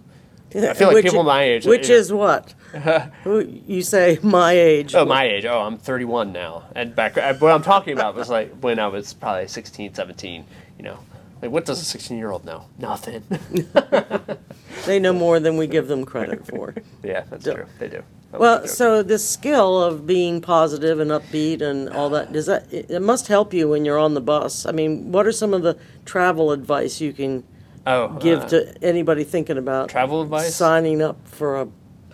I 0.70 0.72
feel 0.72 0.88
like 0.88 0.94
Which 0.94 1.04
people 1.04 1.24
my 1.24 1.42
age. 1.42 1.66
Which 1.66 1.88
you 1.90 1.94
know- 1.94 2.00
is 2.00 2.12
what? 2.12 2.54
You 3.26 3.82
say 3.82 4.18
my 4.22 4.52
age. 4.52 4.94
Oh, 4.94 5.04
my 5.04 5.24
age. 5.24 5.44
Oh, 5.44 5.60
I'm 5.60 5.76
31 5.76 6.32
now. 6.32 6.64
And 6.74 6.96
back, 6.96 7.16
what 7.16 7.52
I'm 7.52 7.62
talking 7.62 7.92
about 7.92 8.14
was 8.14 8.30
like 8.30 8.54
when 8.60 8.78
I 8.78 8.86
was 8.86 9.12
probably 9.12 9.46
16, 9.46 9.92
17, 9.92 10.46
you 10.78 10.84
know. 10.84 10.98
Like, 11.42 11.50
what 11.50 11.66
does 11.66 11.80
a 11.82 11.84
16 11.84 12.16
year 12.16 12.30
old 12.30 12.46
know? 12.46 12.64
Nothing. 12.78 13.22
They 14.86 14.98
know 14.98 15.12
more 15.26 15.38
than 15.38 15.58
we 15.58 15.66
give 15.66 15.86
them 15.88 16.06
credit 16.06 16.46
for. 16.46 16.74
yeah, 17.02 17.24
that's 17.28 17.44
true. 17.44 17.66
They 17.78 17.88
do. 17.88 18.02
Well, 18.30 18.66
so 18.66 19.02
this 19.02 19.26
skill 19.26 19.82
of 19.82 20.06
being 20.06 20.40
positive 20.42 21.00
and 21.00 21.10
upbeat 21.10 21.62
and 21.62 21.88
all 21.88 22.10
that, 22.10 22.32
does 22.32 22.46
that, 22.46 22.70
it 22.72 22.90
it 22.90 23.00
must 23.00 23.28
help 23.28 23.54
you 23.54 23.68
when 23.68 23.84
you're 23.86 23.98
on 23.98 24.14
the 24.14 24.20
bus. 24.20 24.66
I 24.66 24.72
mean, 24.72 25.10
what 25.12 25.26
are 25.26 25.32
some 25.32 25.54
of 25.54 25.62
the 25.62 25.78
travel 26.04 26.52
advice 26.52 27.00
you 27.00 27.14
can 27.14 27.44
oh, 27.86 28.08
give 28.18 28.40
uh, 28.40 28.48
to 28.48 28.84
anybody 28.84 29.24
thinking 29.24 29.56
about 29.56 29.88
travel 29.88 30.20
advice? 30.20 30.54
signing 30.54 31.00
up 31.00 31.26
for 31.26 31.56
a, 31.56 31.62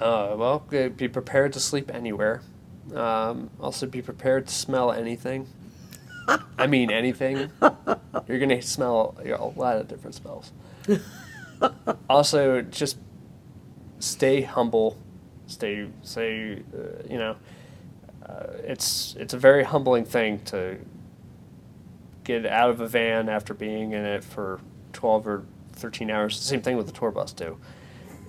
Uh, 0.00 0.36
well, 0.36 0.64
uh, 0.72 0.88
be 0.88 1.08
prepared 1.08 1.52
to 1.54 1.60
sleep 1.60 1.90
anywhere. 1.92 2.42
Um, 2.94 3.50
also, 3.58 3.86
be 3.86 4.02
prepared 4.02 4.46
to 4.46 4.54
smell 4.54 4.92
anything. 4.92 5.48
I 6.58 6.68
mean, 6.68 6.90
anything. 6.92 7.50
You're 8.28 8.38
gonna 8.38 8.62
smell 8.62 9.16
you 9.24 9.30
know, 9.30 9.52
a 9.56 9.58
lot 9.58 9.76
of 9.78 9.88
different 9.88 10.14
smells. 10.14 10.52
also, 12.08 12.62
just 12.62 12.98
stay 13.98 14.42
humble. 14.42 14.96
Stay, 15.54 15.88
say, 16.02 16.62
Uh, 16.76 17.02
you 17.08 17.18
know, 17.18 17.36
uh, 18.24 18.46
it's 18.62 19.16
it's 19.18 19.34
a 19.34 19.38
very 19.38 19.64
humbling 19.64 20.04
thing 20.04 20.40
to 20.46 20.78
get 22.24 22.46
out 22.46 22.70
of 22.70 22.80
a 22.80 22.86
van 22.86 23.28
after 23.28 23.54
being 23.54 23.92
in 23.92 24.04
it 24.04 24.24
for 24.24 24.60
twelve 24.92 25.26
or 25.26 25.44
thirteen 25.72 26.10
hours. 26.10 26.38
The 26.38 26.44
Same 26.44 26.62
thing 26.62 26.76
with 26.76 26.86
the 26.86 26.92
tour 26.92 27.10
bus 27.10 27.32
too 27.32 27.58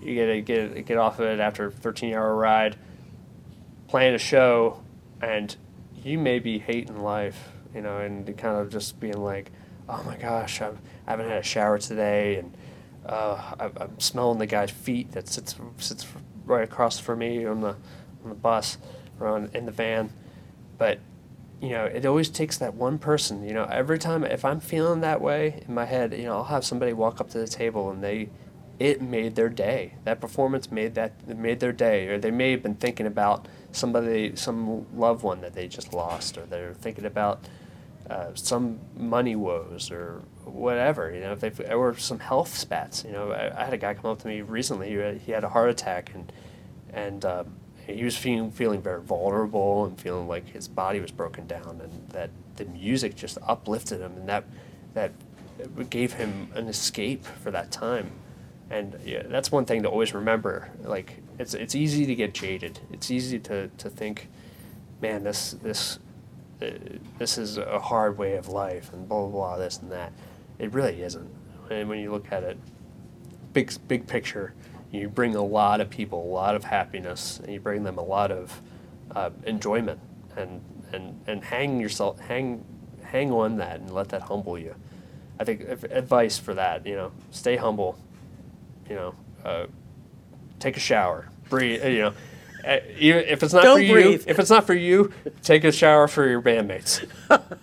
you 0.05 0.13
get 0.15 0.45
get 0.45 0.86
get 0.86 0.97
off 0.97 1.19
of 1.19 1.26
it 1.26 1.39
after 1.39 1.65
a 1.65 1.71
13 1.71 2.13
hour 2.13 2.36
ride, 2.36 2.78
playing 3.88 4.13
a 4.13 4.19
show, 4.19 4.82
and 5.21 5.55
you 6.03 6.17
may 6.17 6.39
be 6.39 6.59
hating 6.59 6.99
life, 7.01 7.49
you 7.73 7.82
know, 7.82 7.97
and 7.99 8.26
kind 8.38 8.57
of 8.57 8.69
just 8.69 8.99
being 8.99 9.17
like, 9.17 9.51
oh 9.89 10.03
my 10.03 10.15
gosh, 10.17 10.61
I've, 10.61 10.78
I 11.07 11.11
haven't 11.11 11.28
had 11.30 11.39
a 11.39 11.43
shower 11.43 11.78
today, 11.78 12.38
and 12.38 12.55
uh, 13.05 13.53
I, 13.59 13.71
I'm 13.78 13.99
smelling 13.99 14.38
the 14.38 14.45
guy's 14.45 14.71
feet 14.71 15.11
that 15.13 15.28
sits 15.28 15.55
sits 15.78 16.05
right 16.46 16.64
across 16.64 17.00
from 17.00 17.20
me 17.20 17.46
on 17.46 17.62
the 17.62 17.76
on 18.24 18.30
the 18.30 18.36
bus 18.36 18.78
or 19.20 19.28
on, 19.28 19.50
in 19.54 19.66
the 19.66 19.72
van, 19.72 20.12
but 20.78 21.00
you 21.62 21.70
know, 21.70 21.86
it 21.86 22.06
always 22.06 22.30
takes 22.30 22.58
that 22.58 22.74
one 22.76 22.98
person. 22.98 23.48
You 23.48 23.54
know, 23.54 23.64
every 23.66 23.98
time 23.98 24.24
if 24.24 24.43
I'm 24.43 24.60
feeling 24.60 25.02
that 25.02 25.22
way 25.22 25.64
in 25.68 25.74
my 25.74 25.86
head, 25.86 26.14
you 26.14 26.24
know, 26.24 26.38
I'll 26.38 26.43
have 26.46 26.66
somebody 26.66 26.93
walk 26.93 27.22
up 27.22 27.30
to 27.32 27.38
the 27.38 27.48
table 27.48 27.89
and 27.89 28.04
they, 28.04 28.30
it 28.78 29.02
made 29.02 29.36
their 29.36 29.50
day. 29.50 29.93
That 30.04 30.20
performance 30.20 30.70
made 30.70 30.96
that 30.96 31.28
made 31.28 31.62
their 31.62 31.72
day, 31.72 32.08
or 32.08 32.18
they 32.20 32.32
may 32.32 32.52
have 32.52 32.62
been 32.62 32.76
thinking 32.76 33.08
about 33.08 33.48
somebody, 33.72 34.36
some 34.36 34.86
loved 34.98 35.24
one 35.24 35.41
that 35.41 35.54
they 35.54 35.68
just 35.68 35.93
lost, 35.93 36.38
or 36.38 36.46
they're 36.46 36.74
thinking 36.74 37.06
about 37.06 37.48
uh, 38.10 38.32
some 38.36 38.80
money 38.98 39.36
woes 39.36 39.89
or 39.89 40.22
whatever. 40.46 41.14
You 41.14 41.22
know, 41.22 41.34
if 41.34 41.39
they 41.39 41.74
or 41.74 41.98
some 41.98 42.20
health 42.20 42.56
spats. 42.56 43.04
You 43.04 43.12
know, 43.12 43.32
I, 43.32 43.62
I 43.62 43.66
had 43.66 43.74
a 43.74 43.78
guy 43.78 43.93
come 43.93 44.12
up 44.12 44.20
to 44.20 44.28
me 44.28 44.41
recently. 44.41 44.89
He 44.89 44.96
had, 44.96 45.18
he 45.18 45.32
had 45.32 45.43
a 45.43 45.50
heart 45.50 45.70
attack 45.70 46.12
and 46.14 46.32
and. 46.93 47.26
Um, 47.26 47.56
he 47.88 48.04
was 48.04 48.18
feeling 48.18 48.52
feeling 48.52 48.82
very 48.82 49.02
vulnerable 49.02 49.86
and 49.86 50.00
feeling 50.00 50.28
like 50.28 50.48
his 50.48 50.68
body 50.68 51.00
was 51.00 51.12
broken 51.12 51.46
down, 51.46 51.82
and 51.84 52.10
that 52.10 52.32
the 52.56 52.66
music 52.66 53.16
just 53.16 53.38
uplifted 53.46 54.02
him, 54.02 54.14
and 54.18 54.28
that 54.28 54.43
that 54.93 55.12
gave 55.89 56.14
him 56.14 56.50
an 56.56 56.68
escape 56.68 57.26
for 57.26 57.52
that 57.52 57.72
time. 57.72 58.12
And 58.70 59.00
yeah, 59.06 59.24
that's 59.28 59.52
one 59.52 59.66
thing 59.66 59.84
to 59.84 59.89
always 59.89 60.14
remember. 60.14 60.70
Like 60.82 61.22
it's 61.38 61.54
it's 61.54 61.76
easy 61.76 62.06
to 62.06 62.16
get 62.16 62.34
jaded. 62.34 62.80
It's 62.91 63.12
easy 63.12 63.39
to, 63.39 63.68
to 63.68 63.89
think, 63.89 64.30
man, 65.02 65.24
this 65.24 65.52
this 65.62 66.00
uh, 66.62 66.68
this 67.20 67.38
is 67.38 67.58
a 67.58 67.80
hard 67.80 68.18
way 68.18 68.36
of 68.36 68.48
life, 68.48 68.91
and 68.93 69.08
blah 69.08 69.22
blah 69.22 69.30
blah, 69.30 69.58
this 69.58 69.78
and 69.80 69.91
that. 69.91 70.12
It 70.60 70.74
really 70.74 71.01
isn't. 71.01 71.30
And 71.70 71.89
when 71.89 71.99
you 71.99 72.12
look 72.12 72.32
at 72.32 72.43
it, 72.43 72.58
big 73.53 73.74
big 73.88 74.08
picture, 74.08 74.53
you 74.95 75.10
bring 75.10 75.36
a 75.36 75.43
lot 75.43 75.82
of 75.82 75.89
people 75.89 76.24
a 76.24 76.32
lot 76.32 76.56
of 76.56 76.64
happiness 76.64 77.39
and 77.39 77.53
you 77.53 77.60
bring 77.60 77.84
them 77.84 77.97
a 77.97 78.03
lot 78.03 78.32
of 78.32 78.62
uh, 79.16 79.30
enjoyment 79.45 79.99
and, 80.36 80.62
and, 80.91 81.20
and 81.28 81.43
hang 81.43 81.80
yourself 81.80 82.20
hang 82.20 82.64
hang 83.03 83.32
on 83.32 83.58
that 83.58 83.80
and 83.80 83.91
let 83.91 84.10
that 84.10 84.24
humble 84.24 84.58
you 84.58 84.76
i 85.39 85.43
think 85.43 85.62
advice 85.91 86.38
for 86.38 86.53
that 86.53 86.86
you 86.86 86.95
know 86.95 87.12
stay 87.32 87.56
humble 87.56 87.97
you 88.89 88.95
know 88.95 89.16
uh, 89.43 89.66
take 90.60 90.76
a 90.76 90.80
shower 90.80 91.30
breathe 91.49 91.84
you 91.86 91.99
know 91.99 92.14
if 92.66 93.43
it's 93.43 93.53
not 93.53 93.63
Don't 93.63 93.78
for 93.78 93.99
you 93.99 94.13
if 94.28 94.39
it's 94.39 94.49
not 94.49 94.66
for 94.66 94.74
you 94.74 95.13
take 95.43 95.63
a 95.63 95.72
shower 95.72 96.07
for 96.07 96.28
your 96.28 96.41
bandmates 96.41 97.05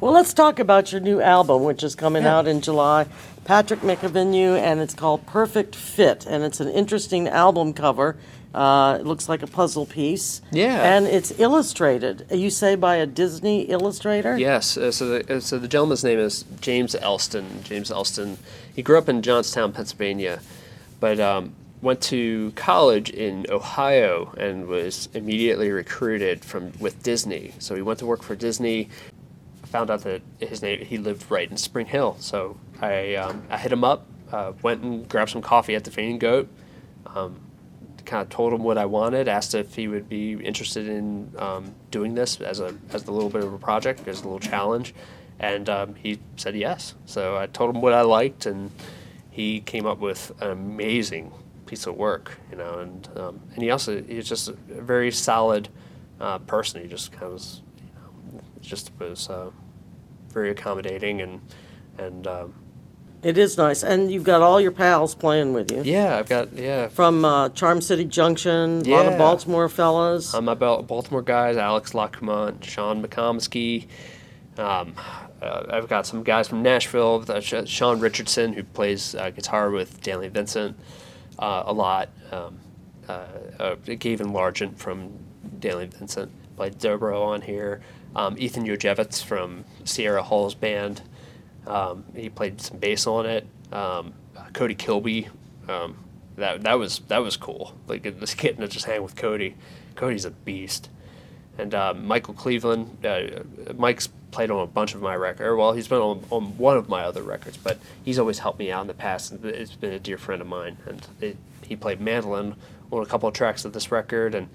Well, 0.00 0.12
let's 0.12 0.32
talk 0.32 0.58
about 0.58 0.92
your 0.92 1.00
new 1.00 1.20
album, 1.20 1.64
which 1.64 1.82
is 1.82 1.94
coming 1.94 2.24
out 2.24 2.46
in 2.46 2.60
July. 2.60 3.06
Patrick 3.44 3.80
McAvinue, 3.80 4.58
and 4.58 4.80
it's 4.80 4.94
called 4.94 5.26
Perfect 5.26 5.74
Fit, 5.74 6.26
and 6.26 6.42
it's 6.42 6.60
an 6.60 6.68
interesting 6.68 7.28
album 7.28 7.72
cover. 7.72 8.16
Uh, 8.54 8.98
it 8.98 9.06
looks 9.06 9.28
like 9.28 9.42
a 9.42 9.46
puzzle 9.46 9.86
piece. 9.86 10.42
Yeah. 10.50 10.96
And 10.96 11.06
it's 11.06 11.38
illustrated. 11.38 12.26
You 12.30 12.50
say 12.50 12.74
by 12.74 12.96
a 12.96 13.06
Disney 13.06 13.62
illustrator? 13.62 14.36
Yes. 14.36 14.76
Uh, 14.76 14.90
so, 14.90 15.06
the, 15.06 15.36
uh, 15.36 15.40
so 15.40 15.58
the 15.58 15.68
gentleman's 15.68 16.02
name 16.02 16.18
is 16.18 16.44
James 16.60 16.94
Elston. 16.96 17.62
James 17.62 17.90
Elston. 17.90 18.38
He 18.74 18.82
grew 18.82 18.98
up 18.98 19.08
in 19.08 19.22
Johnstown, 19.22 19.72
Pennsylvania, 19.72 20.40
but 20.98 21.20
um, 21.20 21.54
went 21.82 22.00
to 22.02 22.52
college 22.56 23.10
in 23.10 23.46
Ohio 23.48 24.34
and 24.36 24.66
was 24.66 25.08
immediately 25.14 25.70
recruited 25.70 26.44
from 26.44 26.72
with 26.78 27.02
Disney. 27.02 27.54
So 27.58 27.74
he 27.74 27.82
went 27.82 27.98
to 28.00 28.06
work 28.06 28.22
for 28.22 28.36
Disney. 28.36 28.88
Found 29.66 29.90
out 29.90 30.02
that 30.02 30.22
his 30.38 30.62
name 30.62 30.84
he 30.84 30.98
lived 30.98 31.30
right 31.30 31.50
in 31.50 31.56
Spring 31.56 31.86
Hill. 31.86 32.16
So 32.20 32.58
I 32.80 33.14
um, 33.14 33.44
I 33.50 33.56
hit 33.56 33.72
him 33.72 33.84
up. 33.84 34.06
Uh, 34.30 34.52
went 34.62 34.82
and 34.82 35.08
grabbed 35.08 35.30
some 35.30 35.42
coffee 35.42 35.74
at 35.74 35.84
the 35.84 35.90
Fainting 35.90 36.18
Goat. 36.18 36.48
Um, 37.06 37.40
kind 38.04 38.22
of 38.22 38.28
told 38.28 38.52
him 38.52 38.62
what 38.64 38.76
I 38.76 38.86
wanted, 38.86 39.28
asked 39.28 39.54
if 39.54 39.74
he 39.74 39.86
would 39.86 40.08
be 40.08 40.32
interested 40.32 40.88
in 40.88 41.32
um, 41.38 41.74
doing 41.90 42.14
this 42.14 42.40
as 42.40 42.60
a 42.60 42.74
as 42.92 43.06
a 43.06 43.12
little 43.12 43.30
bit 43.30 43.44
of 43.44 43.52
a 43.52 43.58
project, 43.58 44.06
as 44.08 44.20
a 44.20 44.24
little 44.24 44.40
challenge, 44.40 44.94
and 45.38 45.68
um, 45.68 45.94
he 45.94 46.18
said 46.36 46.56
yes. 46.56 46.94
So 47.06 47.36
I 47.36 47.46
told 47.46 47.74
him 47.74 47.80
what 47.80 47.92
I 47.92 48.02
liked, 48.02 48.46
and 48.46 48.70
he 49.30 49.60
came 49.60 49.86
up 49.86 49.98
with 49.98 50.32
an 50.40 50.50
amazing 50.50 51.32
piece 51.70 51.86
of 51.86 51.94
work, 51.96 52.38
you 52.50 52.56
know, 52.58 52.80
and 52.80 53.08
um, 53.16 53.40
and 53.54 53.62
he 53.62 53.70
also 53.70 54.02
he's 54.02 54.28
just 54.28 54.48
a 54.48 54.52
very 54.82 55.12
solid 55.12 55.68
uh, 56.20 56.38
person. 56.40 56.82
He 56.82 56.88
just 56.88 57.12
kind 57.12 57.24
of 57.26 57.32
was, 57.34 57.62
you 57.78 57.84
know, 57.94 58.40
just 58.60 58.90
was 58.98 59.30
uh, 59.30 59.50
very 60.32 60.50
accommodating 60.50 61.20
and 61.20 61.40
and 61.96 62.26
um, 62.26 62.54
It 63.22 63.38
is 63.38 63.56
nice. 63.56 63.84
And 63.84 64.10
you've 64.10 64.24
got 64.24 64.42
all 64.42 64.60
your 64.60 64.72
pals 64.72 65.14
playing 65.14 65.52
with 65.52 65.70
you. 65.70 65.82
yeah, 65.84 66.18
I've 66.18 66.28
got 66.28 66.52
yeah 66.54 66.88
From 66.88 67.24
uh, 67.24 67.50
Charm 67.50 67.80
City 67.80 68.04
Junction, 68.04 68.82
a 68.84 68.90
lot 68.90 69.06
of 69.06 69.16
Baltimore 69.16 69.68
fellas. 69.68 70.34
Um, 70.34 70.46
my 70.46 70.54
Bal- 70.54 70.82
Baltimore 70.82 71.22
guys, 71.22 71.56
Alex 71.56 71.94
Lacquement, 71.94 72.64
Sean 72.64 73.00
McComiskey. 73.00 73.86
Um, 74.58 74.94
uh, 75.40 75.64
I've 75.70 75.88
got 75.88 76.04
some 76.06 76.22
guys 76.22 76.48
from 76.48 76.62
Nashville, 76.62 77.24
uh, 77.28 77.40
Sean 77.40 78.00
Richardson, 78.00 78.52
who 78.52 78.62
plays 78.64 79.14
uh, 79.14 79.30
guitar 79.30 79.70
with 79.70 80.02
Dailey 80.02 80.30
Vincent 80.30 80.76
uh, 81.40 81.64
a 81.66 81.72
lot. 81.72 82.10
Um, 82.30 82.58
uh, 83.08 83.26
uh, 83.58 83.74
Gavin 83.74 84.28
Largent 84.28 84.76
from 84.76 85.10
Dailey 85.58 85.92
Vincent 85.92 86.30
played 86.56 86.78
dobro 86.78 87.20
on 87.22 87.40
here. 87.40 87.80
Um, 88.14 88.36
Ethan 88.38 88.64
Jodziewicz 88.66 89.24
from 89.24 89.64
Sierra 89.84 90.22
Hull's 90.22 90.54
band. 90.54 91.02
Um, 91.66 92.04
he 92.14 92.28
played 92.28 92.60
some 92.60 92.78
bass 92.78 93.06
on 93.06 93.26
it. 93.26 93.46
Um, 93.72 94.12
Cody 94.52 94.74
Kilby. 94.74 95.28
Um, 95.68 95.96
that 96.36 96.62
that 96.62 96.78
was 96.78 97.00
that 97.08 97.18
was 97.18 97.36
cool. 97.36 97.74
Like 97.86 98.02
just 98.02 98.36
getting 98.36 98.60
to 98.60 98.68
just 98.68 98.86
hang 98.86 99.02
with 99.02 99.16
Cody. 99.16 99.56
Cody's 99.94 100.24
a 100.24 100.30
beast. 100.30 100.90
And 101.58 101.74
uh, 101.74 101.94
Michael 101.94 102.34
Cleveland. 102.34 103.04
Uh, 103.04 103.42
Mike's 103.74 104.08
played 104.30 104.50
on 104.50 104.62
a 104.62 104.66
bunch 104.66 104.94
of 104.94 105.02
my 105.02 105.14
records. 105.14 105.56
Well, 105.56 105.72
he's 105.72 105.88
been 105.88 105.98
on, 105.98 106.24
on 106.30 106.56
one 106.58 106.76
of 106.76 106.88
my 106.88 107.02
other 107.02 107.22
records, 107.22 107.56
but 107.56 107.78
he's 108.04 108.18
always 108.18 108.38
helped 108.38 108.58
me 108.58 108.70
out 108.70 108.82
in 108.82 108.86
the 108.86 108.94
past. 108.94 109.32
And 109.32 109.44
it's 109.44 109.74
been 109.74 109.92
a 109.92 109.98
dear 109.98 110.18
friend 110.18 110.40
of 110.40 110.48
mine. 110.48 110.76
And 110.86 111.06
it, 111.20 111.36
he 111.66 111.76
played 111.76 112.00
mandolin 112.00 112.56
on 112.90 113.02
a 113.02 113.06
couple 113.06 113.28
of 113.28 113.34
tracks 113.34 113.64
of 113.64 113.72
this 113.72 113.90
record. 113.90 114.34
And 114.34 114.48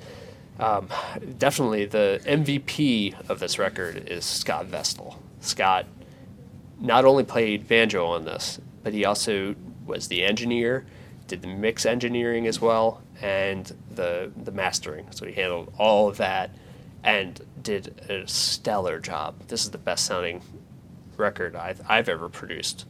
um, 0.59 0.89
definitely 1.38 1.86
the 1.86 2.21
MVP 2.26 3.30
of 3.30 3.39
this 3.39 3.59
record 3.59 4.07
is 4.09 4.26
Scott 4.26 4.67
Vestal. 4.67 5.21
Scott 5.41 5.86
not 6.80 7.05
only 7.05 7.23
played 7.23 7.67
banjo 7.67 8.05
on 8.05 8.26
this, 8.26 8.59
but 8.84 8.93
he 8.93 9.05
also 9.05 9.55
was 9.86 10.07
the 10.07 10.23
engineer, 10.23 10.86
did 11.28 11.41
the 11.41 11.47
mix 11.47 11.86
engineering 11.86 12.47
as 12.47 12.59
well, 12.59 13.01
and 13.21 13.73
the 13.91 14.32
the 14.36 14.51
mastering. 14.51 15.07
So 15.11 15.26
he 15.26 15.34
handled 15.34 15.73
all 15.78 16.09
of 16.09 16.17
that 16.17 16.51
and 17.06 17.39
did 17.62 18.01
a 18.10 18.28
stellar 18.28 18.99
job. 18.99 19.47
This 19.47 19.64
is 19.64 19.72
the 19.72 19.78
best 19.78 20.06
sounding 20.06 20.41
record 21.16 21.56
I've 21.56 21.80
I've 21.88 22.10
ever 22.10 22.28
produced, 22.28 22.86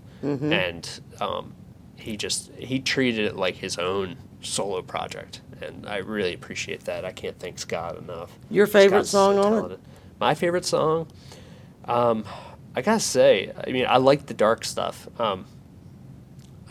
and 0.52 0.90
um, 1.20 1.54
he 1.98 2.18
just 2.18 2.52
he 2.56 2.80
treated 2.80 3.26
it 3.26 3.36
like 3.36 3.56
his 3.56 3.78
own 3.78 4.16
solo 4.42 4.82
project, 4.82 5.42
and 5.62 5.86
I 5.86 5.98
really 5.98 6.34
appreciate 6.34 6.86
that. 6.86 7.04
I 7.06 7.12
can't 7.12 7.38
thank 7.38 7.60
Scott 7.60 7.98
enough. 7.98 8.32
Your 8.50 8.68
favorite 8.68 9.06
Scott's 9.06 9.12
song 9.12 9.38
on 9.38 9.72
it? 9.74 9.80
My 10.20 10.34
favorite 10.34 10.66
song. 10.66 11.08
Um, 11.84 12.26
I 12.76 12.82
gotta 12.82 13.00
say, 13.02 13.52
I 13.68 13.72
mean, 13.72 13.86
I 13.88 13.98
like 13.98 14.26
the 14.26 14.34
dark 14.34 14.66
stuff. 14.66 15.08
Um, 15.20 15.46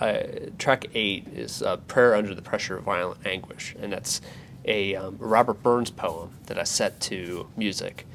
I, 0.00 0.48
track 0.58 0.86
eight 0.94 1.28
is 1.28 1.62
uh, 1.62 1.76
"Prayer 1.76 2.14
Under 2.14 2.34
the 2.34 2.42
Pressure 2.42 2.76
of 2.78 2.84
Violent 2.84 3.26
Anguish," 3.26 3.76
and 3.80 3.92
that's 3.92 4.22
a 4.64 4.94
um, 4.94 5.16
Robert 5.18 5.62
Burns 5.62 5.90
poem 5.90 6.30
that 6.46 6.58
I 6.58 6.64
set 6.64 7.00
to 7.02 7.48
music. 7.56 8.06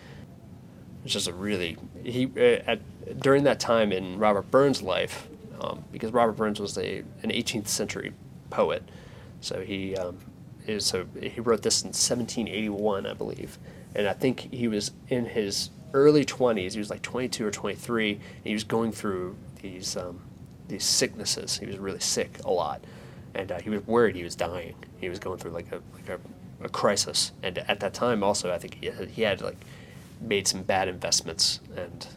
It's 1.04 1.14
just 1.14 1.28
a 1.28 1.34
really 1.34 1.78
he 2.04 2.30
uh, 2.38 2.62
at 2.66 3.20
during 3.20 3.44
that 3.46 3.60
time 3.60 3.92
in 3.92 4.20
Robert 4.20 4.52
Burns' 4.52 4.82
life, 4.82 5.28
um, 5.60 5.84
because 5.92 6.12
Robert 6.12 6.34
Burns 6.34 6.60
was 6.60 6.78
a 6.78 7.00
an 7.24 7.32
18th 7.32 7.68
century 7.68 8.14
poet, 8.50 8.84
so 9.42 9.62
he 9.62 9.96
um, 9.96 10.18
is 10.68 10.86
so 10.86 11.06
he 11.22 11.40
wrote 11.42 11.62
this 11.62 11.82
in 11.82 11.90
1781, 11.90 13.06
I 13.06 13.14
believe, 13.14 13.58
and 13.96 14.08
I 14.08 14.14
think 14.14 14.54
he 14.54 14.68
was 14.68 14.92
in 15.08 15.26
his 15.26 15.70
early 15.94 16.26
20s. 16.26 16.74
He 16.74 16.80
was 16.80 16.90
like 16.90 17.02
22 17.02 17.46
or 17.46 17.52
23, 17.52 18.12
and 18.14 18.22
he 18.44 18.54
was 18.54 18.64
going 18.64 18.92
through 18.92 19.36
these 19.62 19.98
um, 19.98 20.22
these 20.68 20.84
sicknesses. 20.84 21.58
He 21.58 21.66
was 21.66 21.78
really 21.78 22.00
sick 22.00 22.40
a 22.46 22.52
lot, 22.52 22.84
and 23.34 23.52
uh, 23.52 23.60
he 23.60 23.70
was 23.70 23.86
worried 23.88 24.16
he 24.16 24.24
was 24.24 24.36
dying. 24.36 24.76
He 25.00 25.10
was 25.10 25.20
going 25.20 25.40
through 25.40 25.52
like 25.52 25.72
a 25.72 25.82
like 25.94 26.10
a, 26.10 26.20
a 26.62 26.70
crisis, 26.70 27.32
and 27.42 27.58
at 27.60 27.80
that 27.80 27.94
time 27.94 28.24
also 28.24 28.52
I 28.52 28.58
think 28.58 28.78
he 28.82 28.88
had, 28.88 29.10
he 29.10 29.22
had 29.24 29.42
like 29.42 29.58
made 30.22 30.48
some 30.48 30.64
bad 30.64 30.88
investments 30.88 31.60
and 31.76 32.08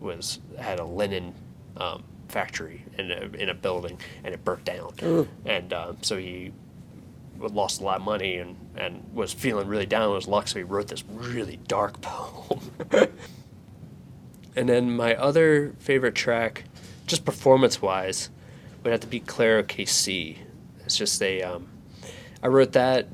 was 0.00 0.40
had 0.58 0.80
a 0.80 0.84
linen 0.84 1.34
um, 1.76 2.02
factory 2.28 2.84
in 2.98 3.10
a, 3.10 3.20
in 3.36 3.48
a 3.48 3.54
building 3.54 3.98
and 4.24 4.34
it 4.34 4.44
burnt 4.44 4.64
down, 4.64 5.28
and 5.44 5.72
um, 5.72 5.98
so 6.02 6.16
he 6.16 6.52
lost 7.38 7.80
a 7.80 7.84
lot 7.84 7.98
of 7.98 8.04
money 8.04 8.36
and, 8.36 8.56
and 8.76 9.02
was 9.12 9.32
feeling 9.32 9.66
really 9.66 9.86
down 9.86 10.08
on 10.08 10.14
his 10.14 10.28
luck, 10.28 10.48
so 10.48 10.58
he 10.58 10.62
wrote 10.62 10.88
this 10.88 11.04
really 11.08 11.58
dark 11.68 12.00
poem. 12.02 12.60
and 14.54 14.68
then 14.68 14.94
my 14.94 15.14
other 15.14 15.74
favorite 15.78 16.14
track, 16.14 16.64
just 17.06 17.24
performance 17.24 17.82
wise, 17.82 18.30
would 18.82 18.90
have 18.90 19.00
to 19.00 19.06
be 19.06 19.20
Claire 19.20 19.62
KC. 19.62 20.38
It's 20.84 20.96
just 20.96 21.20
a, 21.22 21.42
um, 21.42 21.68
I 22.42 22.48
wrote 22.48 22.72
that 22.72 23.08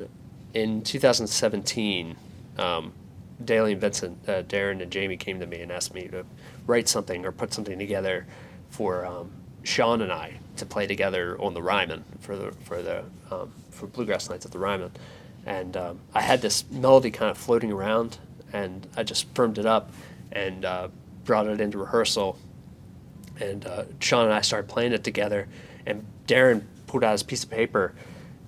in 0.59 0.83
2017. 0.83 2.17
Um, 2.59 2.93
and 3.39 3.81
Vincent, 3.81 4.29
uh, 4.29 4.43
Darren 4.43 4.83
and 4.83 4.91
Jamie 4.91 5.17
came 5.17 5.39
to 5.39 5.47
me 5.47 5.61
and 5.61 5.71
asked 5.71 5.95
me 5.95 6.09
to 6.09 6.25
write 6.67 6.89
something 6.89 7.25
or 7.25 7.31
put 7.31 7.55
something 7.55 7.79
together 7.79 8.27
for 8.69 9.07
um, 9.07 9.31
Sean 9.63 10.03
and 10.03 10.13
I 10.13 10.39
to 10.57 10.67
play 10.67 10.87
together 10.87 11.41
on 11.41 11.55
the 11.55 11.63
Ryman 11.63 12.05
for 12.21 12.37
the 12.37 12.51
for 12.65 12.83
the 12.83 13.05
um, 13.31 13.53
for 13.71 13.87
Bluegrass 13.87 14.29
Nights 14.29 14.45
at 14.45 14.51
the 14.51 14.59
Ryman, 14.59 14.91
and 15.47 15.77
um, 15.77 16.01
I 16.15 16.23
had 16.23 16.43
this 16.43 16.69
melody 16.71 17.13
kind 17.13 17.31
of 17.31 17.39
floating 17.39 17.71
around, 17.71 18.19
and 18.53 18.87
I 18.97 19.05
just 19.05 19.33
firmed 19.35 19.59
it 19.59 19.67
up 19.67 19.93
and 20.33 20.65
uh, 20.65 20.89
brought 21.25 21.47
it 21.47 21.61
into 21.61 21.79
rehearsal, 21.79 22.39
and 23.41 23.65
uh, 23.67 23.85
Sean 24.01 24.25
and 24.25 24.35
I 24.35 24.41
started 24.41 24.69
playing 24.69 24.93
it 24.93 25.05
together, 25.05 25.47
and 25.87 26.05
Darren 26.27 26.65
pulled 26.89 27.05
out 27.05 27.13
his 27.13 27.23
piece 27.23 27.45
of 27.45 27.51
paper, 27.51 27.95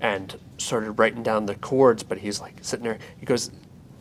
and 0.00 0.36
started 0.60 0.92
writing 0.92 1.22
down 1.22 1.46
the 1.46 1.54
chords, 1.54 2.02
but 2.02 2.18
he's 2.18 2.40
like 2.40 2.54
sitting 2.62 2.84
there. 2.84 2.98
He 3.18 3.26
goes, 3.26 3.50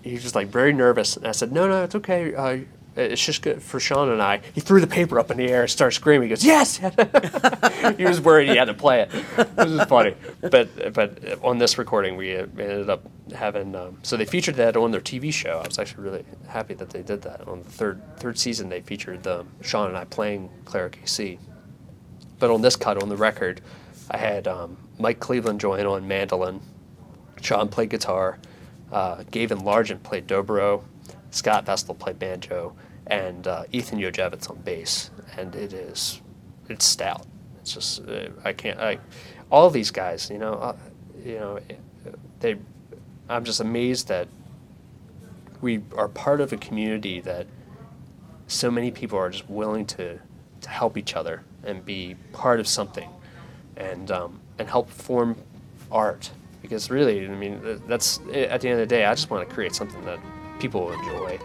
he's 0.04 0.24
just 0.24 0.36
like 0.36 0.48
very 0.48 0.74
nervous, 0.74 1.18
and 1.18 1.28
I 1.28 1.32
said, 1.32 1.52
no, 1.52 1.68
no, 1.68 1.84
it's 1.84 1.96
okay. 1.96 2.34
Uh, 2.36 2.60
it's 2.96 3.24
just 3.24 3.42
good 3.42 3.62
for 3.62 3.80
Sean 3.80 4.10
and 4.10 4.22
I. 4.22 4.42
He 4.54 4.62
threw 4.62 4.82
the 4.82 4.88
paper 4.88 5.20
up 5.20 5.32
in 5.32 5.38
the 5.38 5.48
air 5.48 5.62
and 5.62 5.72
started 5.72 5.96
screaming. 5.96 6.28
He 6.28 6.30
goes, 6.30 6.44
"Yes!" 6.44 6.78
he 7.98 8.04
was 8.04 8.20
worried 8.20 8.50
he 8.50 8.58
had 8.58 8.66
to 8.66 8.74
play 8.74 9.02
it. 9.02 9.12
This 9.56 9.68
is 9.70 9.84
funny, 9.86 10.16
but 10.42 10.94
but 10.94 11.42
on 11.44 11.60
this 11.60 11.78
recording 11.78 12.18
we 12.18 12.36
ended 12.36 12.90
up 12.90 13.04
having. 13.34 13.76
Um, 13.76 14.00
so 14.04 14.18
they 14.18 14.26
featured 14.26 14.56
that 14.56 14.76
on 14.76 14.92
their 14.92 15.02
TV 15.02 15.32
show. 15.32 15.62
I 15.64 15.68
was 15.68 15.80
actually 15.80 16.04
really 16.04 16.26
happy 16.48 16.74
that 16.74 16.90
they 16.90 17.02
did 17.02 17.22
that 17.22 17.48
on 17.48 17.60
the 17.60 17.70
third 17.70 18.02
third 18.18 18.38
season. 18.38 18.70
They 18.70 18.82
featured 18.82 19.24
the, 19.24 19.46
Sean 19.62 19.88
and 19.88 19.98
I 19.98 20.06
playing 20.06 20.50
Clara 20.66 20.90
KC. 20.90 21.40
But 22.40 22.50
on 22.50 22.62
this 22.62 22.76
cut 22.76 23.02
on 23.02 23.10
the 23.10 23.18
record, 23.18 23.62
I 24.12 24.18
had 24.18 24.48
um, 24.48 24.78
Mike 25.00 25.20
Cleveland 25.20 25.60
join 25.60 25.86
on 25.86 26.08
mandolin. 26.08 26.62
Sean 27.42 27.70
played 27.70 27.90
guitar. 27.90 28.38
Uh, 28.92 29.24
Gavin 29.32 29.60
Largent 29.60 30.04
played 30.04 30.28
dobro. 30.28 30.84
Scott 31.32 31.66
Vestal 31.66 31.96
played 31.96 32.20
banjo 32.20 32.76
and 33.08 33.48
uh, 33.48 33.64
Ethan 33.72 34.00
Jodziewicz 34.00 34.50
on 34.50 34.58
bass, 34.58 35.10
and 35.38 35.56
it 35.56 35.74
is 35.74 36.22
it's 36.68 36.86
stout. 36.86 37.26
It's 37.62 37.74
just 37.74 38.08
uh, 38.08 38.30
I 38.44 38.54
can't 38.54 38.80
I 38.80 39.00
all 39.52 39.70
these 39.70 39.92
guys, 39.92 40.30
you 40.30 40.38
know, 40.38 40.54
uh, 40.54 40.76
you 41.24 41.40
know, 41.40 41.60
they. 42.40 42.58
I'm 43.28 43.46
just 43.46 43.60
amazed 43.60 44.08
that 44.08 44.28
we 45.62 45.82
are 45.96 46.08
part 46.08 46.42
of 46.42 46.52
a 46.52 46.58
community 46.58 47.20
that 47.22 47.46
so 48.48 48.72
many 48.72 48.90
people 48.90 49.20
are 49.20 49.30
just 49.30 49.50
willing 49.50 49.86
to 49.88 50.20
to 50.62 50.70
help 50.70 50.98
each 50.98 51.16
other 51.16 51.44
and 51.64 51.86
be 51.86 52.16
part 52.34 52.60
of 52.60 52.68
something, 52.68 53.10
and 53.76 54.12
um, 54.12 54.40
and 54.60 54.68
help 54.68 54.90
form 54.90 55.36
art. 55.92 56.30
Because 56.62 56.92
really, 56.92 57.26
I 57.26 57.30
mean, 57.30 57.82
that's 57.88 58.20
eh, 58.32 58.44
at 58.44 58.62
the 58.62 58.70
end 58.70 58.80
of 58.80 58.88
the 58.88 58.96
day, 58.96 59.06
I 59.06 59.14
just 59.14 59.30
want 59.30 59.48
to 59.48 59.54
create 59.54 59.74
something 59.74 60.04
that 60.06 60.20
people 60.60 60.92
enjoy. 60.92 61.40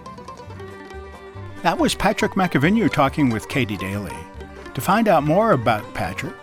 That 1.62 1.79
was 1.79 1.95
Patrick 1.95 2.33
McAvinue 2.33 2.93
talking 2.93 3.31
with 3.31 3.49
Katie 3.49 3.79
Daly. 3.79 4.12
To 4.75 4.81
find 4.81 5.07
out 5.09 5.23
more 5.23 5.53
about 5.53 5.95
Patrick, 5.95 6.35